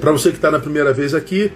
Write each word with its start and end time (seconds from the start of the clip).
Para 0.00 0.12
você 0.12 0.30
que 0.30 0.36
está 0.36 0.50
na 0.50 0.60
primeira 0.60 0.92
vez 0.92 1.14
aqui, 1.14 1.50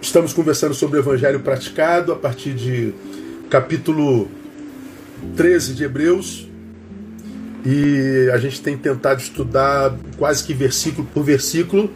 estamos 0.00 0.32
conversando 0.32 0.72
sobre 0.72 0.98
o 0.98 1.02
Evangelho 1.02 1.40
praticado 1.40 2.12
a 2.12 2.16
partir 2.16 2.54
de 2.54 2.94
capítulo 3.50 4.28
13 5.36 5.74
de 5.74 5.84
Hebreus. 5.84 6.48
E 7.66 8.30
a 8.32 8.38
gente 8.38 8.62
tem 8.62 8.76
tentado 8.76 9.20
estudar 9.20 9.94
quase 10.16 10.42
que 10.44 10.54
versículo 10.54 11.06
por 11.12 11.22
versículo, 11.22 11.90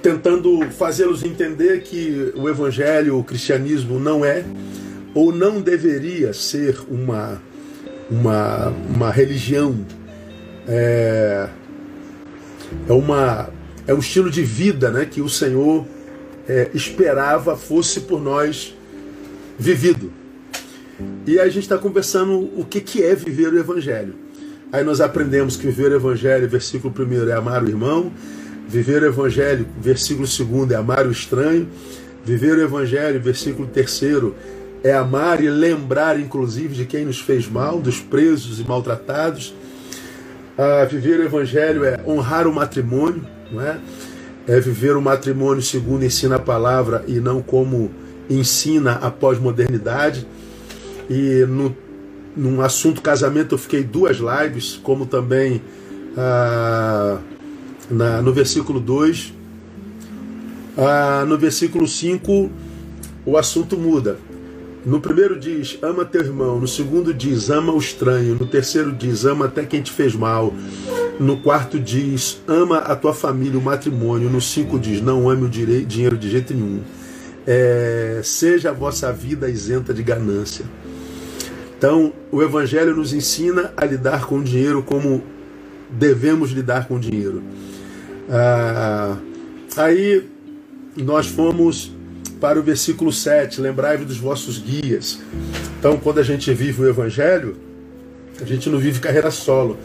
tentando 0.00 0.62
fazê-los 0.70 1.22
entender 1.22 1.82
que 1.82 2.32
o 2.36 2.48
Evangelho, 2.48 3.18
o 3.18 3.24
cristianismo, 3.24 4.00
não 4.00 4.24
é 4.24 4.44
ou 5.14 5.30
não 5.30 5.60
deveria 5.60 6.32
ser 6.32 6.78
uma, 6.88 7.42
uma, 8.10 8.68
uma 8.68 9.10
religião. 9.10 9.84
É, 10.66 11.48
é, 12.88 12.92
uma, 12.92 13.50
é 13.88 13.94
um 13.94 13.98
estilo 13.98 14.30
de 14.30 14.42
vida 14.42 14.90
né, 14.90 15.06
que 15.06 15.22
o 15.22 15.30
Senhor 15.30 15.86
é, 16.46 16.70
esperava 16.74 17.56
fosse 17.56 18.00
por 18.00 18.20
nós 18.20 18.76
vivido. 19.58 20.12
E 21.26 21.40
a 21.40 21.46
gente 21.46 21.60
está 21.60 21.78
conversando 21.78 22.38
o 22.54 22.66
que, 22.68 22.82
que 22.82 23.02
é 23.02 23.14
viver 23.14 23.50
o 23.50 23.58
Evangelho. 23.58 24.14
Aí 24.70 24.84
nós 24.84 25.00
aprendemos 25.00 25.56
que 25.56 25.66
viver 25.66 25.90
o 25.92 25.94
Evangelho, 25.94 26.46
versículo 26.46 26.92
1 26.94 27.30
é 27.30 27.32
amar 27.32 27.64
o 27.64 27.68
irmão, 27.68 28.12
viver 28.68 29.02
o 29.02 29.06
Evangelho, 29.06 29.66
versículo 29.80 30.28
2 30.28 30.70
é 30.70 30.74
amar 30.74 31.06
o 31.06 31.10
estranho, 31.10 31.66
viver 32.22 32.58
o 32.58 32.62
Evangelho, 32.62 33.18
versículo 33.18 33.66
3 33.68 34.02
é 34.84 34.92
amar 34.92 35.42
e 35.42 35.48
lembrar, 35.48 36.20
inclusive, 36.20 36.74
de 36.74 36.84
quem 36.84 37.06
nos 37.06 37.20
fez 37.20 37.48
mal, 37.48 37.80
dos 37.80 38.00
presos 38.00 38.60
e 38.60 38.64
maltratados. 38.64 39.54
Ah, 40.58 40.84
viver 40.84 41.20
o 41.20 41.24
Evangelho 41.24 41.84
é 41.84 41.98
honrar 42.06 42.46
o 42.46 42.52
matrimônio, 42.52 43.37
não 43.50 43.60
é? 43.60 43.78
É 44.46 44.60
viver 44.60 44.96
o 44.96 45.02
matrimônio 45.02 45.62
segundo 45.62 46.04
ensina 46.04 46.36
a 46.36 46.38
palavra 46.38 47.04
e 47.06 47.20
não 47.20 47.42
como 47.42 47.90
ensina 48.30 48.92
a 48.92 49.10
pós-modernidade. 49.10 50.26
E 51.08 51.44
no, 51.46 51.76
num 52.36 52.60
assunto 52.60 53.02
casamento 53.02 53.54
eu 53.54 53.58
fiquei 53.58 53.82
duas 53.82 54.18
lives, 54.18 54.78
como 54.82 55.06
também 55.06 55.62
ah, 56.16 57.18
na, 57.90 58.22
no 58.22 58.32
versículo 58.32 58.80
2. 58.80 59.34
Ah, 60.76 61.24
no 61.26 61.36
versículo 61.36 61.86
5 61.86 62.50
o 63.26 63.36
assunto 63.36 63.76
muda. 63.76 64.18
No 64.84 65.00
primeiro 65.00 65.38
diz, 65.38 65.78
ama 65.82 66.04
teu 66.04 66.22
irmão. 66.22 66.60
No 66.60 66.68
segundo 66.68 67.12
diz, 67.12 67.50
ama 67.50 67.72
o 67.72 67.78
estranho. 67.78 68.36
No 68.38 68.46
terceiro 68.46 68.92
diz, 68.92 69.24
ama 69.24 69.46
até 69.46 69.64
quem 69.64 69.82
te 69.82 69.92
fez 69.92 70.14
mal. 70.14 70.54
No 71.18 71.38
quarto 71.38 71.78
diz, 71.78 72.40
ama 72.46 72.78
a 72.78 72.94
tua 72.94 73.12
família, 73.12 73.58
o 73.58 73.62
matrimônio. 73.62 74.30
No 74.30 74.40
cinco 74.40 74.78
diz, 74.78 75.00
não 75.00 75.28
ame 75.28 75.46
o 75.46 75.48
dinheiro 75.48 76.16
de 76.16 76.30
jeito 76.30 76.54
nenhum. 76.54 76.80
É, 77.46 78.20
seja 78.22 78.70
a 78.70 78.72
vossa 78.72 79.12
vida 79.12 79.48
isenta 79.48 79.92
de 79.92 80.02
ganância. 80.02 80.64
Então, 81.76 82.12
o 82.30 82.42
Evangelho 82.42 82.96
nos 82.96 83.12
ensina 83.12 83.72
a 83.76 83.84
lidar 83.84 84.26
com 84.26 84.38
o 84.38 84.44
dinheiro 84.44 84.82
como 84.82 85.22
devemos 85.90 86.50
lidar 86.50 86.88
com 86.88 86.96
o 86.96 87.00
dinheiro. 87.00 87.42
Ah, 88.28 89.16
aí 89.76 90.24
nós 90.96 91.26
fomos 91.26 91.92
para 92.40 92.58
o 92.58 92.62
versículo 92.62 93.12
7, 93.12 93.60
lembrai-vos 93.60 94.06
dos 94.06 94.16
vossos 94.16 94.58
guias. 94.58 95.18
Então, 95.78 95.96
quando 95.98 96.18
a 96.18 96.22
gente 96.22 96.52
vive 96.52 96.82
o 96.82 96.88
Evangelho, 96.88 97.56
a 98.40 98.44
gente 98.44 98.68
não 98.70 98.78
vive 98.78 99.00
carreira 99.00 99.30
solo. 99.30 99.76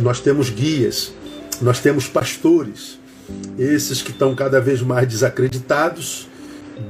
Nós 0.00 0.20
temos 0.20 0.50
guias, 0.50 1.12
nós 1.60 1.80
temos 1.80 2.06
pastores, 2.06 2.98
esses 3.58 4.02
que 4.02 4.10
estão 4.10 4.34
cada 4.34 4.60
vez 4.60 4.82
mais 4.82 5.08
desacreditados, 5.08 6.28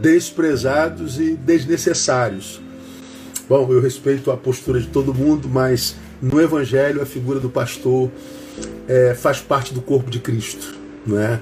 desprezados 0.01 1.19
e 1.19 1.35
desnecessários. 1.35 2.61
Bom, 3.49 3.73
eu 3.73 3.81
respeito 3.81 4.31
a 4.31 4.37
postura 4.37 4.81
de 4.81 4.89
todo 4.89 5.15
mundo, 5.15 5.49
mas 5.49 5.95
no 6.21 6.41
Evangelho 6.41 7.01
a 7.01 7.07
figura 7.07 7.39
do 7.39 7.49
pastor 7.49 8.11
é, 8.89 9.15
faz 9.15 9.41
parte 9.41 9.73
do 9.73 9.81
corpo 9.81 10.11
de 10.11 10.19
Cristo, 10.19 10.75
não 11.07 11.19
é? 11.19 11.41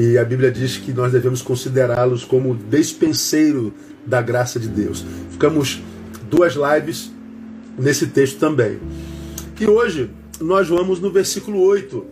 E 0.00 0.16
a 0.16 0.24
Bíblia 0.24 0.50
diz 0.50 0.78
que 0.78 0.94
nós 0.94 1.12
devemos 1.12 1.42
considerá-los 1.42 2.24
como 2.24 2.54
despenseiro 2.54 3.70
da 4.06 4.22
graça 4.22 4.58
de 4.58 4.66
Deus. 4.66 5.04
Ficamos 5.30 5.82
duas 6.30 6.54
lives 6.54 7.12
nesse 7.78 8.06
texto 8.06 8.38
também. 8.38 8.78
E 9.60 9.66
hoje 9.66 10.08
nós 10.40 10.66
vamos 10.66 11.00
no 11.00 11.10
versículo 11.10 11.60
8, 11.60 12.02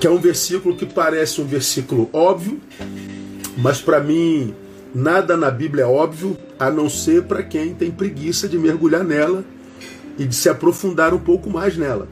que 0.00 0.08
é 0.08 0.10
um 0.10 0.18
versículo 0.18 0.74
que 0.74 0.84
parece 0.84 1.40
um 1.40 1.46
versículo 1.46 2.10
óbvio, 2.12 2.60
mas 3.56 3.80
para 3.80 4.00
mim 4.00 4.52
nada 4.92 5.36
na 5.36 5.52
Bíblia 5.52 5.84
é 5.84 5.86
óbvio, 5.86 6.36
a 6.58 6.68
não 6.68 6.90
ser 6.90 7.22
para 7.22 7.44
quem 7.44 7.74
tem 7.74 7.92
preguiça 7.92 8.48
de 8.48 8.58
mergulhar 8.58 9.04
nela 9.04 9.44
e 10.18 10.26
de 10.26 10.34
se 10.34 10.48
aprofundar 10.48 11.14
um 11.14 11.20
pouco 11.20 11.48
mais 11.48 11.76
nela. 11.76 12.08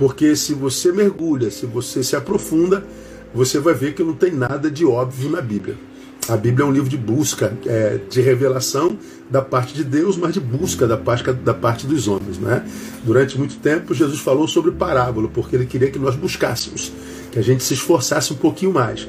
Porque 0.00 0.34
se 0.34 0.54
você 0.54 0.90
mergulha, 0.90 1.50
se 1.50 1.66
você 1.66 2.02
se 2.02 2.16
aprofunda, 2.16 2.82
você 3.34 3.58
vai 3.58 3.74
ver 3.74 3.92
que 3.92 4.02
não 4.02 4.14
tem 4.14 4.32
nada 4.32 4.70
de 4.70 4.82
óbvio 4.82 5.28
na 5.28 5.42
Bíblia. 5.42 5.76
A 6.26 6.38
Bíblia 6.38 6.64
é 6.64 6.66
um 6.66 6.72
livro 6.72 6.88
de 6.88 6.96
busca, 6.96 7.52
é, 7.66 8.00
de 8.08 8.22
revelação 8.22 8.96
da 9.28 9.42
parte 9.42 9.74
de 9.74 9.84
Deus, 9.84 10.16
mas 10.16 10.32
de 10.32 10.40
busca 10.40 10.86
da 10.86 10.96
parte, 10.96 11.30
da 11.30 11.52
parte 11.52 11.86
dos 11.86 12.08
homens. 12.08 12.38
Né? 12.38 12.66
Durante 13.04 13.36
muito 13.36 13.56
tempo, 13.56 13.92
Jesus 13.92 14.20
falou 14.20 14.48
sobre 14.48 14.70
parábola, 14.70 15.28
porque 15.28 15.54
ele 15.54 15.66
queria 15.66 15.90
que 15.90 15.98
nós 15.98 16.16
buscássemos, 16.16 16.90
que 17.30 17.38
a 17.38 17.42
gente 17.42 17.62
se 17.62 17.74
esforçasse 17.74 18.32
um 18.32 18.36
pouquinho 18.36 18.72
mais. 18.72 19.06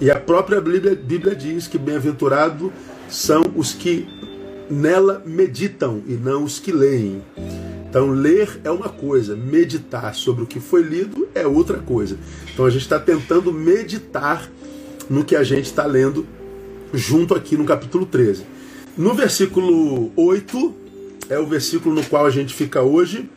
E 0.00 0.10
a 0.10 0.18
própria 0.18 0.58
Bíblia, 0.58 0.94
Bíblia 0.94 1.36
diz 1.36 1.66
que 1.66 1.76
bem-aventurado 1.76 2.72
são 3.10 3.42
os 3.54 3.74
que 3.74 4.08
nela 4.70 5.22
meditam 5.26 6.00
e 6.06 6.14
não 6.14 6.44
os 6.44 6.58
que 6.58 6.72
leem. 6.72 7.20
Então, 7.94 8.10
ler 8.10 8.60
é 8.64 8.72
uma 8.72 8.88
coisa, 8.88 9.36
meditar 9.36 10.16
sobre 10.16 10.42
o 10.42 10.46
que 10.48 10.58
foi 10.58 10.82
lido 10.82 11.28
é 11.32 11.46
outra 11.46 11.78
coisa. 11.78 12.18
Então, 12.52 12.64
a 12.64 12.70
gente 12.70 12.82
está 12.82 12.98
tentando 12.98 13.52
meditar 13.52 14.50
no 15.08 15.24
que 15.24 15.36
a 15.36 15.44
gente 15.44 15.66
está 15.66 15.86
lendo 15.86 16.26
junto 16.92 17.36
aqui 17.36 17.56
no 17.56 17.64
capítulo 17.64 18.04
13. 18.04 18.42
No 18.98 19.14
versículo 19.14 20.10
8, 20.16 20.74
é 21.30 21.38
o 21.38 21.46
versículo 21.46 21.94
no 21.94 22.04
qual 22.04 22.26
a 22.26 22.30
gente 22.30 22.52
fica 22.52 22.82
hoje, 22.82 23.30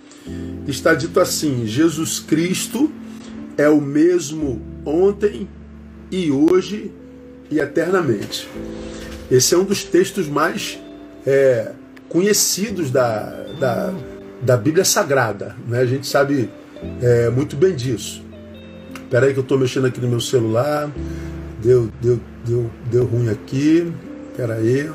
está 0.67 0.95
dito 0.95 1.19
assim: 1.19 1.67
Jesus 1.67 2.19
Cristo 2.19 2.91
é 3.59 3.69
o 3.69 3.79
mesmo 3.79 4.59
ontem 4.83 5.47
e 6.09 6.31
hoje 6.31 6.91
e 7.51 7.59
eternamente. 7.59 8.49
Esse 9.29 9.53
é 9.53 9.57
um 9.59 9.65
dos 9.65 9.83
textos 9.83 10.27
mais 10.27 10.79
é, 11.27 11.73
conhecidos 12.09 12.89
da, 12.89 13.45
da 13.59 13.93
da 14.41 14.57
Bíblia 14.57 14.85
Sagrada. 14.85 15.55
Né? 15.67 15.79
A 15.79 15.85
gente 15.85 16.07
sabe 16.07 16.49
é, 17.01 17.29
muito 17.29 17.55
bem 17.55 17.75
disso. 17.75 18.23
Espera 18.93 19.25
aí 19.25 19.33
que 19.33 19.39
eu 19.39 19.43
estou 19.43 19.57
mexendo 19.57 19.85
aqui 19.85 20.01
no 20.01 20.07
meu 20.07 20.19
celular. 20.19 20.91
Deu, 21.63 21.89
deu, 22.01 22.19
deu, 22.45 22.69
deu 22.91 23.05
ruim 23.05 23.29
aqui. 23.29 23.91
Espera 24.31 24.55
aí. 24.55 24.89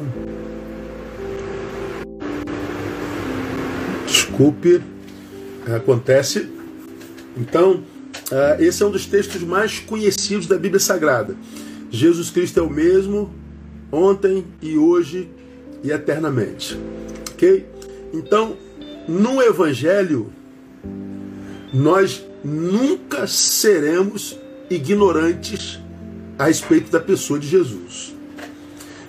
Desculpe. 4.07 4.83
Acontece. 5.75 6.49
Então, 7.37 7.83
uh, 8.31 8.63
esse 8.63 8.83
é 8.83 8.87
um 8.87 8.91
dos 8.91 9.07
textos 9.07 9.43
mais 9.43 9.79
conhecidos 9.79 10.47
da 10.47 10.59
Bíblia 10.59 10.81
Sagrada. 10.81 11.35
Jesus 11.91 12.31
Cristo 12.31 12.61
é 12.61 12.63
o 12.63 12.71
mesmo 12.71 13.33
ontem 13.91 14.45
e 14.61 14.77
hoje 14.77 15.29
e 15.83 15.91
eternamente. 15.91 16.79
Ok? 17.33 17.67
Então, 18.13 18.57
no 19.13 19.43
Evangelho, 19.43 20.33
nós 21.73 22.25
nunca 22.43 23.27
seremos 23.27 24.39
ignorantes 24.71 25.79
a 26.39 26.47
respeito 26.47 26.91
da 26.91 26.99
pessoa 26.99 27.39
de 27.39 27.47
Jesus. 27.47 28.15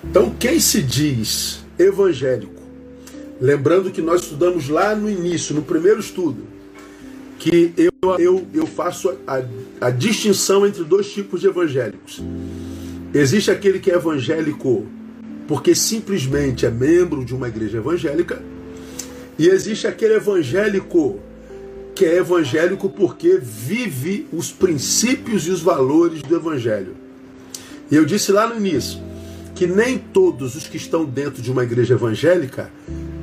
Então, 0.04 0.34
quem 0.38 0.60
se 0.60 0.82
diz 0.82 1.64
evangélico, 1.78 2.62
lembrando 3.40 3.90
que 3.90 4.02
nós 4.02 4.22
estudamos 4.22 4.68
lá 4.68 4.94
no 4.94 5.08
início, 5.08 5.54
no 5.54 5.62
primeiro 5.62 6.00
estudo, 6.00 6.44
que 7.38 7.72
eu, 7.76 8.18
eu, 8.18 8.46
eu 8.52 8.66
faço 8.66 9.16
a, 9.26 9.42
a 9.80 9.90
distinção 9.90 10.66
entre 10.66 10.84
dois 10.84 11.10
tipos 11.12 11.40
de 11.40 11.46
evangélicos. 11.46 12.22
Existe 13.12 13.50
aquele 13.50 13.78
que 13.78 13.90
é 13.90 13.94
evangélico 13.94 14.86
porque 15.48 15.74
simplesmente 15.74 16.66
é 16.66 16.70
membro 16.70 17.24
de 17.24 17.34
uma 17.34 17.48
igreja 17.48 17.78
evangélica, 17.78 18.42
e 19.38 19.48
existe 19.48 19.86
aquele 19.86 20.14
evangélico 20.14 21.20
que 21.94 22.04
é 22.04 22.16
evangélico 22.16 22.88
porque 22.88 23.38
vive 23.40 24.26
os 24.32 24.50
princípios 24.50 25.46
e 25.46 25.50
os 25.50 25.60
valores 25.60 26.22
do 26.22 26.34
evangelho. 26.34 26.96
E 27.90 27.94
eu 27.94 28.04
disse 28.04 28.32
lá 28.32 28.48
no 28.48 28.56
início 28.56 29.00
que 29.54 29.66
nem 29.66 29.96
todos 29.98 30.56
os 30.56 30.66
que 30.66 30.76
estão 30.76 31.04
dentro 31.04 31.40
de 31.40 31.50
uma 31.52 31.62
igreja 31.62 31.94
evangélica 31.94 32.70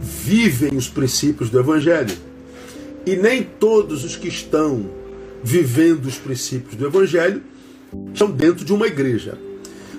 vivem 0.02 0.78
os 0.78 0.88
princípios 0.88 1.50
do 1.50 1.60
evangelho. 1.60 2.16
E 3.06 3.16
nem 3.16 3.44
todos 3.44 4.04
os 4.04 4.16
que 4.16 4.28
estão 4.28 5.02
vivendo 5.44 6.06
os 6.06 6.18
princípios 6.18 6.76
do 6.76 6.86
Evangelho, 6.86 7.42
estão 8.14 8.30
dentro 8.30 8.64
de 8.64 8.74
uma 8.74 8.88
igreja. 8.88 9.38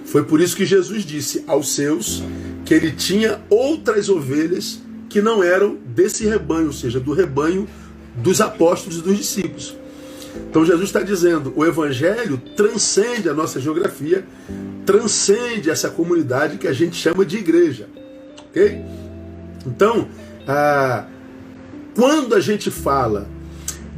Foi 0.05 0.25
por 0.25 0.41
isso 0.41 0.57
que 0.57 0.65
Jesus 0.65 1.05
disse 1.05 1.43
aos 1.47 1.75
seus 1.75 2.23
que 2.65 2.75
ele 2.75 2.93
tinha 2.93 3.41
outras 3.51 4.09
ovelhas 4.09 4.81
que 5.13 5.21
não 5.21 5.45
eram 5.45 5.77
desse 5.77 6.25
rebanho, 6.27 6.69
ou 6.69 6.73
seja, 6.73 6.99
do 6.99 7.13
rebanho 7.13 7.69
dos 8.17 8.41
apóstolos 8.41 8.99
e 8.99 9.03
dos 9.03 9.19
discípulos. 9.19 9.77
Então 10.49 10.65
Jesus 10.65 10.87
está 10.87 11.03
dizendo: 11.03 11.53
o 11.55 11.67
Evangelho 11.67 12.41
transcende 12.57 13.29
a 13.29 13.35
nossa 13.35 13.61
geografia, 13.61 14.25
transcende 14.87 15.69
essa 15.69 15.91
comunidade 15.91 16.57
que 16.57 16.67
a 16.67 16.73
gente 16.73 16.97
chama 16.97 17.27
de 17.27 17.37
igreja. 17.37 17.89
Ok? 18.49 18.83
Então, 19.67 20.09
ah, 20.49 21.05
quando 21.95 22.35
a 22.35 22.41
gente 22.41 22.71
fala 22.71 23.29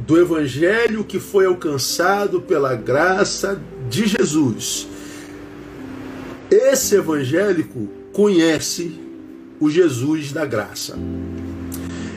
do 0.05 0.19
Evangelho 0.19 1.05
que 1.05 1.17
foi 1.17 1.45
alcançado 1.45 2.41
pela 2.41 2.75
graça 2.75 3.57
de 3.89 4.05
Jesus, 4.05 4.85
esse 6.51 6.95
evangélico 6.95 7.87
conhece 8.11 9.04
o 9.59 9.69
Jesus 9.69 10.31
da 10.31 10.45
graça. 10.45 10.97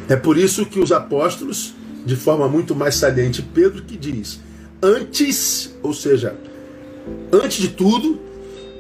É 0.09 0.17
por 0.17 0.37
isso 0.39 0.65
que 0.67 0.81
os 0.81 0.91
apóstolos, 0.91 1.75
de 2.05 2.17
forma 2.17 2.49
muito 2.49 2.75
mais 2.75 2.95
saliente, 2.95 3.43
Pedro 3.43 3.83
que 3.83 3.97
diz: 3.97 4.41
antes, 4.83 5.75
ou 5.83 5.93
seja, 5.93 6.37
antes 7.33 7.59
de 7.59 7.69
tudo, 7.69 8.19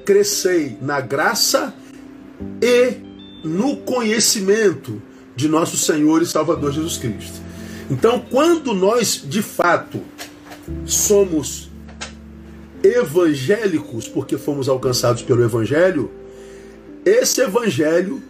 crescei 0.04 0.78
na 0.80 1.00
graça 1.00 1.74
e 2.62 2.96
no 3.44 3.76
conhecimento 3.78 5.02
de 5.36 5.48
nosso 5.48 5.76
Senhor 5.76 6.22
e 6.22 6.26
Salvador 6.26 6.72
Jesus 6.72 6.96
Cristo. 6.96 7.40
Então, 7.90 8.20
quando 8.30 8.74
nós 8.74 9.22
de 9.24 9.42
fato 9.42 10.00
somos 10.84 11.70
evangélicos, 12.82 14.08
porque 14.08 14.36
fomos 14.36 14.68
alcançados 14.68 15.22
pelo 15.22 15.42
Evangelho, 15.42 16.10
esse 17.04 17.40
Evangelho 17.40 18.22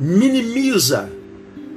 minimiza, 0.00 1.10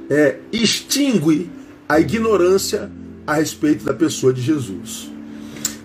é, 0.08 0.38
extingue 0.52 1.50
a 1.88 2.00
ignorância 2.00 2.90
a 3.26 3.34
respeito 3.34 3.84
da 3.84 3.94
pessoa 3.94 4.32
de 4.32 4.40
Jesus. 4.40 5.10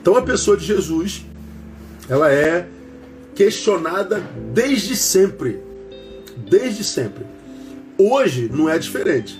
Então 0.02 0.16
a 0.16 0.22
pessoa 0.22 0.56
de 0.56 0.66
Jesus, 0.66 1.26
ela 2.08 2.32
é 2.32 2.68
questionada 3.36 4.24
desde 4.54 4.96
sempre. 4.96 5.60
Desde 6.50 6.84
sempre. 6.84 7.26
Hoje 7.98 8.50
não 8.54 8.70
é 8.70 8.78
diferente. 8.78 9.40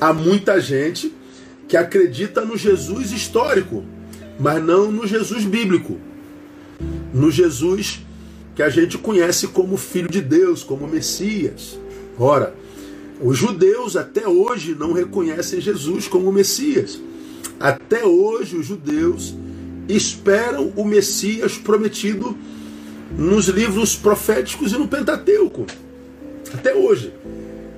Há 0.00 0.12
muita 0.12 0.60
gente 0.60 1.14
que 1.68 1.76
acredita 1.76 2.44
no 2.44 2.56
Jesus 2.56 3.12
histórico, 3.12 3.84
mas 4.38 4.62
não 4.62 4.90
no 4.90 5.06
Jesus 5.06 5.44
bíblico. 5.44 5.98
No 7.12 7.30
Jesus 7.30 8.00
que 8.54 8.62
a 8.62 8.68
gente 8.68 8.98
conhece 8.98 9.48
como 9.48 9.76
Filho 9.76 10.08
de 10.08 10.20
Deus, 10.20 10.62
como 10.62 10.88
Messias. 10.88 11.78
Ora, 12.20 12.52
os 13.18 13.38
judeus 13.38 13.96
até 13.96 14.28
hoje 14.28 14.76
não 14.78 14.92
reconhecem 14.92 15.58
Jesus 15.58 16.06
como 16.06 16.30
Messias. 16.30 17.00
Até 17.58 18.04
hoje 18.04 18.56
os 18.56 18.66
judeus 18.66 19.34
esperam 19.88 20.70
o 20.76 20.84
Messias 20.84 21.56
prometido 21.56 22.36
nos 23.16 23.46
livros 23.48 23.96
proféticos 23.96 24.70
e 24.72 24.76
no 24.76 24.86
Pentateuco. 24.86 25.64
Até 26.52 26.74
hoje. 26.74 27.10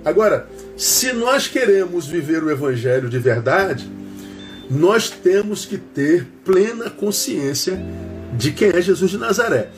Agora, 0.04 0.48
se 0.76 1.12
nós 1.12 1.46
queremos 1.46 2.08
viver 2.08 2.42
o 2.42 2.50
Evangelho 2.50 3.08
de 3.08 3.20
verdade, 3.20 3.88
nós 4.68 5.08
temos 5.08 5.64
que 5.64 5.78
ter 5.78 6.26
plena 6.44 6.90
consciência 6.90 7.80
de 8.36 8.50
quem 8.50 8.70
é 8.70 8.82
Jesus 8.82 9.12
de 9.12 9.18
Nazaré. 9.18 9.70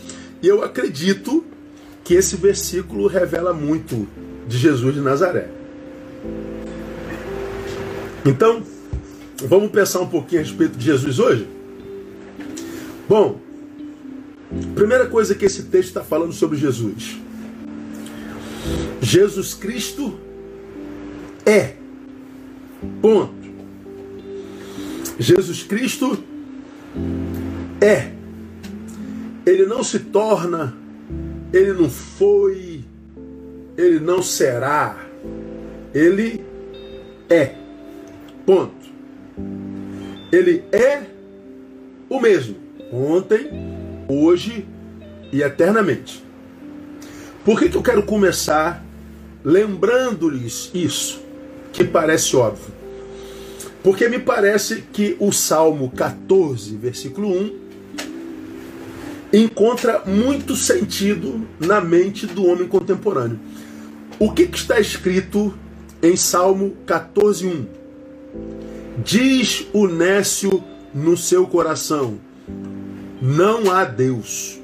E 0.42 0.48
eu 0.48 0.64
acredito 0.64 1.44
que 2.02 2.14
esse 2.14 2.36
versículo 2.36 3.06
revela 3.06 3.52
muito 3.52 4.08
de 4.46 4.58
Jesus 4.58 4.94
de 4.94 5.00
Nazaré. 5.00 5.48
Então, 8.24 8.62
vamos 9.46 9.70
pensar 9.70 10.00
um 10.00 10.06
pouquinho 10.06 10.40
a 10.40 10.44
respeito 10.44 10.76
de 10.76 10.84
Jesus 10.84 11.18
hoje? 11.18 11.46
Bom, 13.08 13.38
primeira 14.74 15.06
coisa 15.06 15.34
que 15.34 15.44
esse 15.44 15.64
texto 15.64 15.88
está 15.88 16.02
falando 16.02 16.32
sobre 16.32 16.56
Jesus. 16.56 17.18
Jesus 19.00 19.52
Cristo 19.52 20.18
é. 21.44 21.74
Ponto. 23.02 23.34
Jesus 25.18 25.62
Cristo 25.62 26.18
é. 27.80 28.12
Ele 29.46 29.66
não 29.66 29.84
se 29.84 29.98
torna, 29.98 30.74
ele 31.52 31.74
não 31.74 31.90
foi, 31.90 32.73
ele 33.76 34.00
não 34.00 34.22
será. 34.22 34.96
Ele 35.92 36.44
é. 37.28 37.54
Ponto. 38.46 38.84
Ele 40.32 40.64
é 40.72 41.02
o 42.08 42.20
mesmo. 42.20 42.56
Ontem, 42.92 43.50
hoje 44.08 44.66
e 45.32 45.42
eternamente. 45.42 46.24
Por 47.44 47.58
que, 47.58 47.68
que 47.68 47.76
eu 47.76 47.82
quero 47.82 48.02
começar 48.02 48.84
lembrando-lhes 49.44 50.70
isso, 50.72 51.20
que 51.72 51.84
parece 51.84 52.36
óbvio? 52.36 52.72
Porque 53.82 54.08
me 54.08 54.18
parece 54.18 54.82
que 54.92 55.16
o 55.20 55.30
Salmo 55.30 55.90
14, 55.90 56.74
versículo 56.76 57.28
1, 57.28 57.64
encontra 59.32 60.02
muito 60.06 60.56
sentido 60.56 61.46
na 61.60 61.80
mente 61.80 62.26
do 62.26 62.46
homem 62.46 62.66
contemporâneo. 62.66 63.38
O 64.18 64.30
que, 64.30 64.46
que 64.46 64.56
está 64.56 64.78
escrito 64.78 65.52
em 66.00 66.14
Salmo 66.14 66.76
14, 66.86 67.46
1? 67.46 67.66
Diz 69.04 69.66
o 69.72 69.88
nécio 69.88 70.62
no 70.94 71.16
seu 71.16 71.46
coração: 71.46 72.18
Não 73.20 73.72
há 73.72 73.84
Deus. 73.84 74.60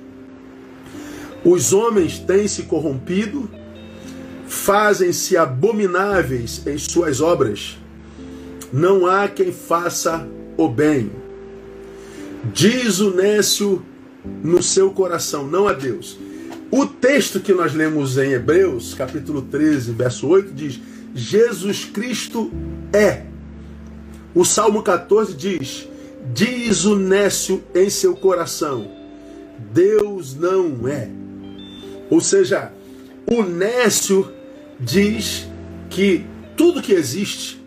Os 1.45 1.73
homens 1.73 2.19
têm 2.19 2.47
se 2.47 2.65
corrompido, 2.65 3.51
fazem-se 4.47 5.37
abomináveis 5.37 6.65
em 6.67 6.79
suas 6.79 7.21
obras. 7.21 7.77
Não 8.73 9.07
há 9.07 9.27
quem 9.27 9.51
faça 9.51 10.29
o 10.57 10.69
bem. 10.69 11.11
Diz 12.53 13.01
o 13.01 13.11
nécio 13.11 13.85
no 14.45 14.63
seu 14.63 14.91
coração, 14.91 15.45
não 15.47 15.67
a 15.67 15.73
Deus. 15.73 16.17
O 16.71 16.87
texto 16.87 17.41
que 17.41 17.53
nós 17.53 17.75
lemos 17.75 18.17
em 18.17 18.31
Hebreus, 18.31 18.95
capítulo 18.95 19.43
13, 19.43 19.91
verso 19.91 20.29
8, 20.29 20.53
diz: 20.53 20.81
Jesus 21.13 21.85
Cristo 21.85 22.51
é. 22.93 23.25
O 24.33 24.45
Salmo 24.45 24.81
14 24.81 25.35
diz: 25.35 25.89
Diz 26.33 26.85
o 26.85 26.95
nécio 26.95 27.61
em 27.75 27.91
seu 27.91 28.15
coração, 28.15 28.89
Deus 29.73 30.37
não 30.37 30.87
é. 30.87 31.11
Ou 32.09 32.21
seja, 32.21 32.73
o 33.27 33.43
nécio 33.43 34.31
diz 34.79 35.49
que 35.89 36.25
tudo 36.57 36.83
que 36.83 36.93
existe 36.93 37.61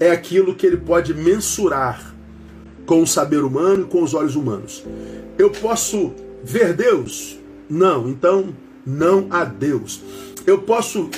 é 0.00 0.10
aquilo 0.10 0.56
que 0.56 0.66
ele 0.66 0.78
pode 0.78 1.14
mensurar 1.14 2.12
com 2.84 3.00
o 3.00 3.06
saber 3.06 3.44
humano 3.44 3.82
e 3.82 3.88
com 3.88 4.02
os 4.02 4.12
olhos 4.12 4.34
humanos. 4.34 4.84
Eu 5.38 5.50
posso 5.50 6.12
ver 6.42 6.74
Deus? 6.74 7.38
Não, 7.68 8.08
então 8.08 8.54
não 8.86 9.26
há 9.30 9.44
Deus. 9.44 10.02
Eu 10.46 10.58
posso 10.62 11.08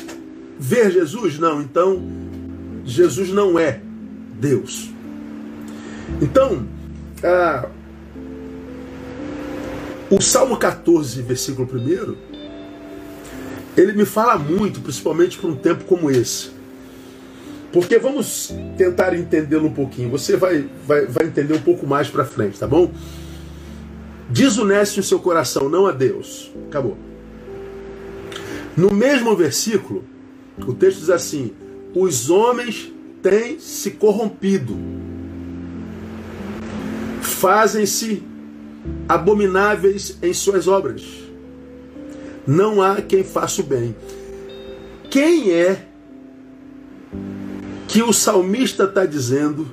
ver 0.58 0.90
Jesus? 0.90 1.38
Não, 1.38 1.60
então 1.60 2.02
Jesus 2.84 3.30
não 3.30 3.58
é 3.58 3.80
Deus. 4.38 4.90
Então, 6.20 6.66
ah, 7.22 7.68
o 10.08 10.20
Salmo 10.20 10.56
14, 10.56 11.20
versículo 11.22 11.68
1, 11.68 12.14
ele 13.76 13.92
me 13.92 14.04
fala 14.04 14.38
muito, 14.38 14.80
principalmente 14.80 15.36
para 15.38 15.50
um 15.50 15.56
tempo 15.56 15.84
como 15.84 16.10
esse. 16.10 16.50
Porque 17.72 17.98
vamos 17.98 18.54
tentar 18.78 19.14
entendê-lo 19.14 19.66
um 19.66 19.72
pouquinho. 19.72 20.08
Você 20.10 20.36
vai, 20.36 20.66
vai, 20.86 21.06
vai 21.06 21.26
entender 21.26 21.52
um 21.52 21.60
pouco 21.60 21.86
mais 21.86 22.08
para 22.08 22.24
frente, 22.24 22.58
tá 22.58 22.66
bom? 22.66 22.90
Desoneste 24.28 25.00
o 25.00 25.02
seu 25.02 25.21
coração, 25.21 25.68
não 25.68 25.87
a 25.87 25.92
Deus. 25.92 26.50
Acabou. 26.68 26.97
No 28.76 28.92
mesmo 28.92 29.35
versículo, 29.37 30.04
o 30.66 30.75
texto 30.75 31.00
diz 31.00 31.11
assim: 31.11 31.52
os 31.95 32.28
homens 32.28 32.92
têm 33.23 33.59
se 33.59 33.92
corrompido, 33.92 34.76
fazem-se 37.21 38.23
abomináveis 39.09 40.18
em 40.23 40.33
suas 40.33 40.66
obras. 40.66 41.04
Não 42.47 42.83
há 42.83 43.00
quem 43.00 43.25
faça 43.25 43.61
o 43.61 43.64
bem. 43.64 43.97
Quem 45.11 45.52
é 45.52 45.87
que 47.88 48.02
o 48.02 48.12
salmista 48.12 48.85
está 48.85 49.06
dizendo 49.06 49.66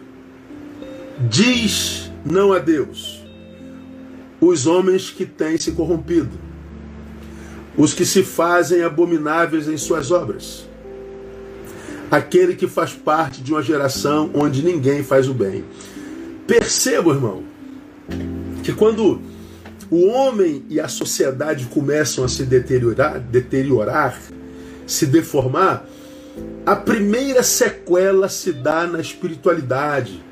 diz 1.30 2.12
não 2.26 2.54
a 2.54 2.60
Deus 2.60 3.23
os 4.48 4.66
homens 4.68 5.10
que 5.10 5.26
têm 5.26 5.58
se 5.58 5.72
corrompido, 5.72 6.32
os 7.78 7.94
que 7.94 8.06
se 8.06 8.24
fazem 8.24 8.84
abomináveis 8.84 9.68
em 9.68 9.78
suas 9.78 10.12
obras, 10.12 10.68
aquele 12.10 12.56
que 12.56 12.68
faz 12.68 12.94
parte 12.94 13.42
de 13.42 13.52
uma 13.52 13.62
geração 13.62 14.30
onde 14.34 14.64
ninguém 14.64 15.04
faz 15.04 15.28
o 15.28 15.34
bem. 15.34 15.64
Perceba, 16.46 17.12
irmão, 17.12 17.44
que 18.64 18.74
quando 18.74 19.22
o 19.90 20.08
homem 20.08 20.64
e 20.70 20.80
a 20.80 20.88
sociedade 20.88 21.66
começam 21.66 22.24
a 22.24 22.28
se 22.28 22.44
deteriorar, 22.44 23.20
deteriorar, 23.20 24.20
se 24.86 25.06
deformar, 25.06 25.86
a 26.66 26.76
primeira 26.76 27.44
sequela 27.44 28.28
se 28.28 28.52
dá 28.52 28.88
na 28.88 29.00
espiritualidade 29.00 30.24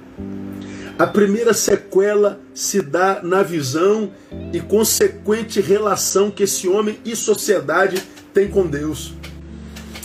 a 1.01 1.08
primeira 1.08 1.51
sequela 1.51 2.39
se 2.53 2.79
dá 2.79 3.22
na 3.24 3.41
visão 3.41 4.12
e 4.53 4.60
consequente 4.60 5.60
relação 5.60 6.29
que 6.29 6.43
esse 6.43 6.67
homem 6.67 7.00
e 7.03 7.15
sociedade 7.15 8.03
têm 8.31 8.48
com 8.48 8.67
Deus. 8.67 9.15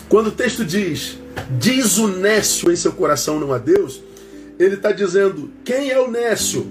Quando 0.08 0.28
o 0.28 0.32
texto 0.32 0.64
diz, 0.64 1.18
diz 1.58 1.98
o 1.98 2.08
nécio 2.08 2.72
em 2.72 2.76
seu 2.76 2.92
coração 2.92 3.38
não 3.38 3.52
a 3.52 3.58
Deus, 3.58 4.00
ele 4.58 4.76
está 4.76 4.90
dizendo, 4.90 5.50
quem 5.62 5.90
é 5.90 6.00
o 6.00 6.10
nécio? 6.10 6.66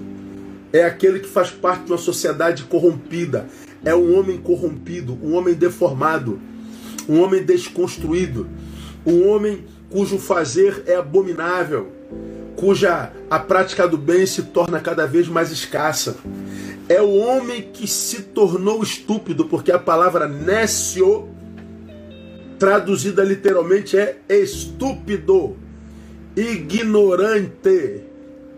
É 0.72 0.82
aquele 0.82 1.20
que 1.20 1.28
faz 1.28 1.52
parte 1.52 1.84
de 1.84 1.92
uma 1.92 1.98
sociedade 1.98 2.64
corrompida, 2.64 3.46
é 3.84 3.94
um 3.94 4.18
homem 4.18 4.38
corrompido, 4.38 5.16
um 5.22 5.36
homem 5.36 5.54
deformado, 5.54 6.40
um 7.08 7.20
homem 7.20 7.44
desconstruído, 7.44 8.48
um 9.06 9.28
homem 9.28 9.64
cujo 9.88 10.18
fazer 10.18 10.82
é 10.84 10.96
abominável, 10.96 11.92
cuja 12.56 13.12
a 13.30 13.38
prática 13.38 13.86
do 13.86 13.98
bem 13.98 14.26
se 14.26 14.42
torna 14.44 14.80
cada 14.80 15.06
vez 15.06 15.28
mais 15.28 15.52
escassa. 15.52 16.16
É 16.88 17.00
o 17.02 17.16
homem 17.16 17.62
que 17.72 17.86
se 17.86 18.22
tornou 18.22 18.82
estúpido, 18.82 19.44
porque 19.46 19.70
a 19.70 19.78
palavra 19.78 20.26
nécio, 20.26 21.28
traduzida 22.58 23.22
literalmente, 23.22 23.96
é 23.96 24.16
estúpido, 24.28 25.56
ignorante, 26.36 28.02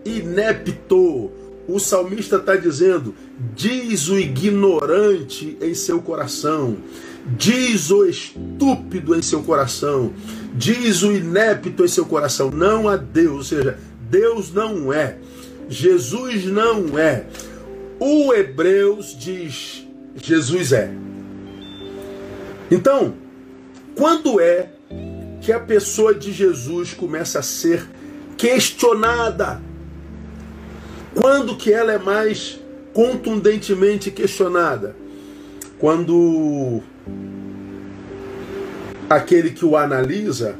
inepto. 0.04 1.30
O 1.66 1.78
salmista 1.78 2.36
está 2.36 2.56
dizendo: 2.56 3.14
diz 3.54 4.08
o 4.08 4.18
ignorante 4.18 5.56
em 5.60 5.74
seu 5.74 6.00
coração, 6.00 6.76
diz 7.36 7.90
o 7.90 8.06
estúpido 8.06 9.14
em 9.14 9.22
seu 9.22 9.42
coração, 9.42 10.12
diz 10.54 11.02
o 11.02 11.12
inepto 11.12 11.84
em 11.84 11.88
seu 11.88 12.06
coração, 12.06 12.50
não 12.50 12.88
a 12.88 12.96
Deus, 12.96 13.36
ou 13.36 13.42
seja, 13.44 13.78
Deus 14.10 14.52
não 14.52 14.92
é. 14.92 15.18
Jesus 15.68 16.44
não 16.46 16.98
é. 16.98 17.26
O 18.00 18.32
Hebreus 18.32 19.16
diz: 19.18 19.86
Jesus 20.16 20.72
é. 20.72 20.90
Então, 22.70 23.14
quando 23.94 24.40
é 24.40 24.70
que 25.40 25.52
a 25.52 25.60
pessoa 25.60 26.14
de 26.14 26.32
Jesus 26.32 26.92
começa 26.94 27.38
a 27.38 27.42
ser 27.42 27.86
questionada? 28.36 29.60
Quando 31.14 31.56
que 31.56 31.72
ela 31.72 31.92
é 31.92 31.98
mais 31.98 32.60
contundentemente 32.92 34.10
questionada? 34.10 34.94
Quando 35.78 36.82
aquele 39.08 39.50
que 39.50 39.64
o 39.64 39.76
analisa 39.76 40.56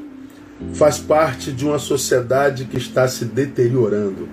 faz 0.73 0.97
parte 0.97 1.51
de 1.51 1.65
uma 1.65 1.79
sociedade 1.79 2.65
que 2.65 2.77
está 2.77 3.07
se 3.07 3.25
deteriorando. 3.25 4.27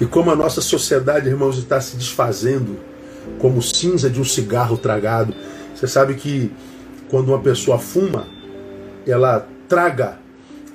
E 0.00 0.06
como 0.06 0.30
a 0.30 0.36
nossa 0.36 0.60
sociedade, 0.60 1.28
irmãos, 1.28 1.58
está 1.58 1.80
se 1.80 1.96
desfazendo, 1.96 2.78
como 3.38 3.62
cinza 3.62 4.10
de 4.10 4.20
um 4.20 4.24
cigarro 4.24 4.76
tragado. 4.76 5.34
Você 5.74 5.86
sabe 5.86 6.14
que 6.14 6.52
quando 7.08 7.28
uma 7.28 7.38
pessoa 7.38 7.78
fuma, 7.78 8.26
ela 9.06 9.46
traga, 9.68 10.18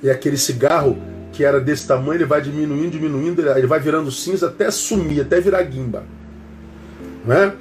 e 0.02 0.10
aquele 0.10 0.36
cigarro 0.36 0.98
que 1.32 1.44
era 1.44 1.60
desse 1.60 1.86
tamanho, 1.86 2.18
ele 2.18 2.24
vai 2.24 2.42
diminuindo, 2.42 2.90
diminuindo, 2.90 3.48
ele 3.48 3.66
vai 3.66 3.80
virando 3.80 4.10
cinza 4.10 4.48
até 4.48 4.70
sumir, 4.70 5.22
até 5.22 5.40
virar 5.40 5.62
guimba. 5.62 6.04
Não 7.24 7.34
é? 7.34 7.54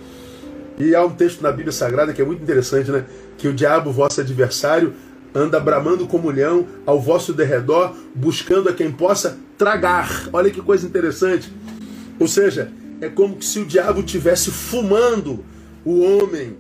E 0.77 0.96
há 0.96 1.06
um 1.06 1.12
texto 1.12 1.41
na 1.41 1.51
Bíblia 1.51 1.72
Sagrada 1.72 2.12
que 2.12 2.22
é 2.22 2.25
muito 2.25 2.41
interessante, 2.41 2.91
né? 2.91 3.06
Que 3.38 3.48
o 3.48 3.53
diabo, 3.53 3.91
vosso 3.91 4.20
adversário, 4.20 4.94
anda 5.34 5.60
bramando 5.60 6.08
como 6.08 6.30
leão 6.30 6.68
ao 6.86 7.00
vosso 7.00 7.34
derredor, 7.34 7.94
buscando 8.14 8.70
a 8.70 8.74
quem 8.74 8.92
possa 8.92 9.38
tragar. 9.58 10.30
Olha 10.34 10.52
que 10.52 10.62
coisa 10.62 10.86
interessante. 10.86 11.52
Ou 12.20 12.28
seja, 12.28 12.72
é 13.00 13.10
como 13.10 13.42
se 13.42 13.60
o 13.60 13.66
diabo 13.66 14.04
tivesse 14.04 14.52
fumando 14.52 15.44
o 15.84 16.02
homem 16.02 16.56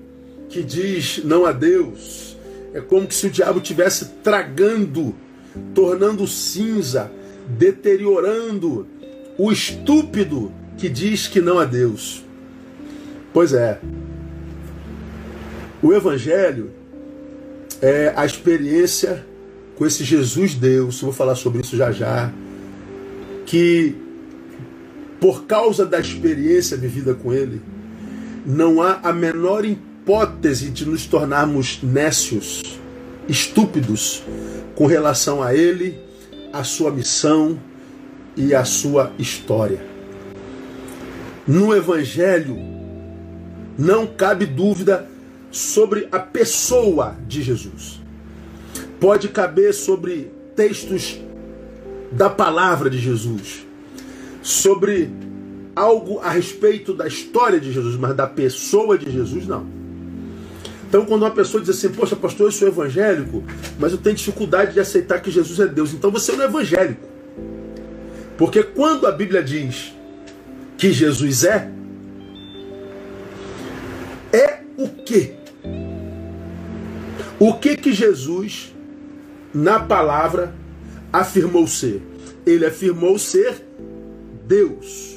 que 0.49 0.63
diz 0.63 1.21
não 1.23 1.45
a 1.45 1.51
Deus. 1.51 2.37
É 2.73 2.81
como 2.81 3.11
se 3.11 3.27
o 3.27 3.29
diabo 3.29 3.59
tivesse 3.59 4.05
tragando, 4.23 5.13
tornando 5.75 6.25
cinza, 6.25 7.11
deteriorando 7.47 8.87
o 9.37 9.51
estúpido 9.51 10.51
que 10.77 10.89
diz 10.89 11.27
que 11.27 11.41
não 11.41 11.59
a 11.59 11.65
Deus. 11.65 12.23
Pois 13.33 13.53
é. 13.53 13.79
O 15.81 15.93
evangelho 15.93 16.71
é, 17.81 18.13
a 18.15 18.25
experiência 18.25 19.25
com 19.75 19.85
esse 19.85 20.03
Jesus 20.03 20.53
Deus, 20.53 21.01
vou 21.01 21.11
falar 21.11 21.35
sobre 21.35 21.61
isso 21.61 21.75
já 21.75 21.91
já, 21.91 22.31
que 23.45 23.95
por 25.19 25.45
causa 25.45 25.85
da 25.85 25.99
experiência 25.99 26.77
vivida 26.77 27.13
com 27.13 27.33
Ele, 27.33 27.61
não 28.45 28.81
há 28.81 28.99
a 29.03 29.13
menor 29.13 29.65
hipótese 29.65 30.69
de 30.69 30.85
nos 30.85 31.05
tornarmos 31.05 31.79
nécios, 31.81 32.79
estúpidos, 33.27 34.23
com 34.75 34.85
relação 34.85 35.43
a 35.43 35.53
Ele, 35.53 35.99
a 36.51 36.63
sua 36.63 36.91
missão 36.91 37.59
e 38.35 38.53
a 38.53 38.65
sua 38.65 39.11
história. 39.19 39.83
No 41.47 41.75
Evangelho, 41.75 42.57
não 43.77 44.07
cabe 44.07 44.45
dúvida 44.45 45.07
sobre 45.51 46.07
a 46.11 46.19
pessoa 46.19 47.15
de 47.27 47.43
Jesus. 47.43 48.01
Pode 48.99 49.27
caber 49.27 49.73
sobre 49.73 50.31
textos 50.55 51.19
da 52.11 52.29
palavra 52.29 52.89
de 52.89 52.97
Jesus, 52.97 53.65
sobre 54.41 55.09
algo 55.75 56.19
a 56.19 56.29
respeito 56.29 56.93
da 56.93 57.07
história 57.07 57.59
de 57.59 57.71
Jesus, 57.71 57.95
mas 57.95 58.15
da 58.15 58.27
pessoa 58.27 58.97
de 58.97 59.11
Jesus, 59.11 59.47
não. 59.47 59.65
Então, 60.87 61.05
quando 61.05 61.21
uma 61.23 61.31
pessoa 61.31 61.61
diz 61.61 61.69
assim, 61.69 61.89
poxa, 61.89 62.17
pastor, 62.17 62.47
eu 62.47 62.51
sou 62.51 62.67
evangélico, 62.67 63.43
mas 63.79 63.93
eu 63.93 63.97
tenho 63.97 64.15
dificuldade 64.15 64.73
de 64.73 64.79
aceitar 64.79 65.21
que 65.21 65.31
Jesus 65.31 65.59
é 65.59 65.67
Deus, 65.67 65.93
então 65.93 66.11
você 66.11 66.33
não 66.33 66.43
é 66.43 66.45
evangélico. 66.45 67.07
Porque 68.37 68.61
quando 68.61 69.07
a 69.07 69.11
Bíblia 69.11 69.41
diz 69.41 69.93
que 70.77 70.91
Jesus 70.91 71.43
é, 71.45 71.71
é 74.33 74.59
o 74.77 74.89
quê? 74.89 75.35
O 77.41 77.55
que 77.55 77.75
que 77.75 77.91
Jesus, 77.91 78.71
na 79.51 79.79
palavra, 79.79 80.53
afirmou 81.11 81.65
ser? 81.65 81.99
Ele 82.45 82.63
afirmou 82.63 83.17
ser 83.17 83.65
Deus. 84.45 85.15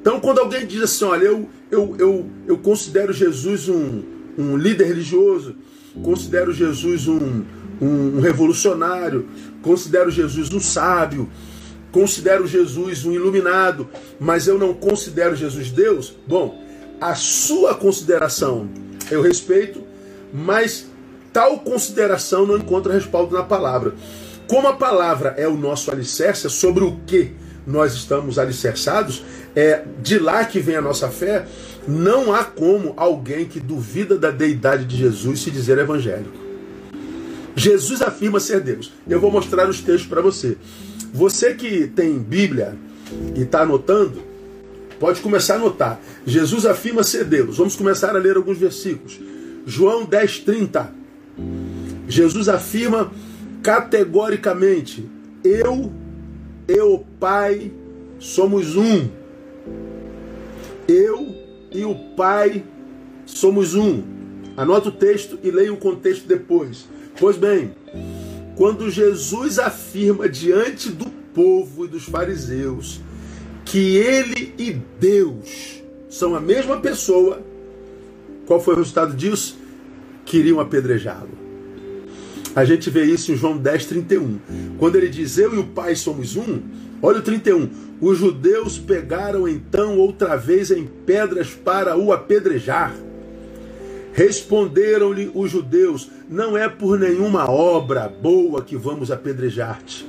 Então, 0.00 0.20
quando 0.20 0.38
alguém 0.38 0.64
diz 0.64 0.80
assim, 0.82 1.04
olha, 1.04 1.24
eu, 1.24 1.48
eu, 1.68 1.96
eu, 1.98 2.30
eu 2.46 2.58
considero 2.58 3.12
Jesus 3.12 3.68
um, 3.68 4.04
um 4.38 4.56
líder 4.56 4.84
religioso, 4.84 5.56
considero 6.00 6.52
Jesus 6.52 7.08
um, 7.08 7.42
um, 7.80 8.18
um 8.18 8.20
revolucionário, 8.20 9.26
considero 9.62 10.12
Jesus 10.12 10.48
um 10.52 10.60
sábio, 10.60 11.28
considero 11.90 12.46
Jesus 12.46 13.04
um 13.04 13.10
iluminado, 13.10 13.88
mas 14.20 14.46
eu 14.46 14.56
não 14.56 14.72
considero 14.72 15.34
Jesus 15.34 15.72
Deus, 15.72 16.14
bom, 16.24 16.62
a 17.00 17.16
sua 17.16 17.74
consideração 17.74 18.68
eu 19.10 19.20
respeito, 19.20 19.82
mas 20.32 20.91
Tal 21.32 21.60
consideração 21.60 22.46
não 22.46 22.58
encontra 22.58 22.92
respaldo 22.92 23.34
na 23.34 23.42
palavra. 23.42 23.94
Como 24.46 24.68
a 24.68 24.74
palavra 24.74 25.34
é 25.38 25.48
o 25.48 25.56
nosso 25.56 25.90
alicerce, 25.90 26.46
é 26.46 26.50
sobre 26.50 26.84
o 26.84 27.00
que 27.06 27.32
nós 27.66 27.94
estamos 27.94 28.38
alicerçados, 28.38 29.24
é 29.54 29.82
de 30.02 30.18
lá 30.18 30.44
que 30.44 30.60
vem 30.60 30.76
a 30.76 30.82
nossa 30.82 31.08
fé, 31.08 31.46
não 31.86 32.34
há 32.34 32.44
como 32.44 32.92
alguém 32.96 33.44
que 33.44 33.60
duvida 33.60 34.18
da 34.18 34.30
deidade 34.30 34.84
de 34.84 34.96
Jesus 34.96 35.40
se 35.40 35.50
dizer 35.50 35.78
evangélico. 35.78 36.42
Jesus 37.54 38.02
afirma 38.02 38.40
ser 38.40 38.60
Deus. 38.60 38.92
Eu 39.08 39.20
vou 39.20 39.30
mostrar 39.30 39.68
os 39.68 39.80
textos 39.80 40.06
para 40.06 40.22
você. 40.22 40.56
Você 41.12 41.54
que 41.54 41.86
tem 41.86 42.18
Bíblia 42.18 42.76
e 43.36 43.42
está 43.42 43.62
anotando, 43.62 44.22
pode 44.98 45.20
começar 45.20 45.54
a 45.54 45.56
anotar. 45.58 46.00
Jesus 46.26 46.64
afirma 46.64 47.04
ser 47.04 47.24
Deus. 47.24 47.58
Vamos 47.58 47.76
começar 47.76 48.16
a 48.16 48.18
ler 48.18 48.36
alguns 48.36 48.56
versículos. 48.56 49.20
João 49.66 50.04
10, 50.04 50.40
30. 50.40 51.01
Jesus 52.08 52.48
afirma 52.48 53.10
categoricamente: 53.62 55.08
Eu 55.42 55.92
e 56.68 56.80
o 56.80 56.98
Pai 57.18 57.72
somos 58.18 58.76
um. 58.76 59.08
Eu 60.86 61.34
e 61.70 61.84
o 61.84 61.94
Pai 62.16 62.64
somos 63.24 63.74
um. 63.74 64.02
Anota 64.56 64.88
o 64.88 64.92
texto 64.92 65.38
e 65.42 65.50
leia 65.50 65.72
o 65.72 65.78
contexto 65.78 66.26
depois. 66.26 66.86
Pois 67.18 67.36
bem, 67.36 67.74
quando 68.56 68.90
Jesus 68.90 69.58
afirma 69.58 70.28
diante 70.28 70.90
do 70.90 71.06
povo 71.34 71.86
e 71.86 71.88
dos 71.88 72.04
fariseus 72.04 73.00
que 73.64 73.96
ele 73.96 74.54
e 74.58 74.72
Deus 75.00 75.82
são 76.10 76.34
a 76.34 76.40
mesma 76.40 76.78
pessoa, 76.78 77.42
qual 78.46 78.60
foi 78.60 78.74
o 78.74 78.78
resultado 78.78 79.14
disso? 79.14 79.61
Queriam 80.32 80.60
apedrejá-lo. 80.60 81.28
A 82.56 82.64
gente 82.64 82.88
vê 82.88 83.04
isso 83.04 83.30
em 83.30 83.36
João 83.36 83.58
10, 83.58 83.84
31. 83.84 84.38
Quando 84.78 84.96
ele 84.96 85.10
diz 85.10 85.36
eu 85.36 85.54
e 85.54 85.58
o 85.58 85.64
Pai 85.64 85.94
somos 85.94 86.36
um, 86.36 86.58
olha 87.02 87.18
o 87.18 87.22
31. 87.22 87.68
Os 88.00 88.16
judeus 88.16 88.78
pegaram 88.78 89.46
então 89.46 89.98
outra 89.98 90.34
vez 90.36 90.70
em 90.70 90.86
pedras 90.86 91.50
para 91.50 91.98
o 91.98 92.14
apedrejar. 92.14 92.94
Responderam-lhe 94.14 95.30
os 95.34 95.50
judeus: 95.50 96.08
Não 96.30 96.56
é 96.56 96.66
por 96.66 96.98
nenhuma 96.98 97.50
obra 97.50 98.08
boa 98.08 98.62
que 98.62 98.74
vamos 98.74 99.10
apedrejar-te, 99.10 100.08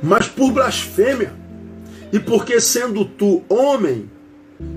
mas 0.00 0.28
por 0.28 0.52
blasfêmia. 0.52 1.32
E 2.12 2.20
porque 2.20 2.60
sendo 2.60 3.04
tu 3.04 3.42
homem, 3.48 4.08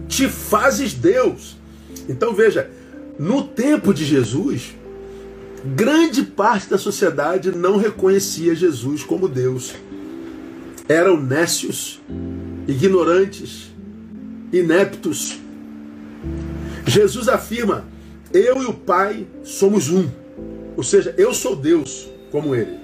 te 0.08 0.28
fazes 0.28 0.96
Deus. 0.96 1.56
Então 2.10 2.34
veja, 2.34 2.68
no 3.20 3.44
tempo 3.44 3.94
de 3.94 4.04
Jesus, 4.04 4.76
grande 5.66 6.24
parte 6.24 6.70
da 6.70 6.78
sociedade 6.78 7.52
não 7.52 7.78
reconhecia 7.78 8.56
Jesus 8.56 9.04
como 9.04 9.28
Deus. 9.28 9.74
Eram 10.88 11.20
nécios, 11.20 12.00
ignorantes, 12.68 13.72
ineptos. 14.52 15.40
Jesus 16.86 17.28
afirma: 17.28 17.86
Eu 18.34 18.62
e 18.62 18.66
o 18.66 18.74
Pai 18.74 19.28
somos 19.44 19.90
um. 19.90 20.10
Ou 20.76 20.84
seja, 20.84 21.14
eu 21.18 21.34
sou 21.34 21.56
Deus 21.56 22.08
como 22.32 22.56
ele. 22.56 22.78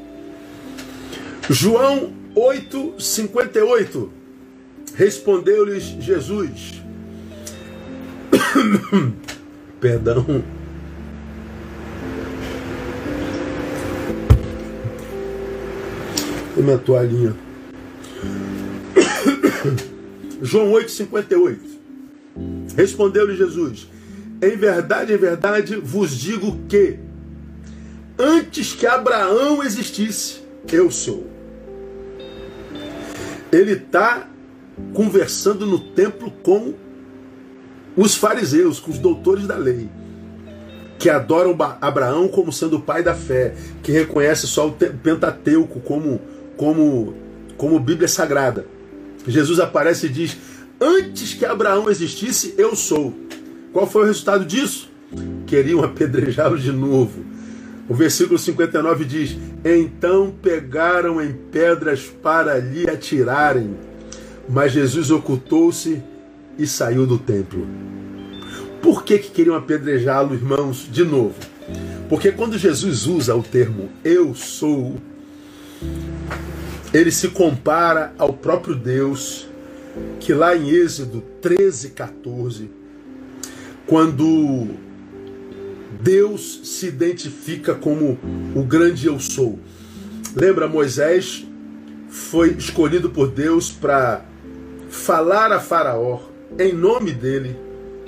João 1.50 2.12
8:58 2.36 4.10
Respondeu-lhes 4.96 5.84
Jesus: 5.84 6.82
Perdão. 9.80 10.44
Minha 16.62 16.78
toalhinha. 16.78 17.36
João 20.42 20.72
8,58. 20.74 21.58
Respondeu-lhe 22.76 23.36
Jesus: 23.36 23.88
Em 24.42 24.56
verdade, 24.58 25.14
em 25.14 25.18
verdade 25.18 25.76
vos 25.76 26.12
digo 26.12 26.58
que, 26.68 27.00
antes 28.18 28.74
que 28.74 28.86
Abraão 28.86 29.64
existisse, 29.64 30.42
eu 30.72 30.92
sou. 30.92 31.26
Ele 33.52 33.74
está 33.74 34.28
conversando 34.94 35.66
no 35.66 35.80
templo 35.80 36.32
com 36.44 36.74
os 37.96 38.16
fariseus, 38.16 38.80
com 38.80 38.92
os 38.92 38.98
doutores 38.98 39.46
da 39.46 39.56
lei, 39.56 39.88
que 40.98 41.10
adoram 41.10 41.56
Abraão 41.80 42.28
como 42.28 42.52
sendo 42.52 42.78
o 42.78 42.82
pai 42.82 43.04
da 43.04 43.14
fé, 43.14 43.54
que 43.84 43.92
reconhece 43.92 44.48
só 44.48 44.68
o 44.68 44.72
Pentateuco 44.72 45.80
como, 45.82 46.20
como, 46.58 47.14
como 47.58 47.80
Bíblia 47.80 48.08
Sagrada. 48.08 48.66
Jesus 49.28 49.60
aparece 49.60 50.08
e 50.08 50.10
diz: 50.10 50.38
Antes 50.80 51.34
que 51.34 51.46
Abraão 51.46 51.90
existisse, 51.90 52.54
eu 52.58 52.76
sou. 52.76 53.14
Qual 53.72 53.88
foi 53.88 54.04
o 54.04 54.06
resultado 54.06 54.46
disso? 54.46 54.92
Queriam 55.48 55.84
apedrejá-lo 55.84 56.58
de 56.58 56.72
novo. 56.72 57.24
O 57.88 57.94
versículo 57.94 58.38
59 58.38 59.06
diz: 59.06 59.38
Então 59.64 60.34
pegaram 60.42 61.22
em 61.22 61.34
pedras 61.34 62.02
para 62.02 62.58
lhe 62.58 62.90
atirarem, 62.90 63.76
mas 64.48 64.72
Jesus 64.72 65.12
ocultou-se 65.12 66.02
e 66.58 66.68
saiu 66.68 67.06
do 67.06 67.18
templo. 67.18 67.68
Por 68.82 69.04
que, 69.04 69.18
que 69.18 69.32
queriam 69.32 69.56
apedrejá-lo, 69.56 70.34
irmãos, 70.34 70.88
de 70.92 71.04
novo? 71.04 71.36
Porque 72.10 72.32
quando 72.32 72.58
Jesus 72.58 73.08
usa 73.08 73.36
o 73.36 73.42
termo 73.42 73.90
eu 74.04 74.36
sou, 74.36 74.98
ele 76.94 77.12
se 77.12 77.30
compara 77.30 78.14
ao 78.20 78.34
próprio 78.34 78.76
Deus, 78.76 79.48
que 80.20 80.34
lá 80.34 80.56
em 80.56 80.70
Êxodo 80.70 81.24
13, 81.42 81.90
14, 81.90 82.70
quando 83.88 84.68
Deus 86.00 86.62
se 86.64 86.88
identifica 86.88 87.74
como 87.74 88.20
o 88.56 88.64
grande 88.64 89.08
eu 89.08 89.20
sou. 89.20 89.60
Lembra, 90.36 90.68
Moisés 90.68 91.46
foi 92.10 92.52
escolhido 92.52 93.10
por 93.10 93.32
Deus 93.32 93.72
para 93.72 94.24
falar 94.90 95.52
a 95.52 95.60
Faraó 95.60 96.20
em 96.60 96.72
nome 96.74 97.12
dele 97.12 97.58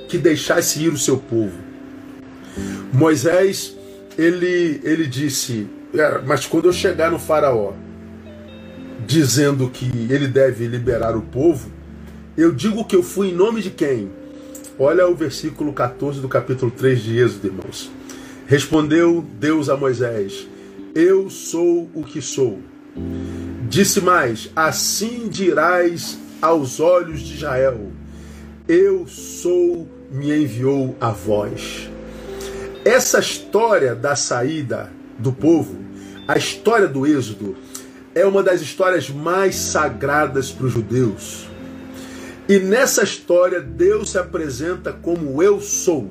que 0.07 0.17
deixasse 0.17 0.83
ir 0.83 0.89
o 0.89 0.97
seu 0.97 1.17
povo. 1.17 1.57
Moisés, 2.93 3.75
ele, 4.17 4.79
ele 4.83 5.07
disse: 5.07 5.67
Mas 6.25 6.45
quando 6.45 6.65
eu 6.65 6.73
chegar 6.73 7.11
no 7.11 7.19
Faraó, 7.19 7.73
dizendo 9.05 9.69
que 9.69 9.85
ele 10.09 10.27
deve 10.27 10.67
liberar 10.67 11.15
o 11.15 11.21
povo, 11.21 11.69
eu 12.37 12.51
digo 12.51 12.83
que 12.85 12.95
eu 12.95 13.03
fui 13.03 13.29
em 13.29 13.33
nome 13.33 13.61
de 13.61 13.69
quem? 13.69 14.11
Olha 14.77 15.07
o 15.07 15.15
versículo 15.15 15.71
14 15.71 16.19
do 16.19 16.27
capítulo 16.27 16.71
3 16.71 17.01
de 17.01 17.17
Êxodo, 17.17 17.47
irmãos. 17.47 17.91
Respondeu 18.47 19.25
Deus 19.39 19.69
a 19.69 19.77
Moisés: 19.77 20.47
Eu 20.93 21.29
sou 21.29 21.89
o 21.93 22.03
que 22.03 22.21
sou. 22.21 22.59
Disse 23.69 24.01
mais: 24.01 24.51
Assim 24.55 25.29
dirás 25.29 26.17
aos 26.41 26.79
olhos 26.79 27.21
de 27.21 27.35
Israel: 27.35 27.91
Eu 28.67 29.07
sou, 29.07 29.87
me 30.11 30.29
enviou 30.35 30.95
a 30.99 31.11
vós. 31.11 31.89
Essa 32.83 33.19
história 33.19 33.95
da 33.95 34.15
saída 34.15 34.91
do 35.17 35.31
povo, 35.31 35.77
a 36.27 36.37
história 36.37 36.87
do 36.87 37.07
Êxodo, 37.07 37.55
é 38.15 38.25
uma 38.25 38.41
das 38.41 38.61
histórias 38.61 39.09
mais 39.09 39.55
sagradas 39.55 40.49
para 40.49 40.65
os 40.65 40.71
judeus. 40.71 41.47
E 42.47 42.57
nessa 42.59 43.03
história, 43.03 43.59
Deus 43.59 44.11
se 44.11 44.17
apresenta 44.17 44.93
como 44.93 45.43
eu 45.43 45.59
sou. 45.59 46.09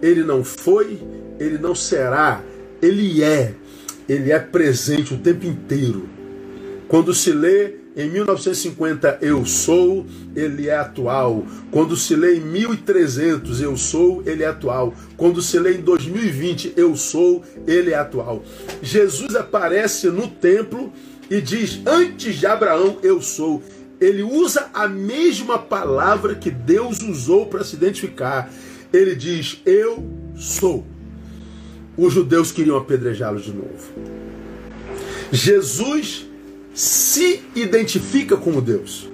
Ele 0.00 0.24
não 0.24 0.42
foi, 0.42 0.98
ele 1.38 1.58
não 1.58 1.74
será, 1.74 2.40
ele 2.80 3.22
é. 3.22 3.54
Ele 4.08 4.32
é 4.32 4.38
presente 4.38 5.12
o 5.12 5.18
tempo 5.18 5.44
inteiro. 5.44 6.08
Quando 6.88 7.12
se 7.12 7.32
lê 7.32 7.74
em 7.96 8.08
1950, 8.08 9.18
eu 9.20 9.44
sou, 9.44 10.06
ele 10.36 10.68
é 10.68 10.76
atual. 10.76 11.44
Quando 11.70 11.96
se 11.96 12.14
lê 12.14 12.36
em 12.36 12.40
1300, 12.40 13.60
eu 13.60 13.76
sou, 13.76 14.22
ele 14.24 14.44
é 14.44 14.46
atual. 14.46 14.94
Quando 15.16 15.42
se 15.42 15.58
lê 15.58 15.74
em 15.74 15.80
2020, 15.80 16.74
eu 16.76 16.94
sou, 16.94 17.42
ele 17.66 17.90
é 17.90 17.96
atual. 17.96 18.44
Jesus 18.80 19.34
aparece 19.34 20.08
no 20.08 20.28
templo 20.28 20.92
e 21.30 21.40
diz: 21.40 21.80
Antes 21.86 22.36
de 22.36 22.46
Abraão, 22.46 22.98
eu 23.02 23.20
sou. 23.20 23.62
Ele 24.00 24.22
usa 24.22 24.68
a 24.74 24.86
mesma 24.86 25.58
palavra 25.58 26.34
que 26.34 26.50
Deus 26.50 27.00
usou 27.00 27.46
para 27.46 27.64
se 27.64 27.76
identificar. 27.76 28.50
Ele 28.92 29.14
diz: 29.14 29.60
Eu 29.64 30.04
sou. 30.36 30.84
Os 31.96 32.12
judeus 32.12 32.52
queriam 32.52 32.76
apedrejá-lo 32.76 33.40
de 33.40 33.52
novo. 33.52 34.16
Jesus 35.32 36.26
se 36.74 37.42
identifica 37.54 38.36
como 38.36 38.60
Deus. 38.60 39.08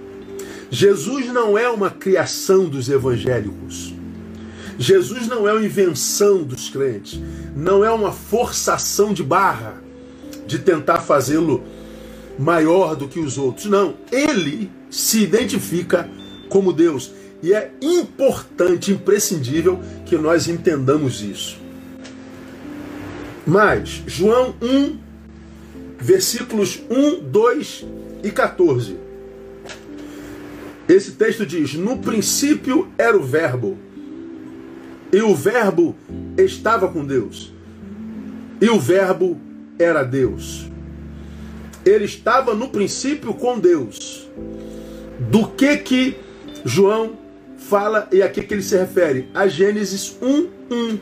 Jesus 0.68 1.27
não 1.27 1.57
é 1.57 1.68
uma 1.68 1.90
criação 1.90 2.68
dos 2.68 2.88
evangélicos. 2.88 3.94
Jesus 4.79 5.29
não 5.29 5.46
é 5.46 5.53
uma 5.53 5.64
invenção 5.64 6.42
dos 6.42 6.68
crentes. 6.70 7.20
Não 7.55 7.85
é 7.85 7.90
uma 7.90 8.11
forçação 8.11 9.12
de 9.12 9.22
barra 9.22 9.81
de 10.46 10.59
tentar 10.59 11.01
fazê-lo 11.03 11.62
maior 12.38 12.97
do 12.97 13.09
que 13.09 13.21
os 13.21 13.38
outros. 13.38 13.66
Não. 13.66 13.95
Ele 14.11 14.71
se 14.90 15.23
identifica 15.23 16.09
como 16.49 16.73
Deus. 16.73 17.12
E 17.42 17.53
é 17.53 17.73
importante, 17.81 18.92
imprescindível 18.92 19.81
que 20.07 20.16
nós 20.16 20.47
entendamos 20.47 21.23
isso. 21.23 21.59
Mas, 23.45 24.03
João 24.07 24.55
1, 24.62 24.99
versículos 25.99 26.81
1, 26.88 27.21
2 27.21 27.87
e 28.23 28.31
14. 28.31 28.97
Esse 30.88 31.12
texto 31.12 31.45
diz: 31.45 31.75
No 31.75 31.99
princípio 31.99 32.88
era 32.97 33.16
o 33.16 33.23
Verbo, 33.23 33.77
e 35.12 35.21
o 35.21 35.35
Verbo 35.35 35.97
estava 36.37 36.88
com 36.88 37.05
Deus, 37.05 37.53
e 38.61 38.68
o 38.68 38.79
Verbo 38.79 39.40
era 39.79 40.03
Deus. 40.03 40.72
Ele 41.85 42.05
estava 42.05 42.55
no 42.55 42.68
princípio 42.68 43.35
com 43.35 43.59
Deus. 43.59 44.29
do 45.31 45.47
que 45.49 45.77
que 45.79 46.16
João 46.64 47.18
fala 47.57 48.09
e 48.12 48.23
a 48.23 48.29
que, 48.29 48.42
que 48.42 48.55
ele 48.55 48.62
se 48.62 48.77
refere? 48.77 49.29
A 49.33 49.47
Gênesis 49.47 50.16
1, 50.21 50.49
1. 50.71 50.99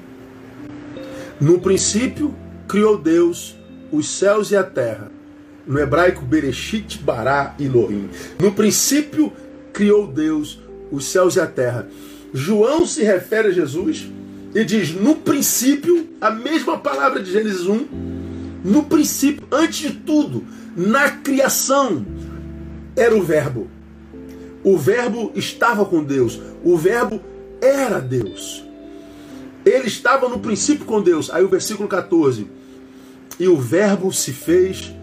No 1.41 1.59
princípio 1.59 2.35
criou 2.69 2.99
Deus 2.99 3.57
os 3.91 4.09
céus 4.09 4.51
e 4.51 4.57
a 4.57 4.63
terra. 4.63 5.11
No 5.67 5.79
hebraico, 5.79 6.25
Bereshit 6.25 6.99
bara 6.99 7.55
Elohim. 7.59 8.09
No 8.39 8.53
princípio 8.53 9.33
criou 9.73 10.07
Deus 10.07 10.61
os 10.91 11.07
céus 11.07 11.37
e 11.37 11.41
a 11.41 11.47
terra. 11.47 11.89
João 12.33 12.87
se 12.87 13.03
refere 13.03 13.49
a 13.49 13.53
Jesus 13.53 14.09
e 14.55 14.65
diz: 14.65 14.95
no 14.95 15.17
princípio, 15.17 16.09
a 16.21 16.31
mesma 16.31 16.79
palavra 16.79 17.23
de 17.23 17.33
Gênesis 17.33 17.67
1, 17.67 17.87
no 18.65 18.85
princípio, 18.85 19.47
antes 19.51 19.79
de 19.79 19.91
tudo, 19.91 20.45
na 20.77 21.11
criação, 21.11 22.05
era 22.97 23.15
o 23.17 23.23
Verbo. 23.23 23.69
O 24.63 24.77
Verbo 24.77 25.33
estava 25.35 25.85
com 25.85 26.05
Deus, 26.05 26.41
o 26.63 26.77
Verbo 26.77 27.21
era 27.61 27.99
Deus. 27.99 28.65
Ele 29.65 29.87
estava 29.87 30.29
no 30.29 30.39
princípio 30.39 30.85
com 30.85 31.03
Deus. 31.03 31.31
Aí 31.31 31.43
o 31.45 31.49
versículo 31.49 31.89
14: 31.89 32.47
E 33.39 33.49
o 33.49 33.57
Verbo 33.57 34.13
se 34.13 34.33
fez 34.33 34.95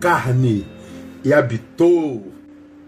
carne 0.00 0.66
e 1.24 1.32
habitou 1.32 2.32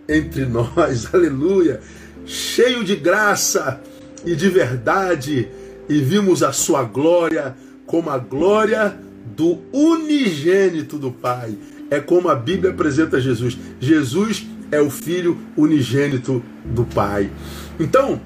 entre 0.09 0.47
nós, 0.47 1.09
aleluia, 1.12 1.81
cheio 2.25 2.85
de 2.85 2.97
graça 2.97 3.81
e 4.25 4.35
de 4.35 4.49
verdade, 4.49 5.49
e 5.88 6.01
vimos 6.01 6.42
a 6.42 6.53
sua 6.53 6.83
glória 6.83 7.57
como 7.87 8.11
a 8.11 8.18
glória 8.18 8.99
do 9.38 9.61
unigênito 9.72 10.98
do 10.98 11.12
Pai. 11.12 11.57
É 11.88 12.01
como 12.01 12.29
a 12.29 12.35
Bíblia 12.35 12.72
apresenta 12.72 13.20
Jesus. 13.20 13.57
Jesus 13.79 14.44
é 14.72 14.81
o 14.81 14.90
Filho 14.90 15.38
unigênito 15.57 16.42
do 16.64 16.85
Pai. 16.85 17.31
Então, 17.79 18.20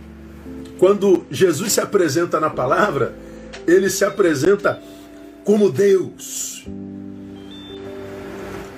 quando 0.78 1.26
Jesus 1.30 1.72
se 1.72 1.80
apresenta 1.82 2.40
na 2.40 2.48
palavra, 2.48 3.14
ele 3.66 3.90
se 3.90 4.06
apresenta 4.06 4.82
como 5.44 5.70
Deus. 5.70 6.66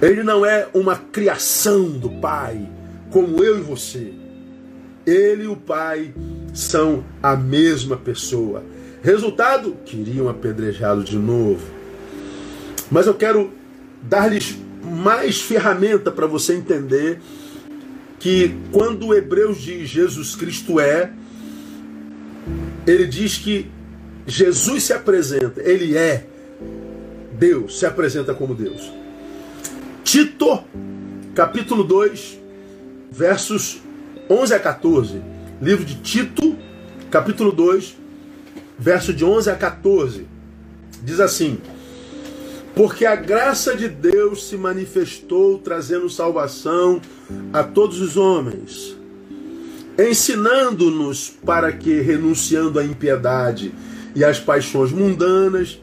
Ele 0.02 0.24
não 0.24 0.44
é 0.44 0.66
uma 0.74 0.96
criação 0.96 1.88
do 1.88 2.10
Pai, 2.10 2.68
como 3.10 3.44
eu 3.44 3.58
e 3.58 3.62
você. 3.62 4.12
Ele 5.06 5.44
e 5.44 5.46
o 5.46 5.56
Pai 5.56 6.12
são 6.52 7.04
a 7.22 7.36
mesma 7.36 7.96
pessoa. 7.96 8.64
Resultado: 9.02 9.76
queriam 9.84 10.28
apedrejá-lo 10.28 11.04
de 11.04 11.16
novo. 11.16 11.73
Mas 12.94 13.08
eu 13.08 13.14
quero 13.14 13.50
dar-lhes 14.00 14.56
mais 14.84 15.40
ferramenta 15.40 16.12
para 16.12 16.28
você 16.28 16.54
entender 16.54 17.18
que 18.20 18.54
quando 18.70 19.08
o 19.08 19.14
Hebreus 19.14 19.60
diz 19.60 19.90
Jesus 19.90 20.36
Cristo 20.36 20.78
é, 20.78 21.10
ele 22.86 23.04
diz 23.08 23.36
que 23.36 23.68
Jesus 24.28 24.84
se 24.84 24.92
apresenta, 24.92 25.60
ele 25.60 25.96
é 25.96 26.24
Deus, 27.32 27.80
se 27.80 27.84
apresenta 27.84 28.32
como 28.32 28.54
Deus. 28.54 28.92
Tito, 30.04 30.62
capítulo 31.34 31.82
2, 31.82 32.38
versos 33.10 33.82
11 34.30 34.54
a 34.54 34.60
14. 34.60 35.20
Livro 35.60 35.84
de 35.84 35.96
Tito, 35.96 36.56
capítulo 37.10 37.50
2, 37.50 37.96
verso 38.78 39.12
de 39.12 39.24
11 39.24 39.50
a 39.50 39.56
14. 39.56 40.28
Diz 41.02 41.18
assim: 41.18 41.58
Porque 42.74 43.06
a 43.06 43.14
graça 43.14 43.76
de 43.76 43.88
Deus 43.88 44.48
se 44.48 44.56
manifestou 44.56 45.58
trazendo 45.58 46.10
salvação 46.10 47.00
a 47.52 47.62
todos 47.62 48.00
os 48.00 48.16
homens, 48.16 48.96
ensinando-nos 49.96 51.30
para 51.44 51.72
que, 51.72 52.00
renunciando 52.00 52.80
à 52.80 52.84
impiedade 52.84 53.72
e 54.14 54.24
às 54.24 54.40
paixões 54.40 54.90
mundanas, 54.90 55.80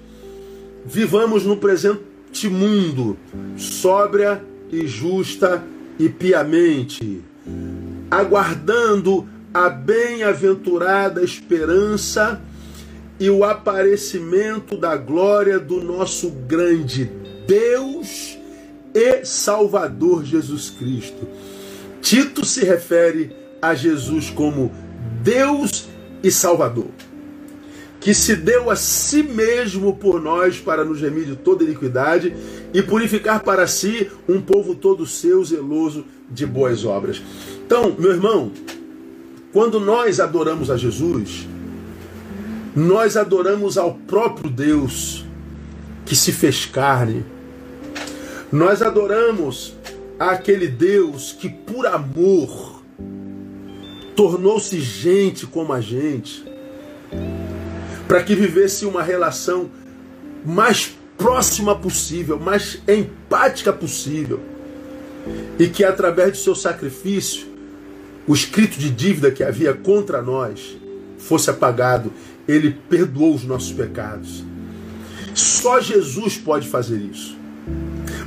vivamos 0.86 1.46
no 1.46 1.56
presente 1.56 2.50
mundo 2.50 3.18
sóbria 3.56 4.44
e 4.70 4.86
justa 4.86 5.64
e 5.98 6.10
piamente 6.10 7.22
aguardando 8.10 9.28
a 9.54 9.70
bem-aventurada 9.70 11.24
esperança 11.24 12.42
e 13.22 13.30
o 13.30 13.44
aparecimento 13.44 14.76
da 14.76 14.98
glória 14.98 15.60
do 15.60 15.80
nosso 15.80 16.32
grande 16.32 17.08
Deus 17.46 18.36
e 18.96 19.24
Salvador 19.24 20.26
Jesus 20.26 20.72
Cristo. 20.72 21.28
Tito 22.02 22.44
se 22.44 22.66
refere 22.66 23.32
a 23.62 23.76
Jesus 23.76 24.32
como 24.32 24.72
Deus 25.22 25.88
e 26.24 26.32
Salvador, 26.32 26.88
que 28.00 28.12
se 28.12 28.36
deu 28.36 28.72
a 28.72 28.76
si 28.76 29.22
mesmo 29.22 29.96
por 29.96 30.20
nós 30.20 30.58
para 30.58 30.84
nos 30.84 31.00
remir 31.00 31.26
de 31.26 31.36
toda 31.36 31.64
iniquidade 31.64 32.36
e 32.74 32.82
purificar 32.82 33.44
para 33.44 33.68
si 33.68 34.10
um 34.28 34.42
povo 34.42 34.74
todo 34.74 35.06
seu, 35.06 35.46
zeloso 35.46 36.06
de 36.28 36.48
boas 36.48 36.84
obras. 36.86 37.22
Então, 37.64 37.96
meu 38.00 38.14
irmão, 38.14 38.52
quando 39.54 39.80
nós 39.80 40.20
adoramos 40.20 40.72
a 40.72 40.76
Jesus, 40.76 41.51
nós 42.76 43.18
adoramos 43.18 43.78
ao 43.78 43.94
próprio 43.94 44.50
Deus 44.50 45.26
que 46.06 46.16
se 46.16 46.32
fez 46.32 46.66
carne. 46.66 47.26
Nós 48.52 48.82
adoramos 48.82 49.76
aquele 50.20 50.68
Deus 50.68 51.32
que, 51.32 51.50
por 51.50 51.86
amor, 51.86 52.82
tornou-se 54.16 54.80
gente 54.80 55.46
como 55.48 55.74
a 55.74 55.82
gente, 55.82 56.46
para 58.08 58.24
que 58.24 58.36
vivesse 58.36 58.86
uma 58.86 59.02
relação 59.02 59.70
mais 60.46 60.96
próxima 61.18 61.76
possível, 61.76 62.40
mais 62.40 62.82
empática 62.88 63.72
possível, 63.72 64.40
e 65.58 65.68
que 65.68 65.84
através 65.84 66.32
do 66.32 66.38
seu 66.38 66.56
sacrifício 66.56 67.48
o 68.28 68.34
escrito 68.34 68.78
de 68.78 68.90
dívida 68.90 69.32
que 69.32 69.44
havia 69.44 69.74
contra 69.74 70.22
nós 70.22 70.78
fosse 71.18 71.50
apagado. 71.50 72.12
Ele 72.48 72.78
perdoou 72.90 73.36
os 73.36 73.44
nossos 73.44 73.72
pecados. 73.72 74.44
Só 75.34 75.80
Jesus 75.80 76.38
pode 76.38 76.68
fazer 76.68 76.98
isso. 76.98 77.38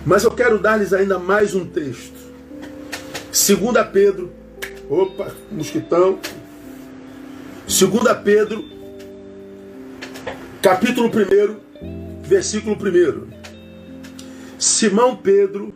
Mas 0.06 0.24
eu 0.24 0.30
quero 0.30 0.58
dar-lhes 0.58 0.92
ainda 0.92 1.18
mais 1.18 1.54
um 1.54 1.64
texto. 1.64 2.14
2 3.32 3.86
Pedro. 3.92 4.32
Opa, 4.88 5.32
mosquitão. 5.50 6.18
2 7.66 8.18
Pedro, 8.22 8.64
capítulo 10.60 11.08
1, 11.08 12.22
versículo 12.22 12.76
1. 12.76 13.28
Simão 14.58 15.16
Pedro 15.16 15.72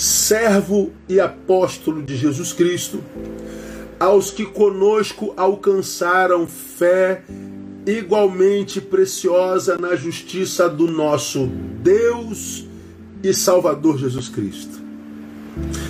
servo 0.00 0.92
e 1.08 1.20
apóstolo 1.20 2.02
de 2.02 2.16
Jesus 2.16 2.52
Cristo, 2.54 3.02
aos 4.00 4.30
que 4.30 4.46
conosco 4.46 5.34
alcançaram 5.36 6.46
fé 6.46 7.22
igualmente 7.86 8.80
preciosa 8.80 9.76
na 9.76 9.94
justiça 9.94 10.70
do 10.70 10.90
nosso 10.90 11.46
Deus 11.82 12.66
e 13.22 13.34
Salvador 13.34 13.98
Jesus 13.98 14.28
Cristo. 14.28 14.80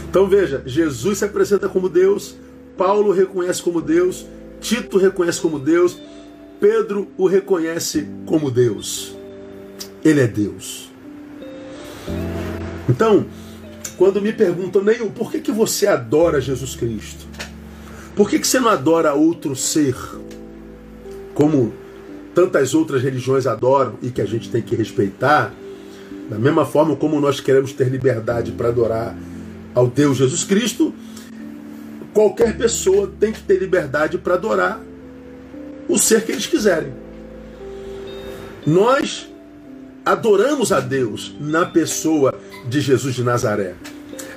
Então 0.09 0.27
veja, 0.27 0.61
Jesus 0.67 1.19
se 1.19 1.25
apresenta 1.25 1.69
como 1.69 1.89
Deus, 1.89 2.35
Paulo 2.77 3.13
reconhece 3.13 3.63
como 3.63 3.81
Deus, 3.81 4.27
Tito 4.61 4.99
reconhece 4.99 5.41
como 5.41 5.61
Deus, 5.61 5.97
Pedro 6.59 7.09
o 7.17 7.29
reconhece 7.29 8.09
como 8.27 8.51
Deus. 8.51 9.17
Ele 10.05 10.21
é 10.21 10.27
Deus. 10.27 10.91
Então, 12.89 13.27
quando 13.97 14.21
me 14.21 14.33
perguntam, 14.33 14.83
Neil, 14.83 15.11
por 15.11 15.31
que, 15.31 15.41
que 15.41 15.53
você 15.53 15.87
adora 15.87 16.41
Jesus 16.41 16.75
Cristo? 16.75 17.27
Por 18.15 18.29
que, 18.29 18.39
que 18.39 18.47
você 18.47 18.61
não 18.61 18.69
adora 18.69 19.15
outro 19.15 19.55
ser? 19.55 19.95
Como 21.35 21.73
tantas 22.35 22.75
outras 22.75 23.03
religiões 23.03 23.47
adoram 23.47 23.95
e 24.03 24.11
que 24.11 24.21
a 24.21 24.27
gente 24.27 24.51
tem 24.51 24.63
que 24.63 24.75
respeitar, 24.75 25.53
da 26.29 26.39
mesma 26.39 26.65
forma 26.65 26.97
como 26.97 27.21
nós 27.21 27.41
queremos 27.41 27.73
ter 27.73 27.89
liberdade 27.89 28.53
para 28.53 28.69
adorar 28.69 29.17
ao 29.75 29.87
Deus 29.87 30.19
Jesus 30.19 30.45
Cristo, 30.45 30.95
qualquer 32.13 32.57
pessoa 32.57 33.11
tem 33.19 33.33
que 33.33 33.43
ter 33.43 33.59
liberdade 33.59 34.19
para 34.19 34.35
adorar 34.35 34.81
o 35.89 35.99
ser 35.99 36.25
que 36.25 36.33
eles 36.33 36.47
quiserem. 36.47 36.93
Nós 38.67 39.29
adoramos 40.05 40.73
a 40.73 40.81
Deus 40.81 41.35
na 41.41 41.67
pessoa 41.67 42.35
de 42.69 42.81
Jesus 42.81 43.15
de 43.15 43.25
Nazaré. 43.25 43.75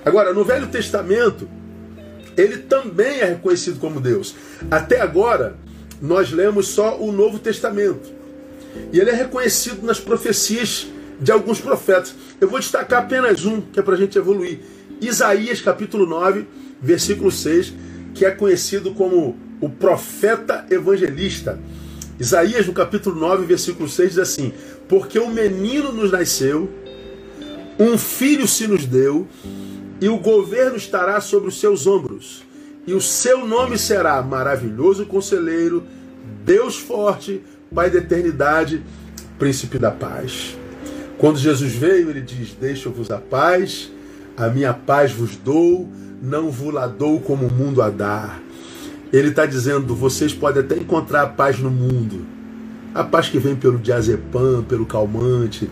Agora, 0.05 0.33
no 0.33 0.43
Velho 0.43 0.67
Testamento, 0.67 1.47
ele 2.37 2.57
também 2.57 3.19
é 3.19 3.25
reconhecido 3.25 3.79
como 3.79 3.99
Deus. 3.99 4.35
Até 4.69 5.01
agora, 5.01 5.55
nós 6.01 6.31
lemos 6.31 6.67
só 6.67 6.99
o 6.99 7.11
Novo 7.11 7.39
Testamento. 7.39 8.11
E 8.91 8.99
ele 8.99 9.09
é 9.09 9.13
reconhecido 9.13 9.85
nas 9.85 9.99
profecias 9.99 10.87
de 11.19 11.31
alguns 11.31 11.61
profetas. 11.61 12.13
Eu 12.41 12.49
vou 12.49 12.59
destacar 12.59 13.03
apenas 13.03 13.45
um, 13.45 13.61
que 13.61 13.79
é 13.79 13.83
para 13.83 13.95
a 13.95 13.97
gente 13.97 14.17
evoluir. 14.17 14.59
Isaías 14.99 15.61
capítulo 15.61 16.05
9, 16.05 16.45
versículo 16.81 17.31
6, 17.31 17.73
que 18.13 18.25
é 18.25 18.31
conhecido 18.31 18.93
como 18.93 19.37
o 19.61 19.69
profeta 19.69 20.65
evangelista. 20.69 21.59
Isaías, 22.19 22.67
no 22.67 22.73
capítulo 22.73 23.19
9, 23.19 23.45
versículo 23.45 23.89
6, 23.89 24.09
diz 24.09 24.19
assim: 24.19 24.53
Porque 24.87 25.19
um 25.19 25.29
menino 25.29 25.91
nos 25.91 26.11
nasceu, 26.11 26.69
um 27.79 27.97
filho 27.97 28.47
se 28.47 28.67
nos 28.67 28.85
deu, 28.85 29.27
e 30.03 30.09
o 30.09 30.17
governo 30.17 30.75
estará 30.75 31.21
sobre 31.21 31.47
os 31.47 31.57
seus 31.57 31.87
ombros, 31.87 32.43
e 32.85 32.93
o 32.93 32.99
seu 32.99 33.47
nome 33.47 33.77
será 33.77 34.21
Maravilhoso 34.21 35.05
Conselheiro, 35.05 35.81
Deus 36.43 36.75
Forte, 36.77 37.41
Pai 37.73 37.89
da 37.89 37.99
Eternidade, 37.99 38.83
Príncipe 39.39 39.79
da 39.79 39.91
Paz. 39.91 40.57
Quando 41.17 41.39
Jesus 41.39 41.73
veio, 41.73 42.09
ele 42.09 42.19
diz: 42.19 42.51
Deixo-vos 42.51 43.11
a 43.11 43.17
paz, 43.17 43.93
a 44.35 44.49
minha 44.49 44.73
paz 44.73 45.13
vos 45.13 45.37
dou, 45.37 45.87
não 46.21 46.51
vos 46.51 46.73
la 46.73 46.85
dou 46.85 47.21
como 47.21 47.47
o 47.47 47.53
mundo 47.53 47.81
a 47.81 47.89
dar. 47.89 48.41
Ele 49.13 49.29
está 49.29 49.45
dizendo: 49.45 49.95
vocês 49.95 50.33
podem 50.33 50.63
até 50.63 50.75
encontrar 50.75 51.21
a 51.21 51.27
paz 51.27 51.59
no 51.59 51.71
mundo, 51.71 52.25
a 52.93 53.05
paz 53.05 53.29
que 53.29 53.39
vem 53.39 53.55
pelo 53.55 53.79
diazepam, 53.79 54.65
pelo 54.67 54.85
calmante, 54.85 55.71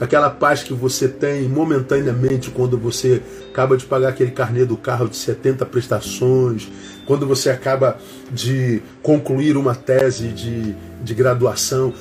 aquela 0.00 0.30
paz 0.30 0.62
que 0.62 0.72
você 0.72 1.08
tem 1.08 1.48
momentaneamente 1.48 2.50
quando 2.50 2.78
você 2.78 3.22
acaba 3.50 3.76
de 3.76 3.84
pagar 3.84 4.08
aquele 4.08 4.30
carnê 4.30 4.64
do 4.64 4.76
carro 4.76 5.08
de 5.08 5.16
70 5.16 5.64
prestações, 5.66 6.70
quando 7.06 7.26
você 7.26 7.50
acaba 7.50 7.98
de 8.30 8.82
concluir 9.02 9.56
uma 9.56 9.74
tese 9.74 10.28
de, 10.28 10.74
de 11.02 11.14
graduação. 11.14 11.92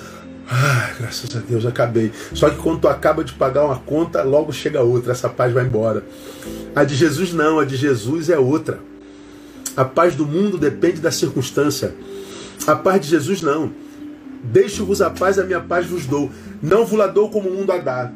Ah, 0.49 0.89
graças 0.99 1.35
a 1.35 1.39
Deus, 1.39 1.65
acabei. 1.65 2.11
Só 2.33 2.49
que 2.49 2.57
quando 2.57 2.81
tu 2.81 2.87
acaba 2.87 3.23
de 3.23 3.33
pagar 3.33 3.65
uma 3.65 3.77
conta, 3.77 4.21
logo 4.21 4.51
chega 4.51 4.81
outra, 4.81 5.13
essa 5.13 5.29
paz 5.29 5.53
vai 5.53 5.63
embora. 5.65 6.03
A 6.75 6.83
de 6.83 6.95
Jesus 6.95 7.31
não, 7.31 7.59
a 7.59 7.65
de 7.65 7.77
Jesus 7.77 8.29
é 8.29 8.37
outra. 8.37 8.79
A 9.75 9.85
paz 9.85 10.15
do 10.15 10.25
mundo 10.25 10.57
depende 10.57 10.99
da 10.99 11.11
circunstância. 11.11 11.95
A 12.67 12.75
paz 12.75 13.01
de 13.01 13.07
Jesus 13.07 13.41
não. 13.41 13.71
Deixo-vos 14.43 15.01
a 15.01 15.09
paz, 15.09 15.37
a 15.37 15.43
minha 15.43 15.61
paz 15.61 15.85
vos 15.85 16.05
dou. 16.05 16.31
Não 16.61 16.85
vos 16.85 16.97
la 16.97 17.07
dou 17.07 17.29
como 17.29 17.49
o 17.49 17.53
mundo 17.53 17.71
a 17.71 17.77
dá. 17.77 18.11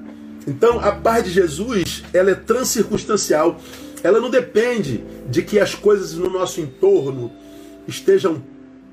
Então, 0.47 0.79
a 0.79 0.91
paz 0.91 1.23
de 1.23 1.31
Jesus, 1.31 2.03
ela 2.13 2.31
é 2.31 2.35
transcircunstancial. 2.35 3.59
Ela 4.03 4.19
não 4.19 4.29
depende 4.29 5.03
de 5.29 5.41
que 5.41 5.59
as 5.59 5.73
coisas 5.73 6.13
no 6.13 6.29
nosso 6.29 6.61
entorno 6.61 7.31
estejam 7.87 8.41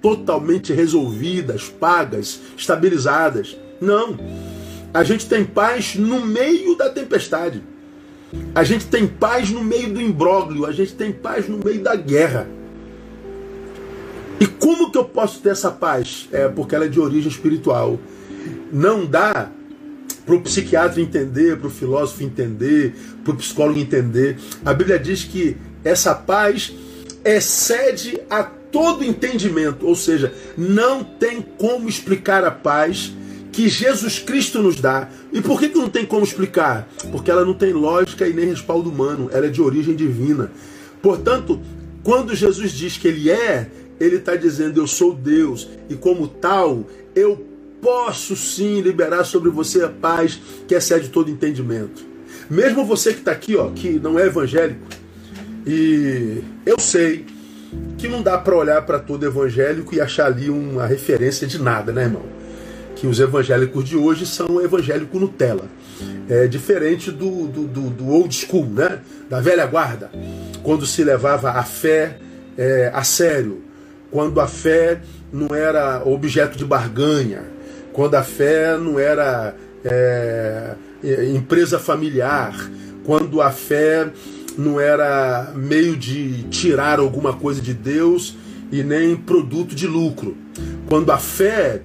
totalmente 0.00 0.72
resolvidas, 0.72 1.68
pagas, 1.68 2.40
estabilizadas. 2.56 3.56
Não. 3.80 4.16
A 4.92 5.02
gente 5.04 5.26
tem 5.26 5.44
paz 5.44 5.94
no 5.94 6.24
meio 6.24 6.76
da 6.76 6.90
tempestade. 6.90 7.62
A 8.54 8.64
gente 8.64 8.86
tem 8.86 9.06
paz 9.06 9.50
no 9.50 9.62
meio 9.62 9.92
do 9.92 10.00
imbróglio, 10.00 10.64
a 10.64 10.72
gente 10.72 10.94
tem 10.94 11.12
paz 11.12 11.48
no 11.48 11.58
meio 11.58 11.82
da 11.82 11.94
guerra. 11.94 12.48
E 14.42 14.46
como 14.48 14.90
que 14.90 14.98
eu 14.98 15.04
posso 15.04 15.38
ter 15.38 15.50
essa 15.50 15.70
paz? 15.70 16.28
É 16.32 16.48
porque 16.48 16.74
ela 16.74 16.86
é 16.86 16.88
de 16.88 16.98
origem 16.98 17.30
espiritual. 17.30 17.96
Não 18.72 19.06
dá 19.06 19.48
para 20.26 20.34
o 20.34 20.40
psiquiatra 20.40 21.00
entender, 21.00 21.58
para 21.58 21.68
o 21.68 21.70
filósofo 21.70 22.24
entender, 22.24 22.92
para 23.22 23.34
o 23.34 23.36
psicólogo 23.36 23.78
entender. 23.78 24.36
A 24.64 24.74
Bíblia 24.74 24.98
diz 24.98 25.22
que 25.22 25.56
essa 25.84 26.12
paz 26.12 26.72
excede 27.24 28.20
a 28.28 28.42
todo 28.42 29.04
entendimento, 29.04 29.86
ou 29.86 29.94
seja, 29.94 30.34
não 30.58 31.04
tem 31.04 31.40
como 31.40 31.88
explicar 31.88 32.42
a 32.42 32.50
paz 32.50 33.12
que 33.52 33.68
Jesus 33.68 34.18
Cristo 34.18 34.60
nos 34.60 34.80
dá. 34.80 35.08
E 35.32 35.40
por 35.40 35.60
que, 35.60 35.68
que 35.68 35.78
não 35.78 35.88
tem 35.88 36.04
como 36.04 36.24
explicar? 36.24 36.88
Porque 37.12 37.30
ela 37.30 37.44
não 37.44 37.54
tem 37.54 37.72
lógica 37.72 38.26
e 38.26 38.32
nem 38.32 38.46
respaldo 38.46 38.90
humano, 38.90 39.30
ela 39.32 39.46
é 39.46 39.50
de 39.50 39.62
origem 39.62 39.94
divina. 39.94 40.50
Portanto, 41.00 41.60
quando 42.02 42.34
Jesus 42.34 42.72
diz 42.72 42.96
que 42.96 43.06
Ele 43.06 43.30
é, 43.30 43.70
Ele 44.00 44.16
está 44.16 44.36
dizendo: 44.36 44.80
Eu 44.80 44.86
sou 44.86 45.14
Deus, 45.14 45.68
e 45.88 45.94
como 45.94 46.26
tal, 46.28 46.86
eu 47.14 47.46
posso 47.80 48.36
sim 48.36 48.80
liberar 48.80 49.24
sobre 49.24 49.50
você 49.50 49.82
a 49.82 49.88
paz 49.88 50.40
que 50.68 50.74
excede 50.74 51.08
todo 51.08 51.30
entendimento. 51.30 52.04
Mesmo 52.48 52.84
você 52.84 53.12
que 53.12 53.20
está 53.20 53.32
aqui, 53.32 53.56
ó, 53.56 53.70
que 53.70 53.98
não 53.98 54.18
é 54.18 54.26
evangélico, 54.26 54.86
e 55.66 56.42
eu 56.66 56.78
sei 56.78 57.24
que 57.98 58.08
não 58.08 58.22
dá 58.22 58.36
para 58.36 58.56
olhar 58.56 58.82
para 58.82 58.98
todo 58.98 59.24
evangélico 59.24 59.94
e 59.94 60.00
achar 60.00 60.26
ali 60.26 60.50
uma 60.50 60.86
referência 60.86 61.46
de 61.46 61.60
nada, 61.60 61.92
né, 61.92 62.04
irmão? 62.04 62.22
Que 62.96 63.06
os 63.06 63.18
evangélicos 63.18 63.84
de 63.84 63.96
hoje 63.96 64.26
são 64.26 64.60
evangélico 64.60 65.18
Nutella. 65.18 65.66
É 66.28 66.46
diferente 66.46 67.10
do, 67.10 67.46
do, 67.46 67.66
do, 67.66 67.90
do 67.90 68.08
old 68.08 68.34
school, 68.34 68.66
né? 68.66 69.00
Da 69.28 69.40
velha 69.40 69.66
guarda, 69.66 70.10
quando 70.62 70.86
se 70.86 71.02
levava 71.02 71.50
a 71.50 71.62
fé 71.62 72.18
é, 72.56 72.90
a 72.92 73.02
sério, 73.02 73.62
quando 74.12 74.40
a 74.40 74.46
fé 74.46 75.00
não 75.32 75.56
era 75.56 76.02
objeto 76.04 76.56
de 76.56 76.64
barganha, 76.64 77.42
quando 77.92 78.14
a 78.14 78.22
fé 78.22 78.76
não 78.76 78.98
era 78.98 79.56
é, 79.82 80.76
empresa 81.34 81.78
familiar, 81.78 82.54
quando 83.04 83.40
a 83.40 83.50
fé 83.50 84.12
não 84.56 84.78
era 84.78 85.50
meio 85.56 85.96
de 85.96 86.42
tirar 86.44 86.98
alguma 86.98 87.32
coisa 87.32 87.60
de 87.60 87.72
Deus 87.72 88.36
e 88.70 88.82
nem 88.82 89.16
produto 89.16 89.74
de 89.74 89.86
lucro. 89.86 90.36
Quando 90.88 91.10
a 91.10 91.18
fé 91.18 91.80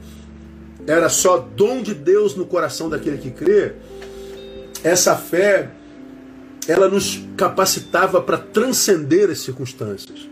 era 0.86 1.08
só 1.08 1.38
dom 1.38 1.82
de 1.82 1.94
Deus 1.94 2.36
no 2.36 2.46
coração 2.46 2.90
daquele 2.90 3.18
que 3.18 3.32
crê, 3.32 3.72
essa 4.84 5.16
fé 5.16 5.70
ela 6.68 6.90
nos 6.90 7.22
capacitava 7.38 8.22
para 8.22 8.38
transcender 8.38 9.30
as 9.30 9.40
circunstâncias. 9.40 10.28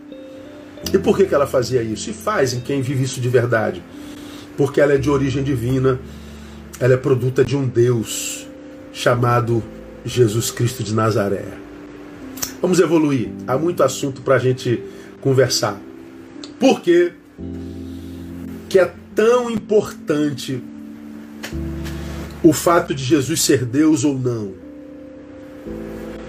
E 0.92 0.98
por 0.98 1.16
que, 1.16 1.26
que 1.26 1.34
ela 1.34 1.46
fazia 1.46 1.82
isso? 1.82 2.10
E 2.10 2.12
faz 2.12 2.52
em 2.52 2.60
quem 2.60 2.80
vive 2.80 3.04
isso 3.04 3.20
de 3.20 3.28
verdade. 3.28 3.82
Porque 4.56 4.80
ela 4.80 4.94
é 4.94 4.98
de 4.98 5.10
origem 5.10 5.42
divina, 5.42 5.98
ela 6.80 6.94
é 6.94 6.96
produta 6.96 7.44
de 7.44 7.56
um 7.56 7.66
Deus 7.66 8.46
chamado 8.92 9.62
Jesus 10.04 10.50
Cristo 10.50 10.82
de 10.82 10.94
Nazaré. 10.94 11.44
Vamos 12.62 12.80
evoluir. 12.80 13.30
Há 13.46 13.58
muito 13.58 13.82
assunto 13.82 14.22
para 14.22 14.36
a 14.36 14.38
gente 14.38 14.82
conversar. 15.20 15.78
Por 16.58 16.80
que, 16.80 17.12
que 18.68 18.78
é 18.78 18.92
tão 19.14 19.50
importante 19.50 20.62
o 22.42 22.52
fato 22.52 22.94
de 22.94 23.04
Jesus 23.04 23.42
ser 23.42 23.64
Deus 23.64 24.04
ou 24.04 24.18
não? 24.18 24.54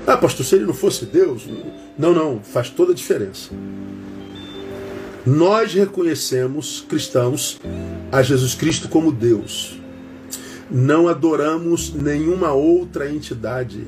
Ah, 0.06 0.17
pastor, 0.17 0.46
se 0.46 0.56
ele 0.56 0.65
não 0.65 0.74
fosse 0.74 1.06
Deus. 1.06 1.48
Não, 1.98 2.13
não, 2.13 2.39
faz 2.41 2.70
toda 2.70 2.91
a 2.91 2.96
diferença. 2.96 3.52
Nós 5.27 5.73
reconhecemos, 5.73 6.85
cristãos, 6.87 7.59
a 8.11 8.23
Jesus 8.23 8.55
Cristo 8.55 8.87
como 8.87 9.11
Deus. 9.11 9.77
Não 10.71 11.07
adoramos 11.07 11.93
nenhuma 11.93 12.53
outra 12.53 13.11
entidade 13.11 13.85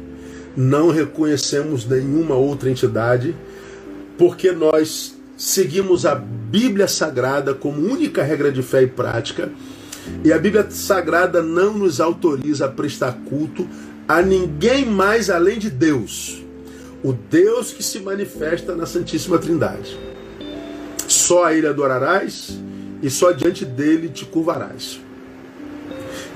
não 0.59 0.89
reconhecemos 0.89 1.85
nenhuma 1.85 2.35
outra 2.35 2.69
entidade, 2.69 3.35
porque 4.17 4.51
nós 4.51 5.15
seguimos 5.37 6.05
a 6.05 6.15
Bíblia 6.15 6.87
Sagrada 6.87 7.53
como 7.53 7.81
única 7.81 8.23
regra 8.23 8.51
de 8.51 8.61
fé 8.61 8.83
e 8.83 8.87
prática, 8.87 9.49
e 10.23 10.33
a 10.33 10.37
Bíblia 10.37 10.69
Sagrada 10.69 11.41
não 11.41 11.77
nos 11.77 12.01
autoriza 12.01 12.65
a 12.65 12.69
prestar 12.69 13.13
culto 13.29 13.67
a 14.07 14.21
ninguém 14.21 14.85
mais 14.85 15.29
além 15.29 15.59
de 15.59 15.69
Deus, 15.69 16.43
o 17.03 17.13
Deus 17.13 17.71
que 17.71 17.83
se 17.83 17.99
manifesta 17.99 18.75
na 18.75 18.85
Santíssima 18.85 19.37
Trindade. 19.37 20.08
Só 21.29 21.43
a 21.43 21.53
Ele 21.53 21.67
adorarás 21.67 22.59
e 23.03 23.09
só 23.11 23.31
diante 23.31 23.63
dele 23.63 24.09
te 24.09 24.25
curvarás. 24.25 24.99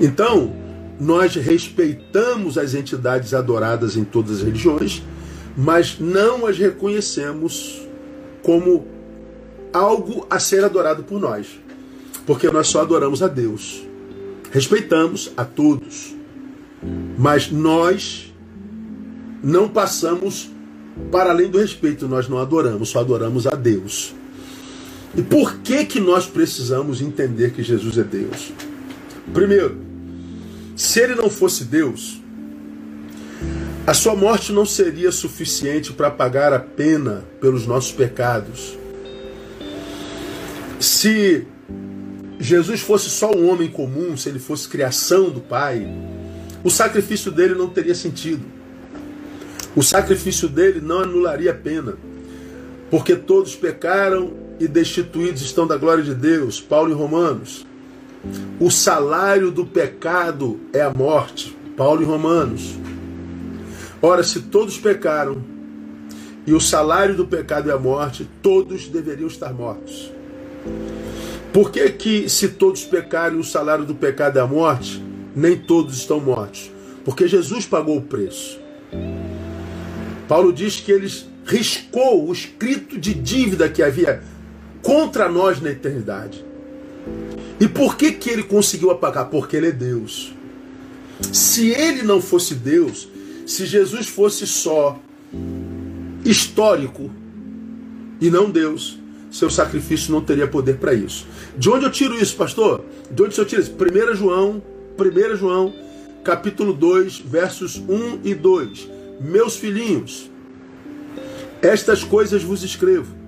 Então, 0.00 0.54
nós 1.00 1.34
respeitamos 1.34 2.56
as 2.56 2.74
entidades 2.74 3.34
adoradas 3.34 3.96
em 3.96 4.04
todas 4.04 4.36
as 4.36 4.42
religiões, 4.44 5.02
mas 5.56 5.98
não 5.98 6.46
as 6.46 6.58
reconhecemos 6.58 7.88
como 8.40 8.86
algo 9.72 10.28
a 10.30 10.38
ser 10.38 10.62
adorado 10.62 11.02
por 11.02 11.20
nós, 11.20 11.48
porque 12.24 12.48
nós 12.48 12.68
só 12.68 12.82
adoramos 12.82 13.20
a 13.20 13.26
Deus. 13.26 13.84
Respeitamos 14.52 15.32
a 15.36 15.44
todos, 15.44 16.14
mas 17.18 17.50
nós 17.50 18.32
não 19.42 19.68
passamos 19.68 20.48
para 21.10 21.30
além 21.30 21.50
do 21.50 21.58
respeito, 21.58 22.06
nós 22.06 22.28
não 22.28 22.38
adoramos, 22.38 22.90
só 22.90 23.00
adoramos 23.00 23.44
a 23.48 23.56
Deus. 23.56 24.14
E 25.16 25.22
por 25.22 25.58
que 25.58 25.84
que 25.84 26.00
nós 26.00 26.26
precisamos 26.26 27.00
entender 27.00 27.52
que 27.52 27.62
Jesus 27.62 27.98
é 27.98 28.02
Deus? 28.02 28.52
Primeiro, 29.32 29.78
se 30.76 31.00
ele 31.00 31.14
não 31.14 31.30
fosse 31.30 31.64
Deus, 31.64 32.20
a 33.86 33.94
sua 33.94 34.16
morte 34.16 34.52
não 34.52 34.66
seria 34.66 35.12
suficiente 35.12 35.92
para 35.92 36.10
pagar 36.10 36.52
a 36.52 36.58
pena 36.58 37.24
pelos 37.40 37.66
nossos 37.66 37.92
pecados. 37.92 38.76
Se 40.80 41.46
Jesus 42.40 42.80
fosse 42.80 43.08
só 43.08 43.30
um 43.34 43.48
homem 43.48 43.70
comum, 43.70 44.16
se 44.16 44.28
ele 44.28 44.38
fosse 44.38 44.68
criação 44.68 45.30
do 45.30 45.40
Pai, 45.40 45.86
o 46.64 46.70
sacrifício 46.70 47.30
dele 47.30 47.54
não 47.54 47.68
teria 47.68 47.94
sentido. 47.94 48.42
O 49.76 49.82
sacrifício 49.82 50.48
dele 50.48 50.80
não 50.80 51.00
anularia 51.00 51.50
a 51.50 51.54
pena. 51.54 51.96
Porque 52.90 53.14
todos 53.14 53.54
pecaram 53.54 54.43
e 54.58 54.68
destituídos 54.68 55.42
estão 55.42 55.66
da 55.66 55.76
glória 55.76 56.02
de 56.02 56.14
Deus. 56.14 56.60
Paulo 56.60 56.92
em 56.92 56.94
Romanos. 56.94 57.66
O 58.58 58.70
salário 58.70 59.50
do 59.50 59.66
pecado 59.66 60.60
é 60.72 60.80
a 60.80 60.92
morte. 60.92 61.56
Paulo 61.76 62.02
em 62.02 62.06
Romanos. 62.06 62.76
Ora, 64.00 64.22
se 64.22 64.42
todos 64.42 64.78
pecaram 64.78 65.42
e 66.46 66.52
o 66.52 66.60
salário 66.60 67.14
do 67.14 67.26
pecado 67.26 67.70
é 67.70 67.72
a 67.72 67.78
morte, 67.78 68.28
todos 68.42 68.86
deveriam 68.88 69.26
estar 69.26 69.52
mortos. 69.52 70.12
Por 71.52 71.70
que, 71.70 71.88
que 71.90 72.28
se 72.28 72.48
todos 72.48 72.84
pecaram 72.84 73.36
e 73.36 73.40
o 73.40 73.44
salário 73.44 73.84
do 73.84 73.94
pecado 73.94 74.38
é 74.38 74.42
a 74.42 74.46
morte, 74.46 75.02
nem 75.34 75.56
todos 75.56 75.96
estão 75.96 76.20
mortos? 76.20 76.70
Porque 77.04 77.28
Jesus 77.28 77.66
pagou 77.66 77.96
o 77.96 78.02
preço. 78.02 78.58
Paulo 80.28 80.52
diz 80.52 80.80
que 80.80 80.90
eles 80.90 81.26
riscou 81.46 82.28
o 82.28 82.32
escrito 82.32 82.98
de 82.98 83.14
dívida 83.14 83.68
que 83.68 83.82
havia 83.82 84.22
contra 84.84 85.28
nós 85.28 85.60
na 85.60 85.70
eternidade. 85.70 86.44
E 87.58 87.66
por 87.66 87.96
que, 87.96 88.12
que 88.12 88.30
ele 88.30 88.42
conseguiu 88.44 88.90
apagar? 88.90 89.30
Porque 89.30 89.56
ele 89.56 89.68
é 89.68 89.72
Deus. 89.72 90.32
Se 91.32 91.70
ele 91.70 92.02
não 92.02 92.20
fosse 92.20 92.54
Deus, 92.54 93.08
se 93.46 93.64
Jesus 93.64 94.06
fosse 94.06 94.46
só 94.46 95.00
histórico 96.24 97.10
e 98.20 98.30
não 98.30 98.50
Deus, 98.50 98.98
seu 99.30 99.48
sacrifício 99.48 100.12
não 100.12 100.20
teria 100.20 100.46
poder 100.46 100.76
para 100.76 100.92
isso. 100.92 101.26
De 101.56 101.70
onde 101.70 101.86
eu 101.86 101.90
tiro 101.90 102.14
isso, 102.14 102.36
pastor? 102.36 102.84
De 103.10 103.22
onde 103.22 103.38
eu 103.38 103.44
tiro 103.44 103.62
isso? 103.62 103.72
1 103.72 104.14
João, 104.14 104.62
1 104.98 105.36
João, 105.36 105.72
capítulo 106.22 106.72
2, 106.72 107.20
versos 107.20 107.76
1 107.76 108.20
e 108.22 108.34
2. 108.34 108.88
Meus 109.20 109.56
filhinhos, 109.56 110.30
estas 111.62 112.04
coisas 112.04 112.42
vos 112.42 112.62
escrevo, 112.62 113.23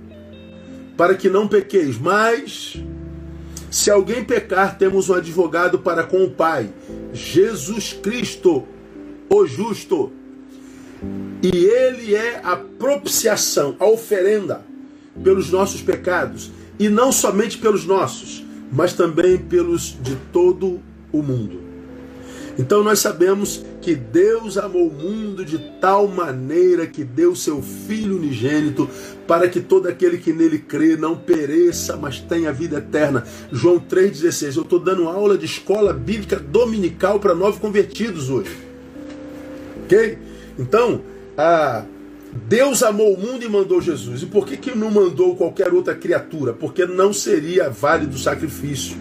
para 0.97 1.15
que 1.15 1.29
não 1.29 1.47
pequeis, 1.47 1.99
mas 1.99 2.81
se 3.71 3.91
alguém 3.91 4.25
pecar, 4.25 4.79
temos 4.79 5.11
um 5.11 5.15
advogado 5.15 5.79
para 5.79 6.03
com 6.05 6.25
o 6.25 6.31
Pai, 6.31 6.71
Jesus 7.13 7.93
Cristo, 7.93 8.65
o 9.29 9.47
justo. 9.47 10.13
E 11.43 11.55
ele 11.55 12.15
é 12.15 12.41
a 12.43 12.57
propiciação, 12.57 13.77
a 13.79 13.87
oferenda 13.87 14.65
pelos 15.23 15.51
nossos 15.51 15.83
pecados, 15.83 16.51
e 16.79 16.89
não 16.89 17.13
somente 17.13 17.59
pelos 17.59 17.85
nossos, 17.85 18.45
mas 18.73 18.93
também 18.93 19.37
pelos 19.37 19.97
de 20.03 20.17
todo 20.33 20.81
o 21.13 21.23
mundo. 21.23 21.66
Então 22.59 22.83
nós 22.83 23.01
sabemos 23.01 23.65
que 23.83 23.95
Deus 23.95 24.57
amou 24.57 24.89
o 24.89 24.93
mundo 24.93 25.45
de 25.45 25.59
tal 25.81 26.09
maneira 26.09 26.87
que 26.87 27.05
deu 27.05 27.37
seu 27.37 27.63
Filho 27.63 28.17
unigênito 28.17 28.89
para 29.27 29.49
que 29.49 29.61
todo 29.61 29.89
aquele 29.89 30.19
que 30.19 30.33
nele 30.33 30.59
crê 30.59 30.97
não 30.97 31.17
pereça, 31.17 31.97
mas 31.97 32.21
tenha 32.21 32.53
vida 32.53 32.79
eterna. 32.79 33.25
João 33.53 33.79
3,16. 33.79 34.57
Eu 34.57 34.63
estou 34.63 34.81
dando 34.81 35.09
aula 35.09 35.37
de 35.37 35.45
escola 35.45 35.93
bíblica 35.93 36.37
dominical 36.37 37.21
para 37.21 37.35
novos 37.35 37.59
convertidos 37.59 38.31
hoje. 38.31 38.57
Ok? 39.85 40.19
Então, 40.59 41.03
Deus 42.49 42.83
amou 42.83 43.15
o 43.15 43.21
mundo 43.21 43.45
e 43.45 43.49
mandou 43.49 43.81
Jesus. 43.81 44.23
E 44.23 44.27
por 44.27 44.47
que, 44.47 44.57
que 44.57 44.77
não 44.77 44.91
mandou 44.91 45.37
qualquer 45.37 45.73
outra 45.73 45.95
criatura? 45.95 46.53
Porque 46.53 46.87
não 46.87 47.13
seria 47.13 47.69
válido 47.69 48.17
o 48.17 48.19
sacrifício. 48.19 48.97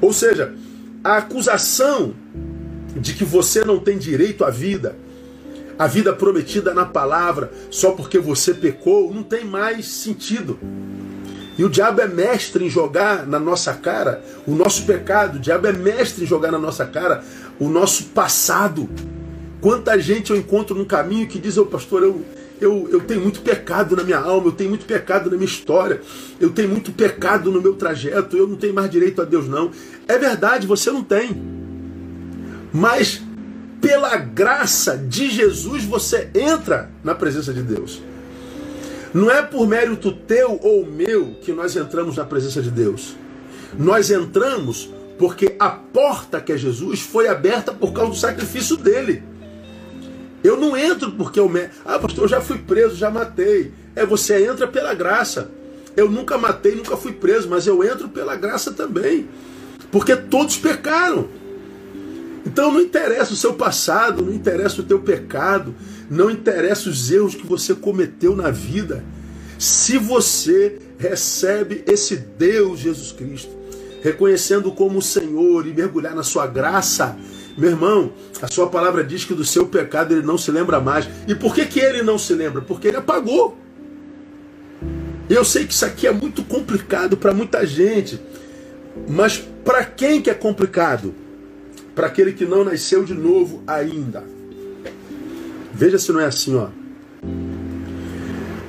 Ou 0.00 0.12
seja, 0.12 0.54
a 1.02 1.18
acusação 1.18 2.14
de 2.96 3.14
que 3.14 3.24
você 3.24 3.64
não 3.64 3.78
tem 3.78 3.98
direito 3.98 4.44
à 4.44 4.50
vida, 4.50 4.96
a 5.78 5.86
vida 5.86 6.12
prometida 6.12 6.72
na 6.72 6.84
palavra, 6.84 7.52
só 7.70 7.92
porque 7.92 8.18
você 8.18 8.54
pecou, 8.54 9.12
não 9.12 9.22
tem 9.22 9.44
mais 9.44 9.86
sentido. 9.86 10.58
E 11.56 11.64
o 11.64 11.68
diabo 11.68 12.00
é 12.00 12.08
mestre 12.08 12.64
em 12.64 12.70
jogar 12.70 13.26
na 13.26 13.38
nossa 13.38 13.72
cara 13.74 14.22
o 14.46 14.52
nosso 14.52 14.84
pecado, 14.84 15.36
o 15.36 15.40
diabo 15.40 15.66
é 15.66 15.72
mestre 15.72 16.24
em 16.24 16.26
jogar 16.26 16.50
na 16.50 16.58
nossa 16.58 16.84
cara 16.84 17.22
o 17.58 17.68
nosso 17.68 18.04
passado. 18.06 18.88
Quanta 19.60 19.98
gente 19.98 20.30
eu 20.30 20.36
encontro 20.36 20.76
no 20.76 20.84
caminho 20.84 21.28
que 21.28 21.38
diz, 21.38 21.56
ô 21.56 21.62
oh, 21.62 21.66
pastor, 21.66 22.02
eu, 22.02 22.22
eu, 22.60 22.88
eu 22.90 23.00
tenho 23.00 23.20
muito 23.20 23.40
pecado 23.40 23.96
na 23.96 24.02
minha 24.02 24.18
alma, 24.18 24.48
eu 24.48 24.52
tenho 24.52 24.68
muito 24.68 24.84
pecado 24.84 25.30
na 25.30 25.36
minha 25.36 25.46
história, 25.46 26.00
eu 26.40 26.50
tenho 26.50 26.68
muito 26.68 26.92
pecado 26.92 27.50
no 27.50 27.62
meu 27.62 27.74
trajeto, 27.74 28.36
eu 28.36 28.48
não 28.48 28.56
tenho 28.56 28.74
mais 28.74 28.90
direito 28.90 29.22
a 29.22 29.24
Deus, 29.24 29.48
não. 29.48 29.70
É 30.08 30.18
verdade, 30.18 30.66
você 30.66 30.90
não 30.90 31.02
tem. 31.02 31.53
Mas 32.74 33.22
pela 33.80 34.16
graça 34.16 34.98
de 34.98 35.30
Jesus 35.30 35.84
você 35.84 36.28
entra 36.34 36.90
na 37.04 37.14
presença 37.14 37.54
de 37.54 37.62
Deus. 37.62 38.02
Não 39.14 39.30
é 39.30 39.42
por 39.42 39.68
mérito 39.68 40.10
teu 40.10 40.58
ou 40.60 40.84
meu 40.84 41.36
que 41.40 41.52
nós 41.52 41.76
entramos 41.76 42.16
na 42.16 42.24
presença 42.24 42.60
de 42.60 42.72
Deus. 42.72 43.14
Nós 43.78 44.10
entramos 44.10 44.90
porque 45.16 45.54
a 45.60 45.70
porta 45.70 46.40
que 46.40 46.52
é 46.52 46.58
Jesus 46.58 47.00
foi 47.00 47.28
aberta 47.28 47.72
por 47.72 47.92
causa 47.92 48.10
do 48.10 48.16
sacrifício 48.16 48.76
dele. 48.76 49.22
Eu 50.42 50.56
não 50.56 50.76
entro 50.76 51.12
porque 51.12 51.38
eu. 51.38 51.48
Ah, 51.84 52.00
pastor, 52.00 52.24
eu 52.24 52.28
já 52.28 52.40
fui 52.40 52.58
preso, 52.58 52.96
já 52.96 53.08
matei. 53.08 53.72
É, 53.94 54.04
você 54.04 54.44
entra 54.44 54.66
pela 54.66 54.92
graça. 54.94 55.48
Eu 55.96 56.10
nunca 56.10 56.36
matei, 56.36 56.74
nunca 56.74 56.96
fui 56.96 57.12
preso, 57.12 57.48
mas 57.48 57.68
eu 57.68 57.84
entro 57.84 58.08
pela 58.08 58.34
graça 58.34 58.72
também. 58.72 59.28
Porque 59.92 60.16
todos 60.16 60.56
pecaram. 60.56 61.28
Então 62.46 62.70
não 62.70 62.80
interessa 62.80 63.32
o 63.32 63.36
seu 63.36 63.54
passado, 63.54 64.24
não 64.24 64.32
interessa 64.32 64.80
o 64.80 64.84
teu 64.84 65.00
pecado, 65.00 65.74
não 66.10 66.30
interessa 66.30 66.88
os 66.90 67.10
erros 67.10 67.34
que 67.34 67.46
você 67.46 67.74
cometeu 67.74 68.36
na 68.36 68.50
vida. 68.50 69.02
Se 69.58 69.96
você 69.96 70.78
recebe 70.98 71.82
esse 71.86 72.16
Deus 72.16 72.80
Jesus 72.80 73.12
Cristo, 73.12 73.50
reconhecendo 74.02 74.70
como 74.72 74.98
o 74.98 75.02
Senhor 75.02 75.66
e 75.66 75.72
mergulhar 75.72 76.14
na 76.14 76.22
sua 76.22 76.46
graça, 76.46 77.16
meu 77.56 77.70
irmão, 77.70 78.12
a 78.42 78.48
sua 78.48 78.68
palavra 78.68 79.02
diz 79.02 79.24
que 79.24 79.32
do 79.32 79.44
seu 79.44 79.66
pecado 79.66 80.12
ele 80.12 80.26
não 80.26 80.36
se 80.36 80.50
lembra 80.50 80.80
mais. 80.80 81.08
E 81.26 81.34
por 81.34 81.54
que, 81.54 81.64
que 81.64 81.80
ele 81.80 82.02
não 82.02 82.18
se 82.18 82.34
lembra? 82.34 82.60
Porque 82.60 82.88
ele 82.88 82.96
apagou. 82.96 83.56
Eu 85.30 85.44
sei 85.44 85.66
que 85.66 85.72
isso 85.72 85.86
aqui 85.86 86.06
é 86.06 86.12
muito 86.12 86.44
complicado 86.44 87.16
para 87.16 87.32
muita 87.32 87.64
gente, 87.64 88.20
mas 89.08 89.38
para 89.64 89.84
quem 89.84 90.20
que 90.20 90.28
é 90.28 90.34
complicado? 90.34 91.14
Para 91.94 92.08
aquele 92.08 92.32
que 92.32 92.44
não 92.44 92.64
nasceu 92.64 93.04
de 93.04 93.14
novo 93.14 93.62
ainda. 93.66 94.24
Veja 95.72 95.98
se 95.98 96.12
não 96.12 96.20
é 96.20 96.26
assim, 96.26 96.54
ó. 96.54 96.68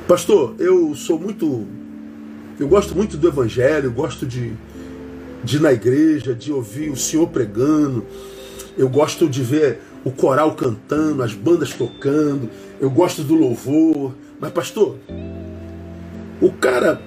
Pastor, 0.07 0.55
eu 0.59 0.93
sou 0.95 1.19
muito. 1.19 1.65
Eu 2.59 2.67
gosto 2.67 2.95
muito 2.95 3.17
do 3.17 3.27
Evangelho, 3.27 3.91
gosto 3.91 4.25
de, 4.25 4.53
de 5.43 5.57
ir 5.57 5.61
na 5.61 5.73
igreja, 5.73 6.33
de 6.33 6.51
ouvir 6.51 6.89
o 6.89 6.95
Senhor 6.95 7.27
pregando, 7.27 8.05
eu 8.77 8.87
gosto 8.87 9.27
de 9.27 9.41
ver 9.41 9.79
o 10.05 10.11
coral 10.11 10.53
cantando, 10.55 11.21
as 11.21 11.33
bandas 11.33 11.73
tocando, 11.73 12.49
eu 12.79 12.89
gosto 12.89 13.23
do 13.23 13.33
louvor. 13.33 14.13
Mas, 14.39 14.51
pastor, 14.51 14.97
o 16.39 16.51
cara 16.51 17.01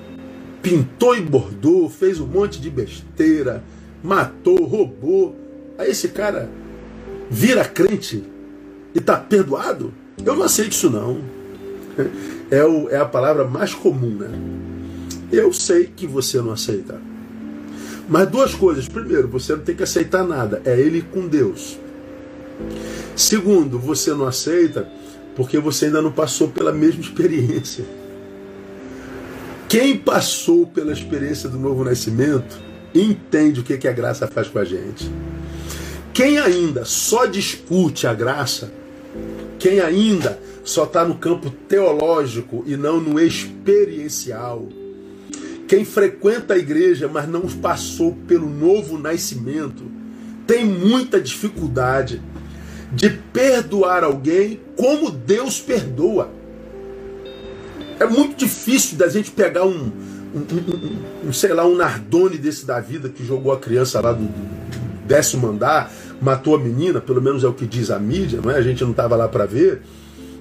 pintou 0.63 1.17
e 1.17 1.21
bordou, 1.21 1.89
fez 1.89 2.21
um 2.21 2.27
monte 2.27 2.61
de 2.61 2.69
besteira, 2.69 3.63
matou, 4.03 4.65
roubou. 4.65 5.48
Aí 5.79 5.91
esse 5.91 6.09
cara 6.09 6.51
vira 7.31 7.65
crente 7.65 8.25
e 8.93 8.99
está 8.99 9.17
perdoado? 9.17 9.95
Eu 10.25 10.35
não 10.35 10.43
aceito 10.43 10.73
isso 10.73 10.91
não. 10.91 11.21
É, 12.51 12.65
o, 12.65 12.89
é 12.89 12.97
a 12.97 13.05
palavra 13.05 13.45
mais 13.45 13.75
comum, 13.75 14.17
né? 14.17 14.31
Eu 15.31 15.53
sei 15.53 15.85
que 15.85 16.07
você 16.07 16.41
não 16.41 16.53
aceita. 16.53 16.99
Mas 18.09 18.27
duas 18.29 18.55
coisas. 18.55 18.89
Primeiro, 18.89 19.29
você 19.29 19.55
não 19.55 19.63
tem 19.63 19.77
que 19.77 19.83
aceitar 19.83 20.25
nada. 20.25 20.63
É 20.65 20.81
ele 20.81 21.03
com 21.03 21.29
Deus. 21.29 21.79
Segundo, 23.15 23.79
você 23.79 24.15
não 24.15 24.27
aceita 24.27 24.89
porque 25.37 25.59
você 25.59 25.85
ainda 25.85 26.01
não 26.01 26.11
passou 26.11 26.49
pela 26.49 26.73
mesma 26.73 27.03
experiência. 27.03 27.85
Quem 29.69 29.99
passou 29.99 30.67
pela 30.67 30.93
experiência 30.93 31.49
do 31.49 31.59
novo 31.59 31.85
nascimento 31.85 32.59
entende 32.95 33.61
o 33.61 33.63
que, 33.63 33.77
que 33.77 33.87
a 33.87 33.93
graça 33.93 34.27
faz 34.27 34.49
com 34.49 34.59
a 34.59 34.65
gente. 34.65 35.11
Quem 36.19 36.37
ainda 36.37 36.85
só 36.85 37.27
discute 37.27 38.05
a 38.05 38.13
graça, 38.13 38.73
quem 39.57 39.79
ainda 39.79 40.37
só 40.65 40.83
está 40.83 41.05
no 41.05 41.15
campo 41.15 41.49
teológico 41.49 42.65
e 42.67 42.77
não 42.77 43.01
no 43.01 43.21
experiencial, 43.21 44.67
quem 45.69 45.85
frequenta 45.85 46.55
a 46.55 46.59
igreja, 46.59 47.07
mas 47.07 47.29
não 47.29 47.43
passou 47.43 48.17
pelo 48.27 48.51
novo 48.51 48.99
nascimento, 48.99 49.85
tem 50.45 50.65
muita 50.65 51.21
dificuldade 51.21 52.21
de 52.91 53.11
perdoar 53.11 54.03
alguém 54.03 54.59
como 54.77 55.13
Deus 55.13 55.61
perdoa. 55.61 56.33
É 58.01 58.07
muito 58.07 58.35
difícil 58.35 58.99
da 58.99 59.09
gente 59.09 59.31
pegar 59.31 59.65
um, 59.65 59.93
um, 60.35 60.41
um, 60.41 61.29
um, 61.29 61.33
sei 61.33 61.55
lá, 61.55 61.65
um 61.65 61.77
Nardone 61.77 62.39
desse 62.39 62.67
da 62.67 62.81
vida 62.81 63.09
que 63.09 63.25
jogou 63.25 63.53
a 63.53 63.57
criança 63.61 64.01
lá 64.01 64.13
do 64.13 64.29
décimo 65.07 65.47
andar 65.47 65.93
matou 66.21 66.57
a 66.57 66.59
menina, 66.59 67.01
pelo 67.01 67.23
menos 67.23 67.45
é 67.45 67.49
o 67.49 67.53
que 67.53 67.67
diz 67.67 67.91
a 67.91 67.99
mídia, 67.99 68.41
não 68.43 68.51
é? 68.51 68.57
A 68.57 68.63
gente 68.63 68.83
não 68.83 68.91
estava 68.91 69.17
lá 69.17 69.29
para 69.29 69.47
ver. 69.47 69.83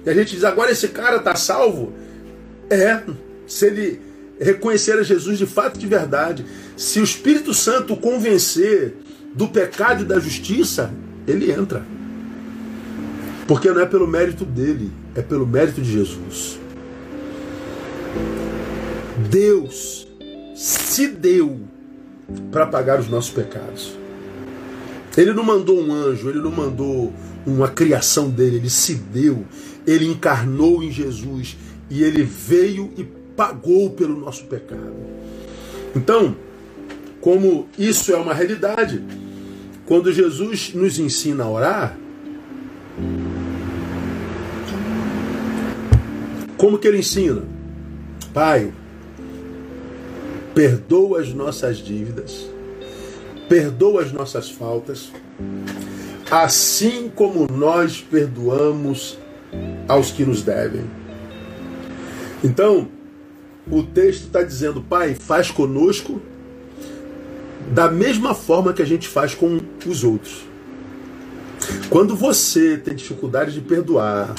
E 0.04 0.10
a 0.10 0.14
gente 0.14 0.34
diz, 0.34 0.44
agora 0.44 0.70
esse 0.70 0.88
cara 0.88 1.18
tá 1.18 1.34
salvo? 1.34 1.92
É, 2.70 3.02
se 3.46 3.66
ele 3.66 4.00
reconhecer 4.40 4.98
a 4.98 5.02
Jesus 5.02 5.38
de 5.38 5.46
fato 5.46 5.78
de 5.78 5.86
verdade, 5.86 6.44
se 6.76 7.00
o 7.00 7.04
Espírito 7.04 7.52
Santo 7.52 7.94
o 7.94 7.96
convencer 7.96 8.94
do 9.34 9.48
pecado 9.48 10.02
e 10.02 10.06
da 10.06 10.18
justiça, 10.18 10.92
ele 11.26 11.50
entra. 11.50 11.84
Porque 13.46 13.70
não 13.70 13.80
é 13.80 13.86
pelo 13.86 14.06
mérito 14.06 14.44
dele, 14.44 14.92
é 15.14 15.22
pelo 15.22 15.46
mérito 15.46 15.80
de 15.80 15.90
Jesus. 15.90 16.60
Deus 19.30 20.06
se 20.54 21.08
deu 21.08 21.60
para 22.52 22.66
pagar 22.66 23.00
os 23.00 23.08
nossos 23.08 23.30
pecados. 23.30 23.97
Ele 25.18 25.32
não 25.32 25.42
mandou 25.42 25.82
um 25.82 25.92
anjo, 25.92 26.28
ele 26.28 26.38
não 26.38 26.52
mandou 26.52 27.12
uma 27.44 27.66
criação 27.66 28.30
dele, 28.30 28.58
ele 28.58 28.70
se 28.70 28.94
deu, 28.94 29.44
ele 29.84 30.06
encarnou 30.06 30.80
em 30.80 30.92
Jesus 30.92 31.56
e 31.90 32.04
ele 32.04 32.22
veio 32.22 32.92
e 32.96 33.02
pagou 33.36 33.90
pelo 33.90 34.16
nosso 34.16 34.44
pecado. 34.44 34.94
Então, 35.96 36.36
como 37.20 37.66
isso 37.76 38.12
é 38.12 38.16
uma 38.16 38.32
realidade, 38.32 39.02
quando 39.86 40.12
Jesus 40.12 40.72
nos 40.72 41.00
ensina 41.00 41.42
a 41.42 41.50
orar, 41.50 41.98
como 46.56 46.78
que 46.78 46.86
ele 46.86 46.98
ensina? 46.98 47.42
Pai, 48.32 48.72
perdoa 50.54 51.20
as 51.20 51.34
nossas 51.34 51.78
dívidas, 51.78 52.48
perdoa 53.48 54.02
as 54.02 54.12
nossas 54.12 54.50
faltas, 54.50 55.10
assim 56.30 57.10
como 57.14 57.46
nós 57.50 58.00
perdoamos 58.00 59.18
aos 59.88 60.10
que 60.10 60.24
nos 60.24 60.42
devem. 60.42 60.84
Então, 62.44 62.88
o 63.70 63.82
texto 63.82 64.26
está 64.26 64.42
dizendo, 64.42 64.82
Pai, 64.82 65.14
faz 65.14 65.50
conosco 65.50 66.20
da 67.72 67.90
mesma 67.90 68.34
forma 68.34 68.72
que 68.72 68.82
a 68.82 68.86
gente 68.86 69.08
faz 69.08 69.34
com 69.34 69.58
os 69.86 70.04
outros. 70.04 70.46
Quando 71.90 72.14
você 72.14 72.76
tem 72.76 72.94
dificuldade 72.94 73.52
de 73.52 73.60
perdoar, 73.60 74.34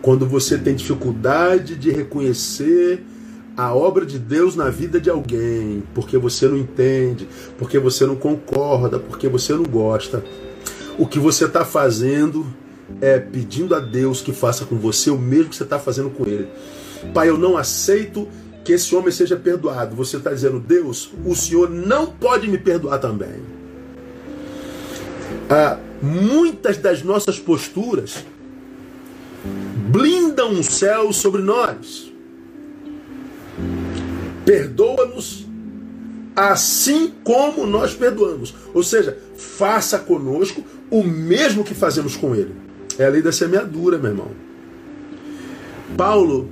quando 0.00 0.26
você 0.26 0.56
tem 0.58 0.74
dificuldade 0.74 1.76
de 1.76 1.90
reconhecer 1.90 3.02
a 3.62 3.74
obra 3.74 4.04
de 4.04 4.18
Deus 4.18 4.56
na 4.56 4.68
vida 4.70 5.00
de 5.00 5.08
alguém, 5.08 5.84
porque 5.94 6.18
você 6.18 6.48
não 6.48 6.56
entende, 6.56 7.28
porque 7.58 7.78
você 7.78 8.04
não 8.04 8.16
concorda, 8.16 8.98
porque 8.98 9.28
você 9.28 9.52
não 9.52 9.62
gosta, 9.62 10.24
o 10.98 11.06
que 11.06 11.18
você 11.18 11.44
está 11.44 11.64
fazendo 11.64 12.44
é 13.00 13.18
pedindo 13.18 13.74
a 13.74 13.78
Deus 13.78 14.20
que 14.20 14.32
faça 14.32 14.64
com 14.64 14.76
você 14.76 15.10
o 15.10 15.18
mesmo 15.18 15.50
que 15.50 15.56
você 15.56 15.62
está 15.62 15.78
fazendo 15.78 16.10
com 16.10 16.26
ele. 16.26 16.48
Pai, 17.14 17.28
eu 17.28 17.38
não 17.38 17.56
aceito 17.56 18.28
que 18.64 18.72
esse 18.72 18.94
homem 18.94 19.10
seja 19.10 19.36
perdoado. 19.36 19.96
Você 19.96 20.16
está 20.16 20.30
dizendo, 20.30 20.60
Deus, 20.60 21.10
o 21.24 21.34
Senhor 21.34 21.70
não 21.70 22.06
pode 22.06 22.48
me 22.48 22.58
perdoar 22.58 22.98
também. 22.98 23.42
Ah, 25.48 25.78
muitas 26.00 26.76
das 26.76 27.02
nossas 27.02 27.38
posturas 27.38 28.24
blindam 29.88 30.52
o 30.52 30.62
céu 30.62 31.12
sobre 31.12 31.42
nós. 31.42 32.11
Perdoa-nos 34.44 35.46
assim 36.34 37.12
como 37.22 37.66
nós 37.66 37.94
perdoamos. 37.94 38.54
Ou 38.74 38.82
seja, 38.82 39.16
faça 39.36 39.98
conosco 39.98 40.64
o 40.90 41.02
mesmo 41.02 41.64
que 41.64 41.74
fazemos 41.74 42.16
com 42.16 42.34
ele. 42.34 42.54
É 42.98 43.06
a 43.06 43.08
lei 43.08 43.22
da 43.22 43.32
semeadura, 43.32 43.98
meu 43.98 44.10
irmão. 44.10 44.30
Paulo 45.96 46.48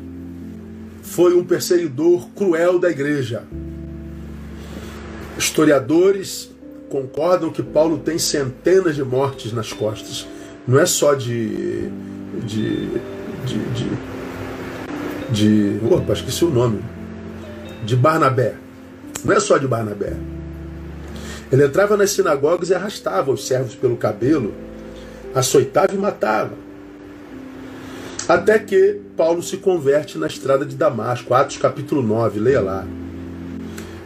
foi 1.02 1.34
um 1.34 1.44
perseguidor 1.44 2.28
cruel 2.30 2.78
da 2.78 2.90
igreja. 2.90 3.44
Historiadores 5.36 6.50
concordam 6.88 7.50
que 7.50 7.62
Paulo 7.62 7.98
tem 7.98 8.18
centenas 8.18 8.94
de 8.94 9.02
mortes 9.02 9.52
nas 9.52 9.72
costas. 9.72 10.26
Não 10.66 10.78
é 10.78 10.86
só 10.86 11.14
de. 11.14 11.88
de. 12.44 12.88
de. 13.46 13.58
de, 15.32 15.78
de 15.78 15.86
opa, 15.86 16.12
esqueci 16.12 16.44
o 16.44 16.50
nome. 16.50 16.80
De 17.84 17.96
Barnabé. 17.96 18.54
Não 19.24 19.34
é 19.34 19.40
só 19.40 19.58
de 19.58 19.66
Barnabé. 19.66 20.14
Ele 21.50 21.64
entrava 21.64 21.96
nas 21.96 22.10
sinagogas 22.10 22.70
e 22.70 22.74
arrastava 22.74 23.32
os 23.32 23.46
servos 23.46 23.74
pelo 23.74 23.96
cabelo, 23.96 24.54
açoitava 25.34 25.92
e 25.92 25.98
matava. 25.98 26.52
Até 28.28 28.58
que 28.60 29.00
Paulo 29.16 29.42
se 29.42 29.56
converte 29.56 30.16
na 30.16 30.28
estrada 30.28 30.64
de 30.64 30.76
Damasco, 30.76 31.34
Atos 31.34 31.56
capítulo 31.56 32.00
9, 32.02 32.38
leia 32.38 32.60
lá. 32.60 32.86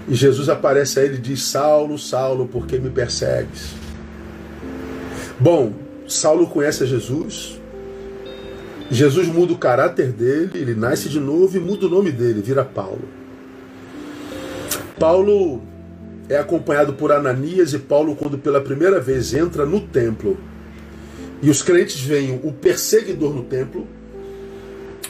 E 0.08 0.14
Jesus 0.14 0.48
aparece 0.48 0.98
a 0.98 1.04
ele 1.04 1.16
e 1.16 1.20
diz: 1.20 1.42
Saulo, 1.42 1.98
Saulo, 1.98 2.46
por 2.46 2.66
que 2.66 2.78
me 2.78 2.88
persegues? 2.88 3.74
Bom, 5.38 5.74
Saulo 6.08 6.46
conhece 6.46 6.84
a 6.84 6.86
Jesus. 6.86 7.60
Jesus 8.90 9.26
muda 9.28 9.52
o 9.52 9.58
caráter 9.58 10.12
dele, 10.12 10.50
ele 10.54 10.74
nasce 10.74 11.08
de 11.08 11.18
novo 11.18 11.56
e 11.56 11.60
muda 11.60 11.86
o 11.86 11.90
nome 11.90 12.12
dele, 12.12 12.40
vira 12.40 12.64
Paulo. 12.64 13.02
Paulo 15.04 15.60
é 16.30 16.38
acompanhado 16.38 16.94
por 16.94 17.12
Ananias 17.12 17.74
e 17.74 17.78
Paulo, 17.78 18.16
quando 18.16 18.38
pela 18.38 18.58
primeira 18.58 18.98
vez 18.98 19.34
entra 19.34 19.66
no 19.66 19.78
templo, 19.78 20.38
e 21.42 21.50
os 21.50 21.62
crentes 21.62 22.00
veem 22.00 22.40
o 22.42 22.50
perseguidor 22.50 23.34
no 23.34 23.42
templo, 23.42 23.86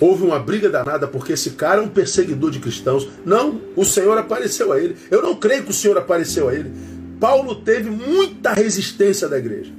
houve 0.00 0.24
uma 0.24 0.40
briga 0.40 0.68
danada 0.68 1.06
porque 1.06 1.34
esse 1.34 1.50
cara 1.50 1.80
é 1.80 1.84
um 1.84 1.88
perseguidor 1.88 2.50
de 2.50 2.58
cristãos. 2.58 3.08
Não, 3.24 3.60
o 3.76 3.84
Senhor 3.84 4.18
apareceu 4.18 4.72
a 4.72 4.80
ele. 4.80 4.96
Eu 5.12 5.22
não 5.22 5.36
creio 5.36 5.62
que 5.62 5.70
o 5.70 5.72
Senhor 5.72 5.96
apareceu 5.96 6.48
a 6.48 6.54
ele. 6.56 6.72
Paulo 7.20 7.54
teve 7.54 7.88
muita 7.88 8.52
resistência 8.52 9.28
da 9.28 9.38
igreja. 9.38 9.70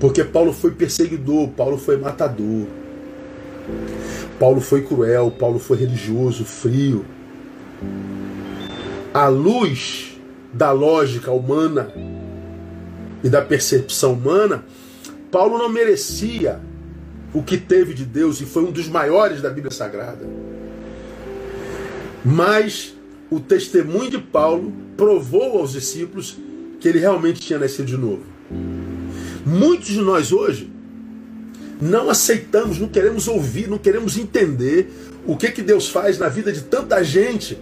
Porque 0.00 0.24
Paulo 0.24 0.52
foi 0.52 0.72
perseguidor, 0.72 1.46
Paulo 1.50 1.78
foi 1.78 1.96
matador. 1.96 2.66
Paulo 4.36 4.60
foi 4.60 4.82
cruel, 4.82 5.30
Paulo 5.30 5.60
foi 5.60 5.76
religioso, 5.76 6.44
frio. 6.44 7.04
A 9.16 9.28
luz 9.28 10.20
da 10.52 10.72
lógica 10.72 11.30
humana 11.30 11.90
e 13.24 13.30
da 13.30 13.40
percepção 13.40 14.12
humana, 14.12 14.62
Paulo 15.30 15.56
não 15.56 15.70
merecia 15.70 16.60
o 17.32 17.42
que 17.42 17.56
teve 17.56 17.94
de 17.94 18.04
Deus 18.04 18.42
e 18.42 18.44
foi 18.44 18.64
um 18.64 18.70
dos 18.70 18.90
maiores 18.90 19.40
da 19.40 19.48
Bíblia 19.48 19.70
Sagrada. 19.70 20.28
Mas 22.22 22.94
o 23.30 23.40
testemunho 23.40 24.10
de 24.10 24.18
Paulo 24.18 24.70
provou 24.98 25.60
aos 25.60 25.72
discípulos 25.72 26.36
que 26.78 26.86
ele 26.86 26.98
realmente 26.98 27.40
tinha 27.40 27.58
nascido 27.58 27.86
de 27.86 27.96
novo. 27.96 28.24
Muitos 29.46 29.86
de 29.86 30.02
nós 30.02 30.30
hoje 30.30 30.70
não 31.80 32.10
aceitamos, 32.10 32.78
não 32.78 32.88
queremos 32.88 33.28
ouvir, 33.28 33.66
não 33.66 33.78
queremos 33.78 34.18
entender 34.18 34.92
o 35.26 35.38
que, 35.38 35.50
que 35.52 35.62
Deus 35.62 35.88
faz 35.88 36.18
na 36.18 36.28
vida 36.28 36.52
de 36.52 36.60
tanta 36.60 37.02
gente, 37.02 37.56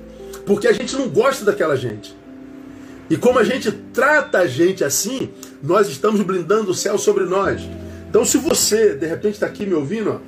porque 0.47 0.69
a 0.69 0.73
gente 0.73 0.95
não 0.97 1.09
gosta 1.09 1.45
daquela 1.45 1.77
gente. 1.77 2.15
E 3.09 3.17
como 3.17 3.39
a 3.39 3.45
gente 3.45 3.71
trata 3.71 4.39
a 4.39 4.47
gente 4.47 4.83
assim, 4.83 5.31
nós 5.63 5.89
estamos 5.89 6.21
blindando 6.23 6.71
o 6.71 6.75
céu 6.75 6.99
sobre 6.99 7.25
nós. 7.25 7.63
Então, 8.09 8.25
se 8.25 8.39
você, 8.39 8.95
de 8.95 9.07
repente, 9.07 9.35
está 9.35 9.47
aqui 9.47 9.67
me 9.67 9.75
ouvindo, 9.75 10.13
ó, 10.13 10.19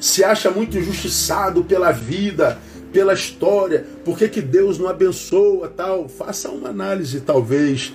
se 0.00 0.22
acha 0.22 0.50
muito 0.50 0.78
injustiçado 0.78 1.64
pela 1.64 1.90
vida, 1.90 2.58
pela 2.92 3.14
história, 3.14 3.84
por 4.04 4.16
que, 4.16 4.28
que 4.28 4.40
Deus 4.40 4.78
não 4.78 4.88
abençoa 4.88 5.68
tal? 5.68 6.08
Faça 6.08 6.50
uma 6.50 6.68
análise, 6.68 7.20
talvez, 7.20 7.92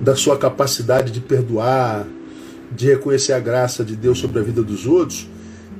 da 0.00 0.14
sua 0.14 0.38
capacidade 0.38 1.10
de 1.10 1.20
perdoar, 1.20 2.06
de 2.70 2.88
reconhecer 2.88 3.32
a 3.32 3.40
graça 3.40 3.84
de 3.84 3.96
Deus 3.96 4.18
sobre 4.18 4.38
a 4.38 4.42
vida 4.42 4.62
dos 4.62 4.86
outros, 4.86 5.26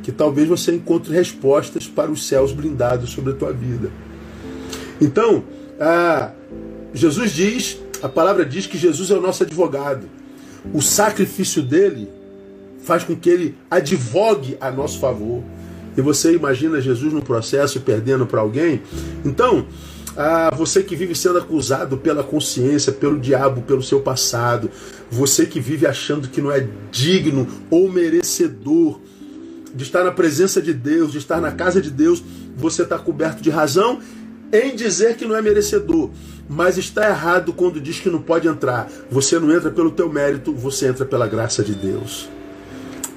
que 0.02 0.10
talvez 0.10 0.48
você 0.48 0.74
encontre 0.74 1.12
respostas 1.12 1.86
para 1.86 2.10
os 2.10 2.26
céus 2.26 2.52
blindados 2.52 3.10
sobre 3.10 3.32
a 3.32 3.36
tua 3.36 3.52
vida. 3.52 3.90
Então, 5.02 5.42
Jesus 6.94 7.32
diz, 7.32 7.78
a 8.00 8.08
palavra 8.08 8.46
diz 8.46 8.66
que 8.66 8.78
Jesus 8.78 9.10
é 9.10 9.14
o 9.14 9.20
nosso 9.20 9.42
advogado. 9.42 10.06
O 10.72 10.80
sacrifício 10.80 11.60
dele 11.60 12.08
faz 12.84 13.02
com 13.02 13.16
que 13.16 13.28
ele 13.28 13.58
advogue 13.68 14.56
a 14.60 14.70
nosso 14.70 15.00
favor. 15.00 15.42
E 15.96 16.00
você 16.00 16.34
imagina 16.34 16.80
Jesus 16.80 17.12
no 17.12 17.20
processo 17.20 17.80
perdendo 17.80 18.26
para 18.26 18.40
alguém? 18.40 18.80
Então, 19.24 19.66
ah, 20.16 20.54
você 20.56 20.82
que 20.84 20.94
vive 20.94 21.16
sendo 21.16 21.38
acusado 21.38 21.96
pela 21.96 22.22
consciência, 22.22 22.92
pelo 22.92 23.18
diabo, 23.18 23.62
pelo 23.62 23.82
seu 23.82 24.00
passado, 24.00 24.70
você 25.10 25.44
que 25.46 25.58
vive 25.58 25.84
achando 25.84 26.28
que 26.28 26.40
não 26.40 26.52
é 26.52 26.66
digno 26.92 27.46
ou 27.70 27.90
merecedor 27.90 29.00
de 29.74 29.82
estar 29.82 30.04
na 30.04 30.12
presença 30.12 30.62
de 30.62 30.72
Deus, 30.72 31.10
de 31.10 31.18
estar 31.18 31.40
na 31.40 31.50
casa 31.50 31.80
de 31.80 31.90
Deus, 31.90 32.22
você 32.56 32.82
está 32.82 32.98
coberto 32.98 33.42
de 33.42 33.50
razão 33.50 34.00
em 34.52 34.76
dizer 34.76 35.16
que 35.16 35.24
não 35.24 35.34
é 35.34 35.40
merecedor, 35.40 36.10
mas 36.48 36.76
está 36.76 37.08
errado 37.08 37.52
quando 37.52 37.80
diz 37.80 37.98
que 37.98 38.10
não 38.10 38.20
pode 38.20 38.46
entrar. 38.46 38.90
Você 39.10 39.38
não 39.38 39.50
entra 39.50 39.70
pelo 39.70 39.90
teu 39.90 40.12
mérito, 40.12 40.52
você 40.52 40.88
entra 40.88 41.06
pela 41.06 41.26
graça 41.26 41.64
de 41.64 41.74
Deus. 41.74 42.28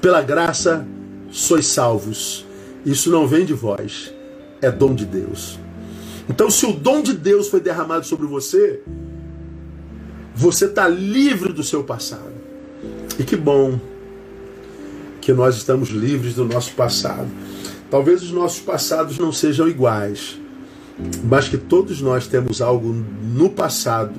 Pela 0.00 0.22
graça 0.22 0.86
sois 1.30 1.66
salvos. 1.66 2.46
Isso 2.84 3.10
não 3.10 3.26
vem 3.26 3.44
de 3.44 3.52
vós, 3.52 4.14
é 4.62 4.70
dom 4.70 4.94
de 4.94 5.04
Deus. 5.04 5.58
Então, 6.28 6.50
se 6.50 6.64
o 6.64 6.72
dom 6.72 7.02
de 7.02 7.12
Deus 7.12 7.48
foi 7.48 7.60
derramado 7.60 8.06
sobre 8.06 8.26
você, 8.26 8.80
você 10.34 10.64
está 10.66 10.88
livre 10.88 11.52
do 11.52 11.62
seu 11.62 11.84
passado. 11.84 12.34
E 13.18 13.24
que 13.24 13.36
bom 13.36 13.78
que 15.20 15.32
nós 15.32 15.56
estamos 15.56 15.88
livres 15.88 16.34
do 16.34 16.44
nosso 16.44 16.72
passado. 16.72 17.28
Talvez 17.90 18.22
os 18.22 18.30
nossos 18.30 18.60
passados 18.60 19.18
não 19.18 19.32
sejam 19.32 19.68
iguais, 19.68 20.38
mas 21.24 21.48
que 21.48 21.58
todos 21.58 22.00
nós 22.00 22.26
temos 22.26 22.62
algo 22.62 22.92
no 23.22 23.50
passado 23.50 24.14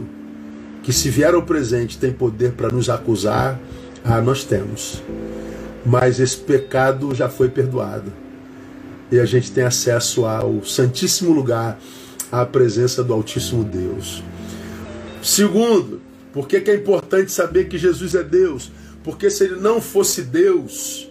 que, 0.83 0.93
se 0.93 1.09
vier 1.09 1.33
ao 1.33 1.41
presente, 1.41 1.97
tem 1.97 2.13
poder 2.13 2.53
para 2.53 2.69
nos 2.69 2.89
acusar. 2.89 3.59
Ah, 4.03 4.21
nós 4.21 4.43
temos. 4.43 5.01
Mas 5.85 6.19
esse 6.19 6.37
pecado 6.37 7.13
já 7.13 7.27
foi 7.27 7.49
perdoado. 7.49 8.13
E 9.11 9.19
a 9.19 9.25
gente 9.25 9.51
tem 9.51 9.63
acesso 9.63 10.25
ao 10.25 10.63
Santíssimo 10.63 11.33
Lugar, 11.33 11.79
à 12.31 12.45
presença 12.45 13.03
do 13.03 13.13
Altíssimo 13.13 13.63
Deus. 13.63 14.23
Segundo, 15.21 16.01
por 16.31 16.47
que, 16.47 16.61
que 16.61 16.71
é 16.71 16.75
importante 16.75 17.31
saber 17.31 17.67
que 17.67 17.77
Jesus 17.77 18.15
é 18.15 18.23
Deus? 18.23 18.71
Porque 19.03 19.29
se 19.29 19.45
ele 19.45 19.55
não 19.55 19.81
fosse 19.81 20.21
Deus, 20.21 21.09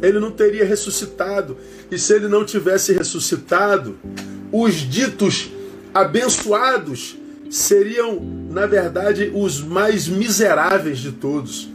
ele 0.00 0.18
não 0.18 0.30
teria 0.30 0.64
ressuscitado. 0.64 1.56
E 1.90 1.98
se 1.98 2.14
ele 2.14 2.28
não 2.28 2.44
tivesse 2.44 2.92
ressuscitado, 2.92 3.96
os 4.52 4.74
ditos 4.74 5.50
abençoados 5.92 7.16
seriam, 7.50 8.20
na 8.50 8.66
verdade, 8.66 9.30
os 9.34 9.62
mais 9.62 10.08
miseráveis 10.08 10.98
de 10.98 11.12
todos. 11.12 11.68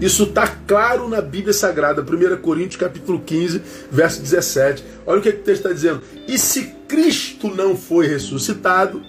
Isso 0.00 0.24
está 0.24 0.48
claro 0.66 1.08
na 1.08 1.20
Bíblia 1.20 1.52
Sagrada, 1.52 2.02
1 2.02 2.36
Coríntios 2.38 2.76
capítulo 2.76 3.20
15, 3.20 3.62
verso 3.90 4.20
17. 4.20 4.84
Olha 5.06 5.20
o 5.20 5.22
que, 5.22 5.28
o 5.28 5.32
texto 5.32 5.48
está 5.50 5.72
dizendo. 5.72 6.02
E 6.26 6.36
se 6.36 6.74
Cristo 6.88 7.48
não 7.48 7.76
foi 7.76 8.08
ressuscitado, 8.08 9.00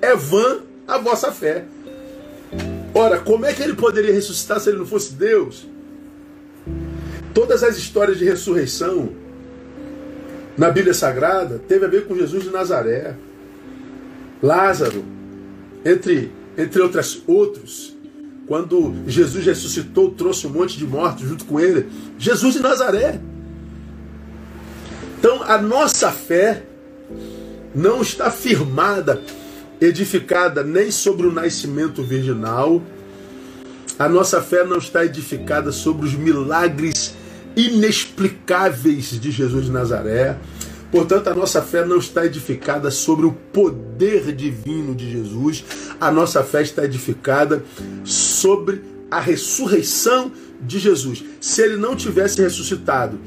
é 0.00 0.14
vã 0.14 0.58
a 0.86 0.98
vossa 0.98 1.32
fé. 1.32 1.64
Ora, 2.94 3.18
como 3.18 3.44
é 3.44 3.52
que 3.52 3.62
ele 3.62 3.74
poderia 3.74 4.12
ressuscitar 4.12 4.60
se 4.60 4.68
ele 4.70 4.78
não 4.78 4.86
fosse 4.86 5.14
Deus? 5.14 5.66
Todas 7.32 7.64
as 7.64 7.76
histórias 7.76 8.16
de 8.16 8.24
ressurreição 8.24 9.10
na 10.56 10.70
Bíblia 10.70 10.94
Sagrada 10.94 11.60
teve 11.66 11.84
a 11.84 11.88
ver 11.88 12.06
com 12.06 12.16
Jesus 12.16 12.44
de 12.44 12.50
Nazaré, 12.50 13.14
Lázaro, 14.42 15.04
entre, 15.84 16.30
entre 16.56 16.80
outras, 16.80 17.22
outros. 17.26 17.94
Quando 18.46 18.94
Jesus 19.06 19.44
ressuscitou, 19.44 20.10
trouxe 20.10 20.46
um 20.46 20.50
monte 20.50 20.76
de 20.76 20.86
mortos 20.86 21.26
junto 21.26 21.44
com 21.46 21.58
ele. 21.58 21.88
Jesus 22.18 22.54
de 22.54 22.60
Nazaré. 22.60 23.18
Então 25.18 25.42
a 25.42 25.56
nossa 25.56 26.12
fé 26.12 26.62
não 27.74 28.02
está 28.02 28.30
firmada 28.30 29.20
edificada 29.80 30.62
nem 30.62 30.90
sobre 30.90 31.26
o 31.26 31.32
nascimento 31.32 32.02
virginal, 32.02 32.82
a 33.98 34.08
nossa 34.08 34.42
fé 34.42 34.64
não 34.64 34.78
está 34.78 35.04
edificada 35.04 35.72
sobre 35.72 36.06
os 36.06 36.14
milagres 36.14 37.14
inexplicáveis 37.56 39.18
de 39.20 39.30
Jesus 39.30 39.66
de 39.66 39.70
Nazaré. 39.70 40.36
Portanto, 40.90 41.28
a 41.28 41.34
nossa 41.34 41.60
fé 41.60 41.84
não 41.84 41.98
está 41.98 42.24
edificada 42.24 42.90
sobre 42.90 43.26
o 43.26 43.32
poder 43.32 44.32
divino 44.32 44.94
de 44.94 45.10
Jesus, 45.10 45.64
a 46.00 46.10
nossa 46.10 46.44
fé 46.44 46.62
está 46.62 46.84
edificada 46.84 47.64
sobre 48.04 48.82
a 49.10 49.18
ressurreição 49.18 50.30
de 50.60 50.78
Jesus. 50.78 51.24
Se 51.40 51.62
ele 51.62 51.76
não 51.76 51.96
tivesse 51.96 52.40
ressuscitado, 52.40 53.18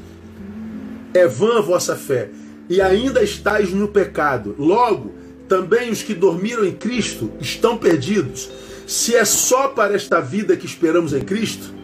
é 1.12 1.26
vã 1.26 1.58
a 1.58 1.60
vossa 1.60 1.94
fé, 1.94 2.30
e 2.68 2.80
ainda 2.80 3.22
estáis 3.22 3.70
no 3.70 3.88
pecado. 3.88 4.54
Logo, 4.58 5.14
também 5.48 5.90
os 5.90 6.02
que 6.02 6.14
dormiram 6.14 6.64
em 6.64 6.72
Cristo 6.72 7.32
estão 7.40 7.76
perdidos. 7.76 8.50
Se 8.86 9.14
é 9.14 9.24
só 9.24 9.68
para 9.68 9.94
esta 9.94 10.20
vida 10.20 10.56
que 10.56 10.66
esperamos 10.66 11.12
em 11.12 11.20
Cristo, 11.20 11.74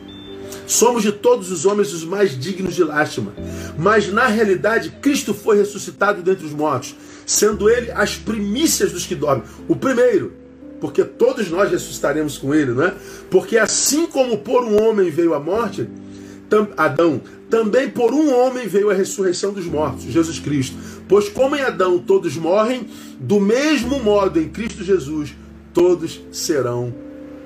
somos 0.67 1.03
de 1.03 1.13
todos 1.13 1.51
os 1.51 1.67
homens 1.67 1.93
os 1.93 2.05
mais 2.05 2.39
dignos 2.39 2.75
de 2.75 2.85
lástima. 2.85 3.33
Mas 3.79 4.13
na 4.13 4.27
realidade, 4.27 4.91
Cristo 5.01 5.35
foi 5.35 5.57
ressuscitado 5.57 6.23
dentre 6.23 6.47
os 6.47 6.53
mortos, 6.53 6.95
sendo 7.27 7.69
ele 7.69 7.91
as 7.91 8.17
primícias 8.17 8.93
dos 8.93 9.07
que 9.07 9.15
dormem. 9.15 9.45
O 9.69 9.77
primeiro, 9.77 10.33
porque 10.81 11.05
todos 11.05 11.51
nós 11.51 11.71
ressuscitaremos 11.71 12.39
com 12.39 12.55
ele, 12.55 12.73
não 12.73 12.85
é? 12.85 12.95
Porque 13.31 13.57
assim 13.57 14.07
como 14.07 14.39
por 14.39 14.65
um 14.65 14.83
homem 14.83 15.11
veio 15.11 15.35
a 15.35 15.41
morte, 15.41 15.89
Adão, 16.77 17.21
também 17.51 17.91
por 17.91 18.13
um 18.13 18.33
homem 18.33 18.69
veio 18.69 18.91
a 18.91 18.95
ressurreição 18.95 19.53
dos 19.53 19.67
mortos, 19.67 20.05
Jesus 20.05 20.39
Cristo. 20.39 20.77
Pois 21.09 21.29
como 21.29 21.57
em 21.57 21.63
Adão 21.63 21.99
todos 21.99 22.37
morrem, 22.37 22.87
do 23.19 23.41
mesmo 23.41 24.03
modo 24.03 24.41
em 24.41 24.49
Cristo 24.49 24.85
Jesus 24.85 25.35
todos 25.73 26.21
serão 26.31 26.95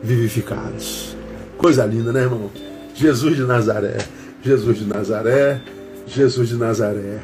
vivificados. 0.03 1.17
Coisa 1.57 1.85
linda, 1.87 2.13
né, 2.13 2.23
irmão? 2.23 2.51
Jesus 2.99 3.37
de 3.37 3.45
Nazaré, 3.45 3.99
Jesus 4.43 4.77
de 4.77 4.85
Nazaré, 4.85 5.61
Jesus 6.05 6.49
de 6.49 6.57
Nazaré. 6.57 7.21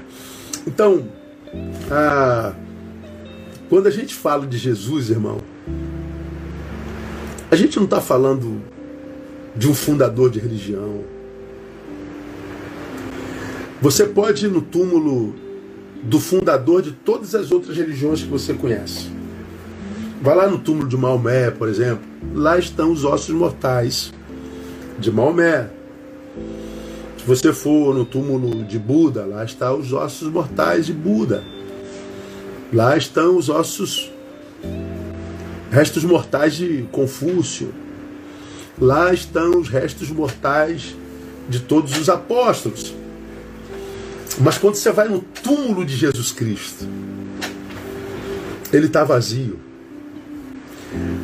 Então, 0.64 1.04
a... 1.90 2.52
quando 3.68 3.88
a 3.88 3.90
gente 3.90 4.14
fala 4.14 4.46
de 4.46 4.56
Jesus, 4.56 5.10
irmão, 5.10 5.38
a 7.50 7.56
gente 7.56 7.76
não 7.76 7.86
está 7.86 8.00
falando 8.00 8.62
de 9.56 9.68
um 9.68 9.74
fundador 9.74 10.30
de 10.30 10.38
religião. 10.38 11.00
Você 13.82 14.04
pode 14.06 14.46
ir 14.46 14.50
no 14.50 14.62
túmulo 14.62 15.34
do 16.04 16.20
fundador 16.20 16.82
de 16.82 16.92
todas 16.92 17.34
as 17.34 17.50
outras 17.50 17.76
religiões 17.76 18.22
que 18.22 18.28
você 18.28 18.54
conhece. 18.54 19.10
Vai 20.22 20.36
lá 20.36 20.46
no 20.46 20.58
túmulo 20.58 20.88
de 20.88 20.96
Maomé, 20.96 21.50
por 21.50 21.68
exemplo. 21.68 22.04
Lá 22.32 22.56
estão 22.56 22.92
os 22.92 23.04
ossos 23.04 23.34
mortais 23.34 24.12
de 24.98 25.10
Maomé. 25.10 25.68
Se 27.18 27.26
você 27.26 27.52
for 27.52 27.94
no 27.94 28.04
túmulo 28.04 28.64
de 28.64 28.78
Buda, 28.78 29.24
lá 29.24 29.44
estão 29.44 29.78
os 29.78 29.92
ossos 29.92 30.28
mortais 30.28 30.86
de 30.86 30.92
Buda. 30.92 31.42
Lá 32.72 32.96
estão 32.96 33.36
os 33.36 33.48
ossos, 33.48 34.10
restos 35.70 36.04
mortais 36.04 36.54
de 36.54 36.86
Confúcio. 36.90 37.72
Lá 38.78 39.12
estão 39.12 39.58
os 39.58 39.68
restos 39.68 40.10
mortais 40.10 40.94
de 41.48 41.60
todos 41.60 41.96
os 41.96 42.08
apóstolos. 42.08 42.94
Mas 44.40 44.58
quando 44.58 44.74
você 44.74 44.90
vai 44.90 45.08
no 45.08 45.20
túmulo 45.20 45.84
de 45.84 45.96
Jesus 45.96 46.32
Cristo, 46.32 46.84
ele 48.72 48.86
está 48.86 49.04
vazio. 49.04 49.58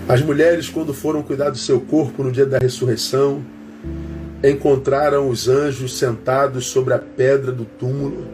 As 0.09 0.23
mulheres, 0.23 0.69
quando 0.69 0.95
foram 0.95 1.23
cuidar 1.23 1.51
do 1.51 1.59
seu 1.59 1.81
corpo 1.81 2.23
no 2.23 2.31
dia 2.31 2.47
da 2.47 2.59
ressurreição, 2.59 3.45
encontraram 4.43 5.29
os 5.29 5.49
anjos 5.49 5.99
sentados 5.99 6.67
sobre 6.67 6.95
a 6.95 6.99
pedra 6.99 7.53
do 7.53 7.65
túmulo. 7.65 8.27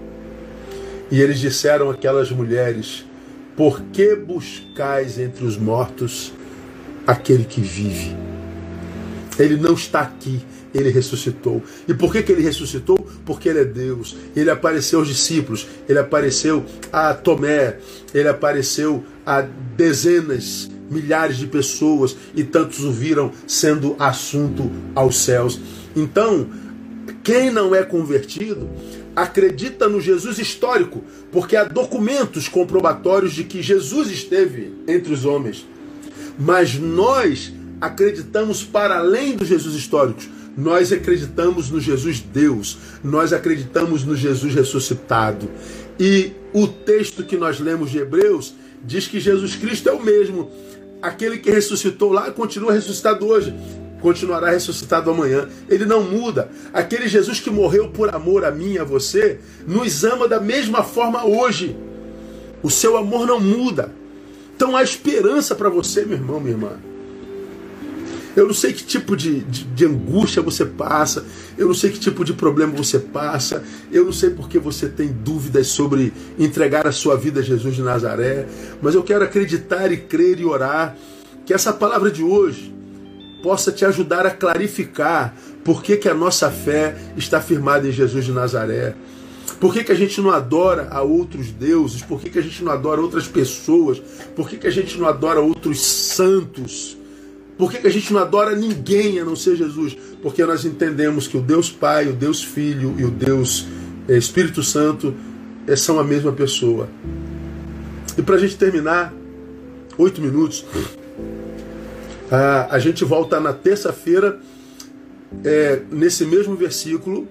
E 1.11 1.21
eles 1.21 1.39
disseram 1.39 1.91
àquelas 1.91 2.31
mulheres: 2.31 3.05
Por 3.57 3.81
que 3.93 4.15
buscais 4.15 5.19
entre 5.19 5.45
os 5.45 5.57
mortos 5.57 6.33
aquele 7.07 7.45
que 7.45 7.61
vive? 7.61 8.17
Ele 9.39 9.57
não 9.57 9.75
está 9.75 10.01
aqui, 10.01 10.41
ele 10.75 10.91
ressuscitou. 10.91 11.63
E 11.87 11.95
por 11.95 12.13
que, 12.13 12.23
que 12.23 12.33
ele 12.33 12.43
ressuscitou? 12.43 12.99
Porque 13.25 13.49
ele 13.49 13.61
é 13.61 13.65
Deus. 13.65 14.17
Ele 14.35 14.51
apareceu 14.51 15.01
aos 15.01 15.09
discípulos, 15.09 15.67
ele 15.89 15.99
apareceu 15.99 16.65
a 16.93 17.13
Tomé, 17.13 17.79
ele 18.15 18.29
apareceu 18.29 19.05
a 19.25 19.43
dezenas, 19.77 20.71
milhares 20.91 21.37
de 21.37 21.47
pessoas 21.47 22.17
e 22.35 22.45
tantos 22.45 22.85
o 22.85 22.93
viram 22.93 23.33
sendo 23.47 23.95
assunto 23.99 24.71
aos 24.95 25.19
céus. 25.19 25.61
Então, 25.97 26.47
quem 27.25 27.51
não 27.51 27.75
é 27.75 27.83
convertido 27.83 28.69
acredita 29.17 29.89
no 29.89 29.99
Jesus 29.99 30.39
histórico, 30.39 31.03
porque 31.33 31.57
há 31.57 31.65
documentos 31.65 32.49
comprobatórios 32.49 33.33
de 33.33 33.45
que 33.45 33.63
Jesus 33.63 34.11
esteve 34.11 34.73
entre 34.87 35.13
os 35.13 35.25
homens. 35.25 35.67
Mas 36.39 36.75
nós 36.79 37.53
acreditamos 37.81 38.63
para 38.63 38.99
além 38.99 39.35
dos 39.35 39.49
Jesus 39.49 39.75
históricos. 39.75 40.29
Nós 40.57 40.93
acreditamos 40.93 41.71
no 41.71 41.81
Jesus 41.81 42.21
Deus, 42.21 42.79
nós 43.03 43.33
acreditamos 43.33 44.05
no 44.05 44.15
Jesus 44.15 44.55
ressuscitado. 44.55 45.51
E 45.99 46.33
o 46.53 46.67
texto 46.67 47.25
que 47.25 47.37
nós 47.37 47.59
lemos 47.59 47.91
de 47.91 47.99
Hebreus 47.99 48.55
diz 48.85 49.07
que 49.07 49.21
Jesus 49.21 49.55
Cristo 49.55 49.89
é 49.89 49.93
o 49.93 50.03
mesmo. 50.03 50.51
Aquele 51.01 51.39
que 51.39 51.51
ressuscitou 51.51 52.13
lá 52.13 52.31
continua 52.31 52.73
ressuscitado 52.73 53.27
hoje, 53.27 53.55
continuará 54.07 54.51
ressuscitado 54.51 55.11
amanhã. 55.11 55.49
Ele 55.69 55.85
não 55.85 56.01
muda. 56.01 56.49
Aquele 56.73 57.09
Jesus 57.09 57.41
que 57.41 57.51
morreu 57.51 57.89
por 57.89 58.15
amor 58.15 58.45
a 58.45 58.53
mim 58.53 58.75
e 58.75 58.79
a 58.79 58.85
você, 58.85 59.41
nos 59.67 60.05
ama 60.05 60.29
da 60.29 60.39
mesma 60.39 60.85
forma 60.85 61.27
hoje. 61.27 61.77
O 62.63 62.71
seu 62.71 62.97
amor 62.97 63.27
não 63.27 63.41
muda. 63.41 63.91
Então 64.55 64.77
há 64.77 64.83
esperança 64.85 65.57
para 65.57 65.69
você, 65.69 66.05
meu 66.05 66.17
irmão, 66.17 66.39
minha 66.39 66.53
irmã. 66.53 66.73
Eu 68.37 68.47
não 68.47 68.55
sei 68.55 68.73
que 68.73 68.85
tipo 68.85 69.17
de, 69.17 69.41
de, 69.41 69.65
de, 69.65 69.85
angústia 69.87 70.41
você 70.41 70.65
passa, 70.65 71.25
eu 71.59 71.67
não 71.67 71.75
sei 71.75 71.91
que 71.91 71.99
tipo 71.99 72.23
de 72.23 72.35
problema 72.35 72.73
você 72.77 72.99
passa, 72.99 73.65
eu 73.91 74.05
não 74.05 74.13
sei 74.13 74.31
porque 74.31 74.59
você 74.59 74.89
tem 74.89 75.09
dúvidas 75.09 75.69
sobre 75.69 76.13
entregar 76.39 76.87
a 76.87 76.93
sua 76.93 77.17
vida 77.17 77.41
a 77.41 77.43
Jesus 77.43 77.75
de 77.75 77.83
Nazaré, 77.83 78.47
mas 78.83 78.95
eu 78.95 79.03
quero 79.03 79.25
acreditar 79.25 79.91
e 79.91 79.97
crer 79.97 80.39
e 80.39 80.45
orar 80.45 80.97
que 81.47 81.55
essa 81.55 81.73
palavra 81.73 82.11
de 82.11 82.23
hoje 82.23 82.77
possa 83.47 83.71
te 83.71 83.85
ajudar 83.85 84.27
a 84.27 84.31
clarificar 84.33 85.33
por 85.63 85.81
que, 85.81 85.97
que 85.97 86.09
a 86.09 86.15
nossa 86.15 86.51
fé 86.51 86.97
está 87.17 87.41
firmada 87.41 87.87
em 87.87 87.93
Jesus 87.93 88.25
de 88.25 88.33
Nazaré. 88.33 88.97
Por 89.61 89.73
que, 89.73 89.85
que 89.85 89.93
a 89.93 89.95
gente 89.95 90.21
não 90.21 90.33
adora 90.33 90.89
a 90.91 91.01
outros 91.03 91.53
deuses? 91.53 92.03
Por 92.03 92.21
que, 92.21 92.29
que 92.29 92.41
a 92.41 92.43
gente 92.43 92.65
não 92.65 92.73
adora 92.73 93.01
outras 93.01 93.29
pessoas? 93.29 94.03
Por 94.35 94.49
que, 94.49 94.57
que 94.57 94.67
a 94.67 94.71
gente 94.71 94.99
não 94.99 95.07
adora 95.07 95.39
outros 95.39 95.81
santos? 95.81 96.99
Por 97.57 97.71
que, 97.71 97.79
que 97.79 97.87
a 97.87 97.91
gente 97.91 98.13
não 98.13 98.21
adora 98.21 98.57
ninguém 98.57 99.21
a 99.21 99.25
não 99.25 99.37
ser 99.37 99.55
Jesus? 99.55 99.97
Porque 100.21 100.45
nós 100.45 100.65
entendemos 100.65 101.29
que 101.29 101.37
o 101.37 101.41
Deus 101.41 101.71
Pai, 101.71 102.09
o 102.09 102.15
Deus 102.15 102.43
Filho 102.43 102.97
e 102.99 103.05
o 103.05 103.13
Deus 103.13 103.65
eh, 104.09 104.19
Espírito 104.19 104.61
Santo 104.61 105.15
eh, 105.69 105.77
são 105.77 106.01
a 106.01 106.05
mesma 106.05 106.33
pessoa. 106.33 106.89
E 108.19 108.23
para 108.23 108.35
a 108.35 108.39
gente 108.39 108.57
terminar, 108.57 109.15
oito 109.97 110.21
minutos, 110.21 110.65
a 112.31 112.79
gente 112.79 113.05
volta 113.05 113.39
na 113.39 113.53
terça-feira, 113.53 114.39
é, 115.45 115.81
nesse 115.91 116.25
mesmo 116.25 116.57
versículo, 116.57 117.29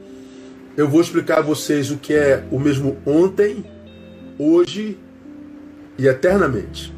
eu 0.78 0.88
vou 0.88 1.02
explicar 1.02 1.40
a 1.40 1.42
vocês 1.42 1.92
o 1.92 1.98
que 1.98 2.14
é 2.14 2.44
o 2.52 2.60
mesmo 2.60 2.98
ontem, 3.06 3.64
hoje 4.38 4.98
e 5.98 6.08
eternamente. 6.08 6.94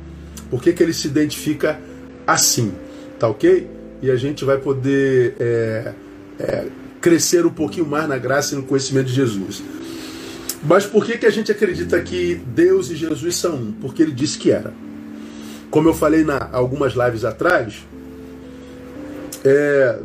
Por 0.49 0.61
que, 0.61 0.73
que 0.73 0.81
ele 0.81 0.93
se 0.93 1.07
identifica 1.07 1.79
assim, 2.25 2.73
tá 3.19 3.27
ok? 3.27 3.67
E 4.01 4.09
a 4.09 4.15
gente 4.15 4.45
vai 4.45 4.57
poder 4.57 5.35
é, 5.39 5.93
é, 6.39 6.65
crescer 7.01 7.45
um 7.45 7.51
pouquinho 7.51 7.85
mais 7.85 8.07
na 8.07 8.17
graça 8.17 8.53
e 8.53 8.57
no 8.57 8.63
conhecimento 8.63 9.07
de 9.07 9.13
Jesus. 9.13 9.63
Mas 10.63 10.85
por 10.85 11.05
que, 11.05 11.17
que 11.17 11.25
a 11.25 11.29
gente 11.29 11.51
acredita 11.51 11.99
que 12.01 12.35
Deus 12.35 12.89
e 12.89 12.95
Jesus 12.95 13.35
são 13.35 13.55
um? 13.55 13.71
Porque 13.73 14.01
ele 14.01 14.11
disse 14.11 14.37
que 14.37 14.51
era. 14.51 14.73
Como 15.69 15.89
eu 15.89 15.93
falei 15.93 16.23
na 16.23 16.49
algumas 16.51 16.93
lives 16.93 17.25
atrás, 17.25 17.85
é, 19.43 19.99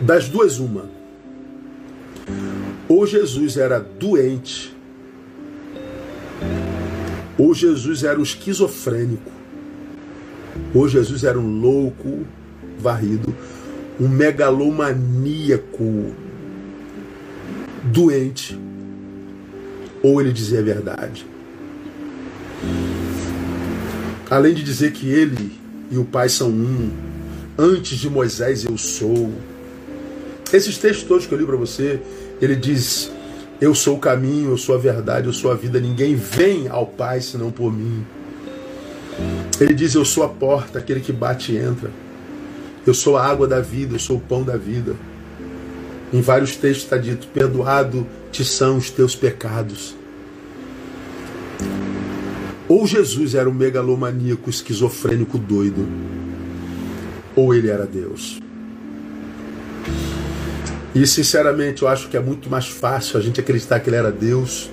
das 0.00 0.28
duas 0.28 0.58
uma. 0.58 0.90
Ou 2.88 3.06
Jesus 3.06 3.56
era 3.56 3.78
doente, 3.78 4.76
ou 7.38 7.54
Jesus 7.54 8.04
era 8.04 8.18
um 8.18 8.22
esquizofrênico, 8.22 9.30
ou 10.74 10.88
Jesus 10.88 11.24
era 11.24 11.38
um 11.38 11.60
louco 11.60 12.26
varrido, 12.78 13.34
um 13.98 14.08
megalomaníaco 14.08 16.14
doente, 17.84 18.58
ou 20.02 20.20
ele 20.20 20.32
dizia 20.32 20.58
a 20.58 20.62
verdade. 20.62 21.26
Além 24.32 24.54
de 24.54 24.62
dizer 24.62 24.92
que 24.92 25.10
ele 25.10 25.52
e 25.90 25.98
o 25.98 26.06
Pai 26.06 26.26
são 26.26 26.48
um, 26.48 26.90
antes 27.58 27.98
de 27.98 28.08
Moisés 28.08 28.64
eu 28.64 28.78
sou. 28.78 29.30
Esses 30.50 30.78
textos 30.78 31.06
todos 31.06 31.26
que 31.26 31.34
eu 31.34 31.38
li 31.38 31.44
para 31.44 31.54
você, 31.54 32.00
ele 32.40 32.56
diz: 32.56 33.12
Eu 33.60 33.74
sou 33.74 33.96
o 33.96 34.00
caminho, 34.00 34.48
eu 34.48 34.56
sou 34.56 34.74
a 34.74 34.78
verdade, 34.78 35.26
eu 35.26 35.34
sou 35.34 35.52
a 35.52 35.54
vida, 35.54 35.78
ninguém 35.78 36.14
vem 36.14 36.66
ao 36.66 36.86
Pai 36.86 37.20
senão 37.20 37.50
por 37.50 37.70
mim. 37.70 38.06
Ele 39.60 39.74
diz: 39.74 39.94
Eu 39.94 40.04
sou 40.06 40.24
a 40.24 40.30
porta, 40.30 40.78
aquele 40.78 41.00
que 41.00 41.12
bate 41.12 41.52
e 41.52 41.58
entra. 41.58 41.90
Eu 42.86 42.94
sou 42.94 43.18
a 43.18 43.26
água 43.26 43.46
da 43.46 43.60
vida, 43.60 43.96
eu 43.96 44.00
sou 44.00 44.16
o 44.16 44.20
pão 44.20 44.42
da 44.42 44.56
vida. 44.56 44.96
Em 46.10 46.22
vários 46.22 46.56
textos 46.56 46.84
está 46.84 46.96
dito: 46.96 47.26
Perdoado 47.26 48.06
te 48.30 48.46
são 48.46 48.78
os 48.78 48.88
teus 48.88 49.14
pecados. 49.14 49.94
Ou 52.74 52.86
Jesus 52.86 53.34
era 53.34 53.50
um 53.50 53.52
megalomaníaco 53.52 54.48
esquizofrênico 54.48 55.36
doido, 55.36 55.86
ou 57.36 57.54
ele 57.54 57.68
era 57.68 57.84
Deus. 57.84 58.40
E 60.94 61.06
sinceramente 61.06 61.82
eu 61.82 61.88
acho 61.88 62.08
que 62.08 62.16
é 62.16 62.20
muito 62.20 62.48
mais 62.48 62.68
fácil 62.68 63.18
a 63.18 63.22
gente 63.22 63.38
acreditar 63.38 63.78
que 63.78 63.90
ele 63.90 63.96
era 63.96 64.10
Deus 64.10 64.70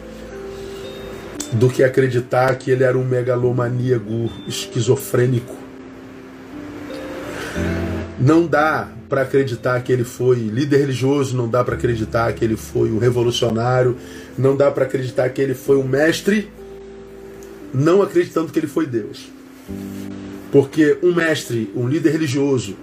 do 1.51 1.69
que 1.69 1.83
acreditar 1.83 2.55
que 2.55 2.71
ele 2.71 2.85
era 2.85 2.97
um 2.97 3.03
megalomaníaco 3.03 4.31
esquizofrênico. 4.47 5.57
Não 8.17 8.47
dá 8.47 8.87
para 9.09 9.23
acreditar 9.23 9.83
que 9.83 9.91
ele 9.91 10.05
foi 10.05 10.37
líder 10.37 10.77
religioso, 10.77 11.35
não 11.35 11.49
dá 11.49 11.65
para 11.65 11.75
acreditar 11.75 12.31
que 12.31 12.45
ele 12.45 12.55
foi 12.55 12.93
um 12.93 12.97
revolucionário, 12.97 13.97
não 14.37 14.55
dá 14.55 14.71
para 14.71 14.85
acreditar 14.85 15.27
que 15.31 15.41
ele 15.41 15.53
foi 15.53 15.75
um 15.75 15.83
mestre 15.83 16.49
não 17.74 18.01
acreditando 18.01 18.51
que 18.51 18.59
ele 18.59 18.67
foi 18.67 18.86
Deus. 18.86 19.30
Porque 20.51 20.97
um 21.03 21.13
mestre, 21.13 21.72
um 21.76 21.88
líder 21.88 22.11
religioso, 22.11 22.76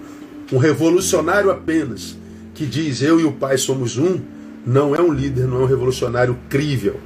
um 0.52 0.58
revolucionário 0.58 1.50
apenas, 1.50 2.16
que 2.54 2.64
diz 2.64 3.02
eu 3.02 3.20
e 3.20 3.24
o 3.24 3.32
Pai 3.32 3.58
somos 3.58 3.98
um, 3.98 4.20
não 4.64 4.94
é 4.94 5.00
um 5.00 5.12
líder, 5.12 5.46
não 5.46 5.60
é 5.60 5.64
um 5.64 5.66
revolucionário 5.66 6.38
crível. 6.48 7.00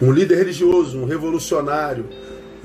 Um 0.00 0.12
líder 0.12 0.36
religioso, 0.36 0.98
um 0.98 1.04
revolucionário, 1.04 2.06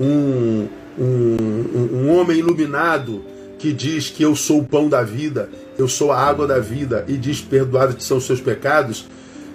um, 0.00 0.68
um, 0.98 1.88
um 1.92 2.16
homem 2.16 2.38
iluminado 2.38 3.22
que 3.58 3.72
diz 3.72 4.10
que 4.10 4.22
eu 4.22 4.36
sou 4.36 4.60
o 4.60 4.64
pão 4.64 4.88
da 4.88 5.02
vida, 5.02 5.50
eu 5.78 5.88
sou 5.88 6.12
a 6.12 6.18
água 6.18 6.46
da 6.46 6.58
vida 6.58 7.04
e 7.08 7.16
diz 7.16 7.40
perdoados 7.40 8.04
são 8.04 8.18
os 8.18 8.24
seus 8.24 8.40
pecados, 8.40 9.06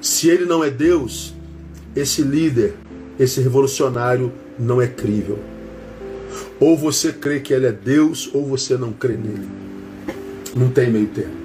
se 0.01 0.29
ele 0.29 0.45
não 0.45 0.63
é 0.63 0.69
Deus, 0.69 1.33
esse 1.95 2.21
líder 2.21 2.75
esse 3.23 3.39
revolucionário 3.39 4.33
não 4.57 4.81
é 4.81 4.87
crível. 4.87 5.37
Ou 6.59 6.75
você 6.75 7.13
crê 7.13 7.39
que 7.39 7.53
ele 7.53 7.67
é 7.67 7.71
Deus, 7.71 8.29
ou 8.33 8.45
você 8.47 8.75
não 8.75 8.91
crê 8.91 9.13
nele. 9.13 9.47
Não 10.55 10.69
tem 10.69 10.89
meio 10.89 11.07
termo. 11.07 11.41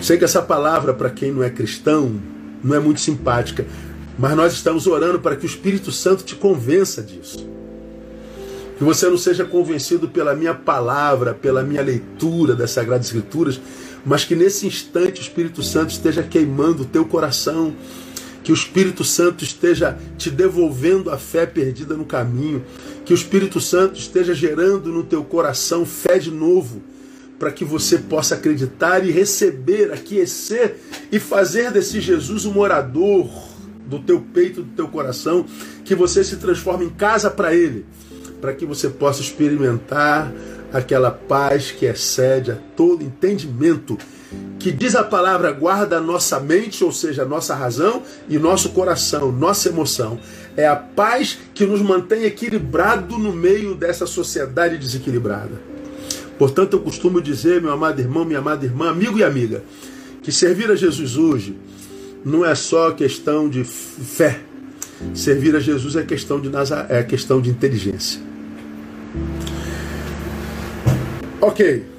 Sei 0.00 0.16
que 0.16 0.24
essa 0.24 0.40
palavra, 0.40 0.94
para 0.94 1.10
quem 1.10 1.32
não 1.32 1.42
é 1.42 1.50
cristão, 1.50 2.14
não 2.62 2.76
é 2.76 2.80
muito 2.80 3.00
simpática, 3.00 3.66
mas 4.16 4.36
nós 4.36 4.52
estamos 4.52 4.86
orando 4.86 5.18
para 5.18 5.34
que 5.34 5.44
o 5.44 5.46
Espírito 5.46 5.90
Santo 5.90 6.22
te 6.22 6.36
convença 6.36 7.02
disso. 7.02 7.48
Que 8.78 8.84
você 8.84 9.08
não 9.08 9.18
seja 9.18 9.44
convencido 9.44 10.08
pela 10.08 10.34
minha 10.34 10.54
palavra, 10.54 11.34
pela 11.34 11.64
minha 11.64 11.82
leitura 11.82 12.54
das 12.54 12.70
Sagradas 12.70 13.06
Escrituras, 13.06 13.60
mas 14.04 14.24
que 14.24 14.36
nesse 14.36 14.66
instante 14.66 15.20
o 15.20 15.22
Espírito 15.22 15.62
Santo 15.62 15.90
esteja 15.90 16.22
queimando 16.22 16.82
o 16.82 16.86
teu 16.86 17.04
coração 17.04 17.74
que 18.42 18.52
o 18.52 18.54
Espírito 18.54 19.04
Santo 19.04 19.44
esteja 19.44 19.96
te 20.18 20.30
devolvendo 20.30 21.10
a 21.10 21.18
fé 21.18 21.46
perdida 21.46 21.94
no 21.94 22.04
caminho, 22.04 22.64
que 23.04 23.12
o 23.12 23.14
Espírito 23.14 23.60
Santo 23.60 23.98
esteja 23.98 24.34
gerando 24.34 24.90
no 24.90 25.04
teu 25.04 25.22
coração 25.22 25.86
fé 25.86 26.18
de 26.18 26.30
novo, 26.30 26.82
para 27.38 27.50
que 27.50 27.64
você 27.64 27.98
possa 27.98 28.34
acreditar 28.34 29.04
e 29.04 29.10
receber, 29.10 29.92
aquecer 29.92 30.76
e 31.10 31.18
fazer 31.18 31.72
desse 31.72 32.00
Jesus 32.00 32.44
um 32.44 32.52
morador 32.52 33.28
do 33.86 33.98
teu 33.98 34.20
peito, 34.20 34.62
do 34.62 34.70
teu 34.76 34.88
coração, 34.88 35.44
que 35.84 35.94
você 35.94 36.22
se 36.22 36.36
transforme 36.36 36.84
em 36.84 36.90
casa 36.90 37.30
para 37.30 37.54
ele, 37.54 37.84
para 38.40 38.52
que 38.52 38.64
você 38.64 38.88
possa 38.88 39.20
experimentar 39.20 40.32
aquela 40.72 41.10
paz 41.10 41.70
que 41.70 41.86
excede 41.86 42.52
a 42.52 42.56
todo 42.76 43.02
entendimento 43.02 43.98
que 44.58 44.70
diz 44.70 44.94
a 44.94 45.02
palavra 45.02 45.50
guarda 45.50 45.98
a 45.98 46.00
nossa 46.00 46.38
mente, 46.38 46.84
ou 46.84 46.92
seja, 46.92 47.22
a 47.22 47.26
nossa 47.26 47.54
razão 47.54 48.02
e 48.28 48.38
nosso 48.38 48.70
coração, 48.70 49.32
nossa 49.32 49.68
emoção. 49.68 50.20
É 50.56 50.66
a 50.66 50.76
paz 50.76 51.38
que 51.52 51.66
nos 51.66 51.82
mantém 51.82 52.24
equilibrado 52.24 53.18
no 53.18 53.32
meio 53.32 53.74
dessa 53.74 54.06
sociedade 54.06 54.78
desequilibrada. 54.78 55.60
Portanto, 56.38 56.74
eu 56.74 56.80
costumo 56.80 57.20
dizer, 57.20 57.60
meu 57.60 57.72
amado 57.72 58.00
irmão, 58.00 58.24
minha 58.24 58.38
amada 58.38 58.64
irmã, 58.64 58.90
amigo 58.90 59.18
e 59.18 59.24
amiga, 59.24 59.64
que 60.22 60.30
servir 60.30 60.70
a 60.70 60.76
Jesus 60.76 61.16
hoje 61.16 61.56
não 62.24 62.44
é 62.46 62.54
só 62.54 62.92
questão 62.92 63.48
de 63.48 63.64
fé. 63.64 64.40
Servir 65.12 65.56
a 65.56 65.60
Jesus 65.60 65.96
é 65.96 66.04
questão 66.04 66.40
de, 66.40 66.48
é 66.88 67.02
questão 67.02 67.40
de 67.40 67.50
inteligência. 67.50 68.20
Ok 71.42 71.92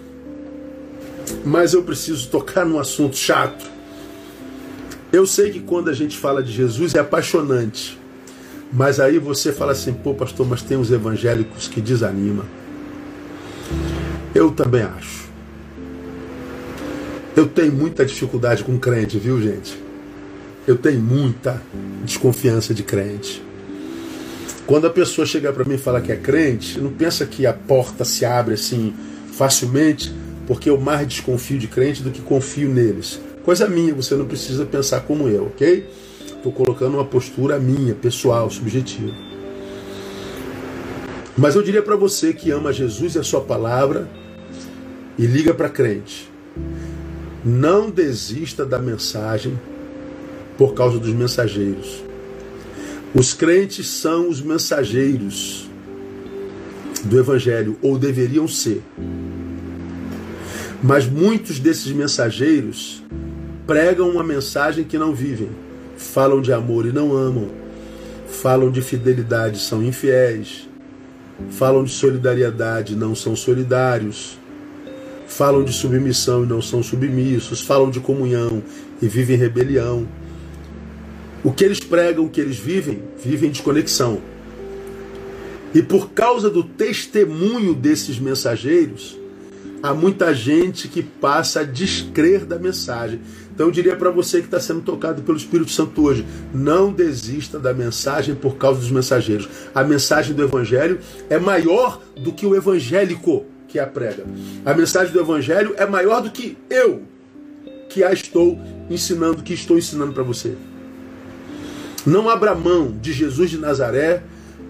mas 1.44 1.74
eu 1.74 1.84
preciso 1.84 2.28
tocar 2.30 2.66
num 2.66 2.80
assunto 2.80 3.16
chato. 3.16 3.66
Eu 5.12 5.26
sei 5.26 5.52
que 5.52 5.60
quando 5.60 5.90
a 5.90 5.94
gente 5.94 6.18
fala 6.18 6.42
de 6.42 6.52
Jesus 6.52 6.96
é 6.96 7.00
apaixonante, 7.00 8.00
mas 8.72 9.00
aí 9.00 9.20
você 9.20 9.52
fala 9.52 9.74
assim, 9.74 9.94
pô, 9.94 10.14
pastor, 10.14 10.48
mas 10.48 10.64
tem 10.64 10.78
uns 10.78 10.92
evangélicos 10.92 11.68
que 11.68 11.80
desanima. 11.80 12.46
Eu 14.34 14.52
também 14.52 14.82
acho. 14.82 15.24
Eu 17.36 17.48
tenho 17.48 17.72
muita 17.72 18.06
dificuldade 18.06 18.64
com 18.64 18.78
crente, 18.80 19.18
viu, 19.18 19.42
gente? 19.42 19.78
Eu 20.66 20.78
tenho 20.78 21.00
muita 21.00 21.62
desconfiança 22.04 22.74
de 22.74 22.84
crente. 22.84 23.44
Quando 24.66 24.88
a 24.88 24.90
pessoa 24.90 25.28
chega 25.28 25.52
para 25.52 25.66
mim 25.66 25.76
e 25.76 25.78
fala 25.78 26.00
que 26.00 26.12
é 26.12 26.16
crente, 26.16 26.80
não 26.80 26.92
pensa 26.92 27.26
que 27.26 27.46
a 27.46 27.54
porta 27.54 28.06
se 28.06 28.24
abre 28.24 28.54
assim 28.54 28.94
facilmente, 29.34 30.14
porque 30.48 30.70
eu 30.70 30.80
mais 30.80 31.08
desconfio 31.08 31.58
de 31.58 31.68
crente 31.68 32.04
do 32.04 32.12
que 32.12 32.22
confio 32.22 32.70
neles. 32.70 33.20
Coisa 33.44 33.68
minha, 33.68 33.94
você 33.94 34.16
não 34.16 34.26
precisa 34.26 34.66
pensar 34.66 35.02
como 35.02 35.28
eu, 35.28 35.48
ok? 35.48 35.90
Estou 36.26 36.52
colocando 36.52 36.96
uma 36.96 37.06
postura 37.06 37.60
minha, 37.60 37.94
pessoal, 37.94 38.50
subjetiva. 38.50 39.14
Mas 41.38 41.56
eu 41.56 41.64
diria 41.64 41.82
para 41.82 41.96
você 41.96 42.34
que 42.34 42.52
ama 42.52 42.72
Jesus 42.72 43.16
e 43.16 43.20
a 43.20 43.24
sua 43.24 43.42
palavra 43.42 44.08
e 45.18 45.26
liga 45.26 45.54
para 45.54 45.70
crente. 45.70 46.32
Não 47.44 47.90
desista 47.90 48.66
da 48.66 48.78
mensagem 48.80 49.60
por 50.58 50.74
causa 50.74 51.00
dos 51.00 51.14
mensageiros. 51.14 52.04
Os 53.16 53.34
crentes 53.34 53.88
são 53.88 54.30
os 54.30 54.42
mensageiros 54.42 55.70
do 57.04 57.20
Evangelho, 57.20 57.78
ou 57.82 57.98
deveriam 57.98 58.48
ser. 58.48 58.82
Mas 60.82 61.06
muitos 61.06 61.60
desses 61.60 61.92
mensageiros 61.92 63.02
pregam 63.66 64.10
uma 64.10 64.24
mensagem 64.24 64.84
que 64.84 64.98
não 64.98 65.14
vivem. 65.14 65.50
Falam 65.96 66.42
de 66.42 66.52
amor 66.52 66.86
e 66.86 66.92
não 66.92 67.16
amam. 67.16 67.50
Falam 68.28 68.70
de 68.70 68.82
fidelidade, 68.82 69.60
são 69.60 69.82
infiéis. 69.82 70.68
Falam 71.50 71.84
de 71.84 71.92
solidariedade, 71.92 72.96
não 72.96 73.16
são 73.16 73.36
solidários. 73.36 74.38
Falam 75.28 75.64
de 75.64 75.72
submissão 75.72 76.44
e 76.44 76.48
não 76.48 76.62
são 76.62 76.84
submissos. 76.84 77.62
Falam 77.62 77.90
de 77.90 78.00
comunhão 78.00 78.62
e 79.02 79.08
vivem 79.08 79.38
rebelião. 79.38 80.08
O 81.44 81.52
que 81.52 81.64
eles 81.64 81.80
pregam, 81.80 82.26
o 82.26 82.30
que 82.30 82.42
eles 82.42 82.58
vivem, 82.58 83.02
vivem 83.24 83.50
desconexão. 83.50 84.22
E 85.74 85.82
por 85.82 86.12
causa 86.12 86.50
do 86.50 86.64
testemunho 86.64 87.74
desses 87.74 88.20
mensageiros, 88.20 89.18
há 89.82 89.94
muita 89.94 90.34
gente 90.34 90.88
que 90.88 91.02
passa 91.02 91.62
a 91.62 91.64
descrer 91.64 92.46
da 92.46 92.60
mensagem. 92.60 93.20
Então 93.54 93.68
eu 93.68 93.72
diria 93.72 93.96
para 93.96 94.12
você 94.12 94.40
que 94.40 94.46
está 94.46 94.60
sendo 94.60 94.82
tocado 94.82 95.22
pelo 95.24 95.38
Espírito 95.38 95.72
Santo 95.72 96.04
hoje: 96.04 96.26
não 96.54 96.92
desista 96.92 97.60
da 97.60 97.74
mensagem 97.74 98.36
por 98.36 98.56
causa 98.56 98.80
dos 98.80 98.92
mensageiros. 98.92 99.50
A 99.74 99.84
mensagem 99.84 100.36
do 100.36 100.44
Evangelho 100.44 101.00
é 101.30 101.40
maior 101.40 102.02
do 102.16 102.32
que 102.32 102.46
o 102.46 102.56
evangélico 102.56 103.46
que 103.68 103.80
a 103.80 103.88
prega. 103.88 104.24
A 104.64 104.74
mensagem 104.74 105.12
do 105.12 105.20
Evangelho 105.20 105.74
é 105.78 105.86
maior 105.86 106.22
do 106.22 106.30
que 106.30 106.58
eu 106.70 107.02
que 107.90 108.04
a 108.04 108.12
estou 108.12 108.60
ensinando, 108.90 109.44
que 109.44 109.54
estou 109.54 109.78
ensinando 109.78 110.14
para 110.14 110.24
você. 110.24 110.56
Não 112.06 112.28
abra 112.28 112.56
mão 112.56 112.96
de 113.00 113.14
Jesus 113.14 113.52
de 113.52 113.58
Nazaré 113.58 114.24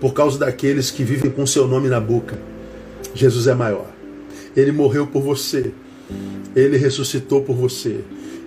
por 0.04 0.14
causa 0.14 0.38
daqueles 0.38 0.92
que 0.92 1.02
vivem 1.02 1.32
com 1.32 1.48
seu 1.48 1.66
nome 1.66 1.88
na 1.88 1.98
boca. 1.98 2.38
Jesus 3.16 3.48
é 3.48 3.54
maior. 3.54 3.88
Ele 4.54 4.70
morreu 4.70 5.08
por 5.08 5.22
você. 5.22 5.72
Ele 6.54 6.76
ressuscitou 6.76 7.42
por 7.42 7.56
você. 7.56 8.02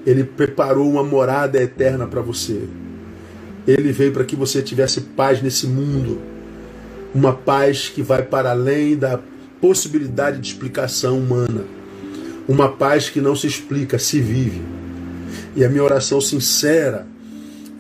Ele 0.05 0.23
preparou 0.23 0.87
uma 0.87 1.03
morada 1.03 1.57
eterna 1.59 2.07
para 2.07 2.21
você. 2.21 2.65
Ele 3.67 3.91
veio 3.91 4.13
para 4.13 4.23
que 4.23 4.37
você 4.37 4.61
tivesse 4.61 5.01
paz 5.01 5.41
nesse 5.41 5.67
mundo. 5.67 6.21
Uma 7.15 7.33
paz 7.33 7.89
que 7.89 8.03
vai 8.03 8.23
para 8.23 8.51
além 8.51 8.95
da 8.95 9.19
possibilidade 9.59 10.39
de 10.39 10.49
explicação 10.49 11.19
humana. 11.19 11.65
Uma 12.47 12.71
paz 12.71 13.09
que 13.09 13.23
não 13.23 13.35
se 13.35 13.47
explica, 13.47 13.99
se 13.99 14.21
vive. 14.21 14.61
E 15.57 15.65
a 15.65 15.71
minha 15.71 15.83
oração 15.83 16.21
sincera 16.21 17.07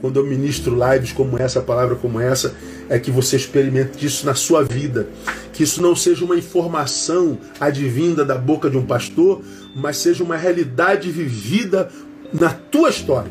quando 0.00 0.18
eu 0.18 0.26
ministro 0.26 0.76
lives 0.92 1.12
como 1.12 1.38
essa, 1.38 1.60
palavra 1.60 1.96
como 1.96 2.20
essa, 2.20 2.54
é 2.88 2.98
que 2.98 3.10
você 3.10 3.36
experimente 3.36 4.04
isso 4.04 4.24
na 4.26 4.34
sua 4.34 4.62
vida. 4.62 5.08
Que 5.52 5.62
isso 5.62 5.82
não 5.82 5.96
seja 5.96 6.24
uma 6.24 6.36
informação 6.36 7.38
advinda 7.58 8.24
da 8.24 8.36
boca 8.36 8.68
de 8.70 8.76
um 8.76 8.84
pastor, 8.84 9.42
mas 9.74 9.96
seja 9.96 10.22
uma 10.22 10.36
realidade 10.36 11.10
vivida 11.10 11.90
na 12.32 12.50
tua 12.50 12.90
história. 12.90 13.30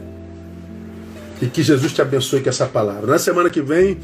E 1.42 1.48
que 1.48 1.62
Jesus 1.62 1.94
te 1.94 2.02
abençoe 2.02 2.42
com 2.42 2.50
essa 2.50 2.66
palavra. 2.66 3.08
Na 3.08 3.20
semana 3.20 3.50
que 3.50 3.62
vem, 3.62 4.00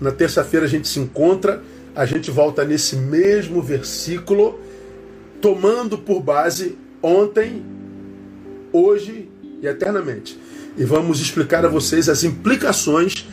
na 0.00 0.10
terça-feira, 0.10 0.66
a 0.66 0.68
gente 0.68 0.88
se 0.88 0.98
encontra, 0.98 1.62
a 1.94 2.06
gente 2.06 2.30
volta 2.30 2.64
nesse 2.64 2.96
mesmo 2.96 3.60
versículo, 3.60 4.60
tomando 5.40 5.98
por 5.98 6.20
base 6.20 6.78
ontem, 7.02 7.64
hoje 8.72 9.28
e 9.60 9.66
eternamente 9.66 10.38
e 10.76 10.84
vamos 10.84 11.20
explicar 11.20 11.64
a 11.64 11.68
vocês 11.68 12.08
as 12.08 12.24
implicações 12.24 13.26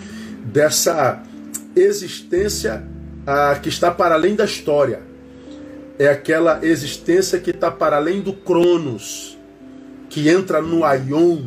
dessa 0.43 1.22
existência 1.78 2.84
ah, 3.25 3.59
que 3.61 3.69
está 3.69 3.91
para 3.91 4.15
além 4.15 4.36
da 4.36 4.45
história. 4.45 5.01
É 5.99 6.07
aquela 6.07 6.59
existência 6.63 7.39
que 7.39 7.49
está 7.49 7.71
para 7.71 7.97
além 7.97 8.21
do 8.21 8.34
Cronos, 8.34 9.38
que 10.09 10.30
entra 10.30 10.61
no 10.61 10.84
Aion, 10.84 11.41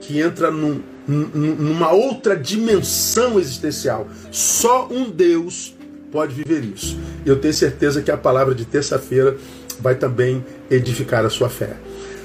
que 0.00 0.20
entra 0.20 0.50
num, 0.50 0.82
numa 1.06 1.90
outra 1.92 2.36
dimensão 2.36 3.38
existencial. 3.38 4.06
Só 4.30 4.88
um 4.90 5.10
Deus 5.10 5.74
pode 6.12 6.34
viver 6.34 6.64
isso. 6.64 6.98
Eu 7.24 7.40
tenho 7.40 7.54
certeza 7.54 8.02
que 8.02 8.10
a 8.10 8.16
palavra 8.16 8.54
de 8.54 8.64
terça-feira 8.64 9.36
vai 9.80 9.94
também 9.94 10.44
edificar 10.70 11.24
a 11.24 11.30
sua 11.30 11.48
fé. 11.48 11.76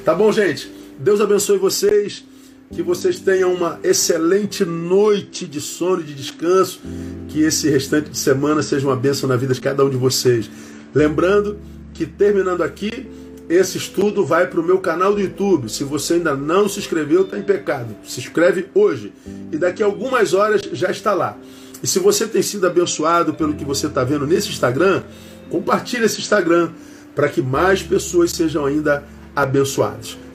Tá 0.03 0.13
bom, 0.13 0.31
gente? 0.31 0.71
Deus 0.99 1.21
abençoe 1.21 1.57
vocês. 1.57 2.25
Que 2.73 2.81
vocês 2.81 3.19
tenham 3.19 3.53
uma 3.53 3.79
excelente 3.83 4.65
noite 4.65 5.45
de 5.45 5.61
sono 5.61 6.01
e 6.01 6.03
de 6.03 6.13
descanso. 6.13 6.81
Que 7.27 7.41
esse 7.41 7.69
restante 7.69 8.09
de 8.09 8.17
semana 8.17 8.61
seja 8.61 8.87
uma 8.87 8.95
bênção 8.95 9.29
na 9.29 9.35
vida 9.35 9.53
de 9.53 9.61
cada 9.61 9.85
um 9.85 9.89
de 9.89 9.97
vocês. 9.97 10.49
Lembrando 10.93 11.59
que 11.93 12.05
terminando 12.05 12.61
aqui, 12.61 13.07
esse 13.47 13.77
estudo 13.77 14.25
vai 14.25 14.47
para 14.47 14.59
o 14.59 14.63
meu 14.63 14.79
canal 14.79 15.13
do 15.13 15.21
YouTube. 15.21 15.69
Se 15.69 15.83
você 15.83 16.15
ainda 16.15 16.35
não 16.35 16.67
se 16.67 16.79
inscreveu, 16.79 17.21
está 17.21 17.37
em 17.37 17.43
pecado. 17.43 17.95
Se 18.03 18.19
inscreve 18.19 18.67
hoje. 18.73 19.13
E 19.51 19.57
daqui 19.57 19.83
a 19.83 19.85
algumas 19.85 20.33
horas 20.33 20.61
já 20.71 20.89
está 20.89 21.13
lá. 21.13 21.37
E 21.83 21.87
se 21.87 21.99
você 21.99 22.25
tem 22.25 22.41
sido 22.41 22.65
abençoado 22.65 23.33
pelo 23.33 23.53
que 23.53 23.65
você 23.65 23.87
está 23.87 24.03
vendo 24.03 24.25
nesse 24.25 24.49
Instagram, 24.49 25.03
compartilhe 25.49 26.05
esse 26.05 26.19
Instagram 26.19 26.71
para 27.13 27.29
que 27.29 27.41
mais 27.41 27.83
pessoas 27.83 28.31
sejam 28.31 28.65
ainda 28.65 29.03
abençoadas. 29.03 29.22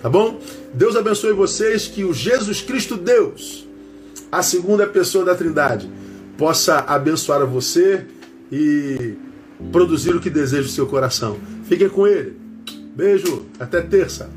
Tá 0.03 0.09
bom? 0.09 0.41
Deus 0.73 0.97
abençoe 0.97 1.33
vocês, 1.33 1.87
que 1.87 2.05
o 2.05 2.13
Jesus 2.13 2.61
Cristo 2.61 2.97
Deus, 2.97 3.67
a 4.31 4.43
segunda 4.43 4.87
pessoa 4.87 5.25
da 5.25 5.35
Trindade, 5.35 5.91
possa 6.37 6.79
abençoar 6.81 7.43
a 7.43 7.45
você 7.45 8.07
e 8.51 9.15
produzir 9.73 10.15
o 10.15 10.21
que 10.21 10.31
deseja 10.31 10.69
o 10.69 10.71
seu 10.71 10.87
coração. 10.87 11.37
Fiquem 11.65 11.89
com 11.89 12.07
ele. 12.07 12.37
Beijo, 12.95 13.47
até 13.59 13.81
terça. 13.81 14.31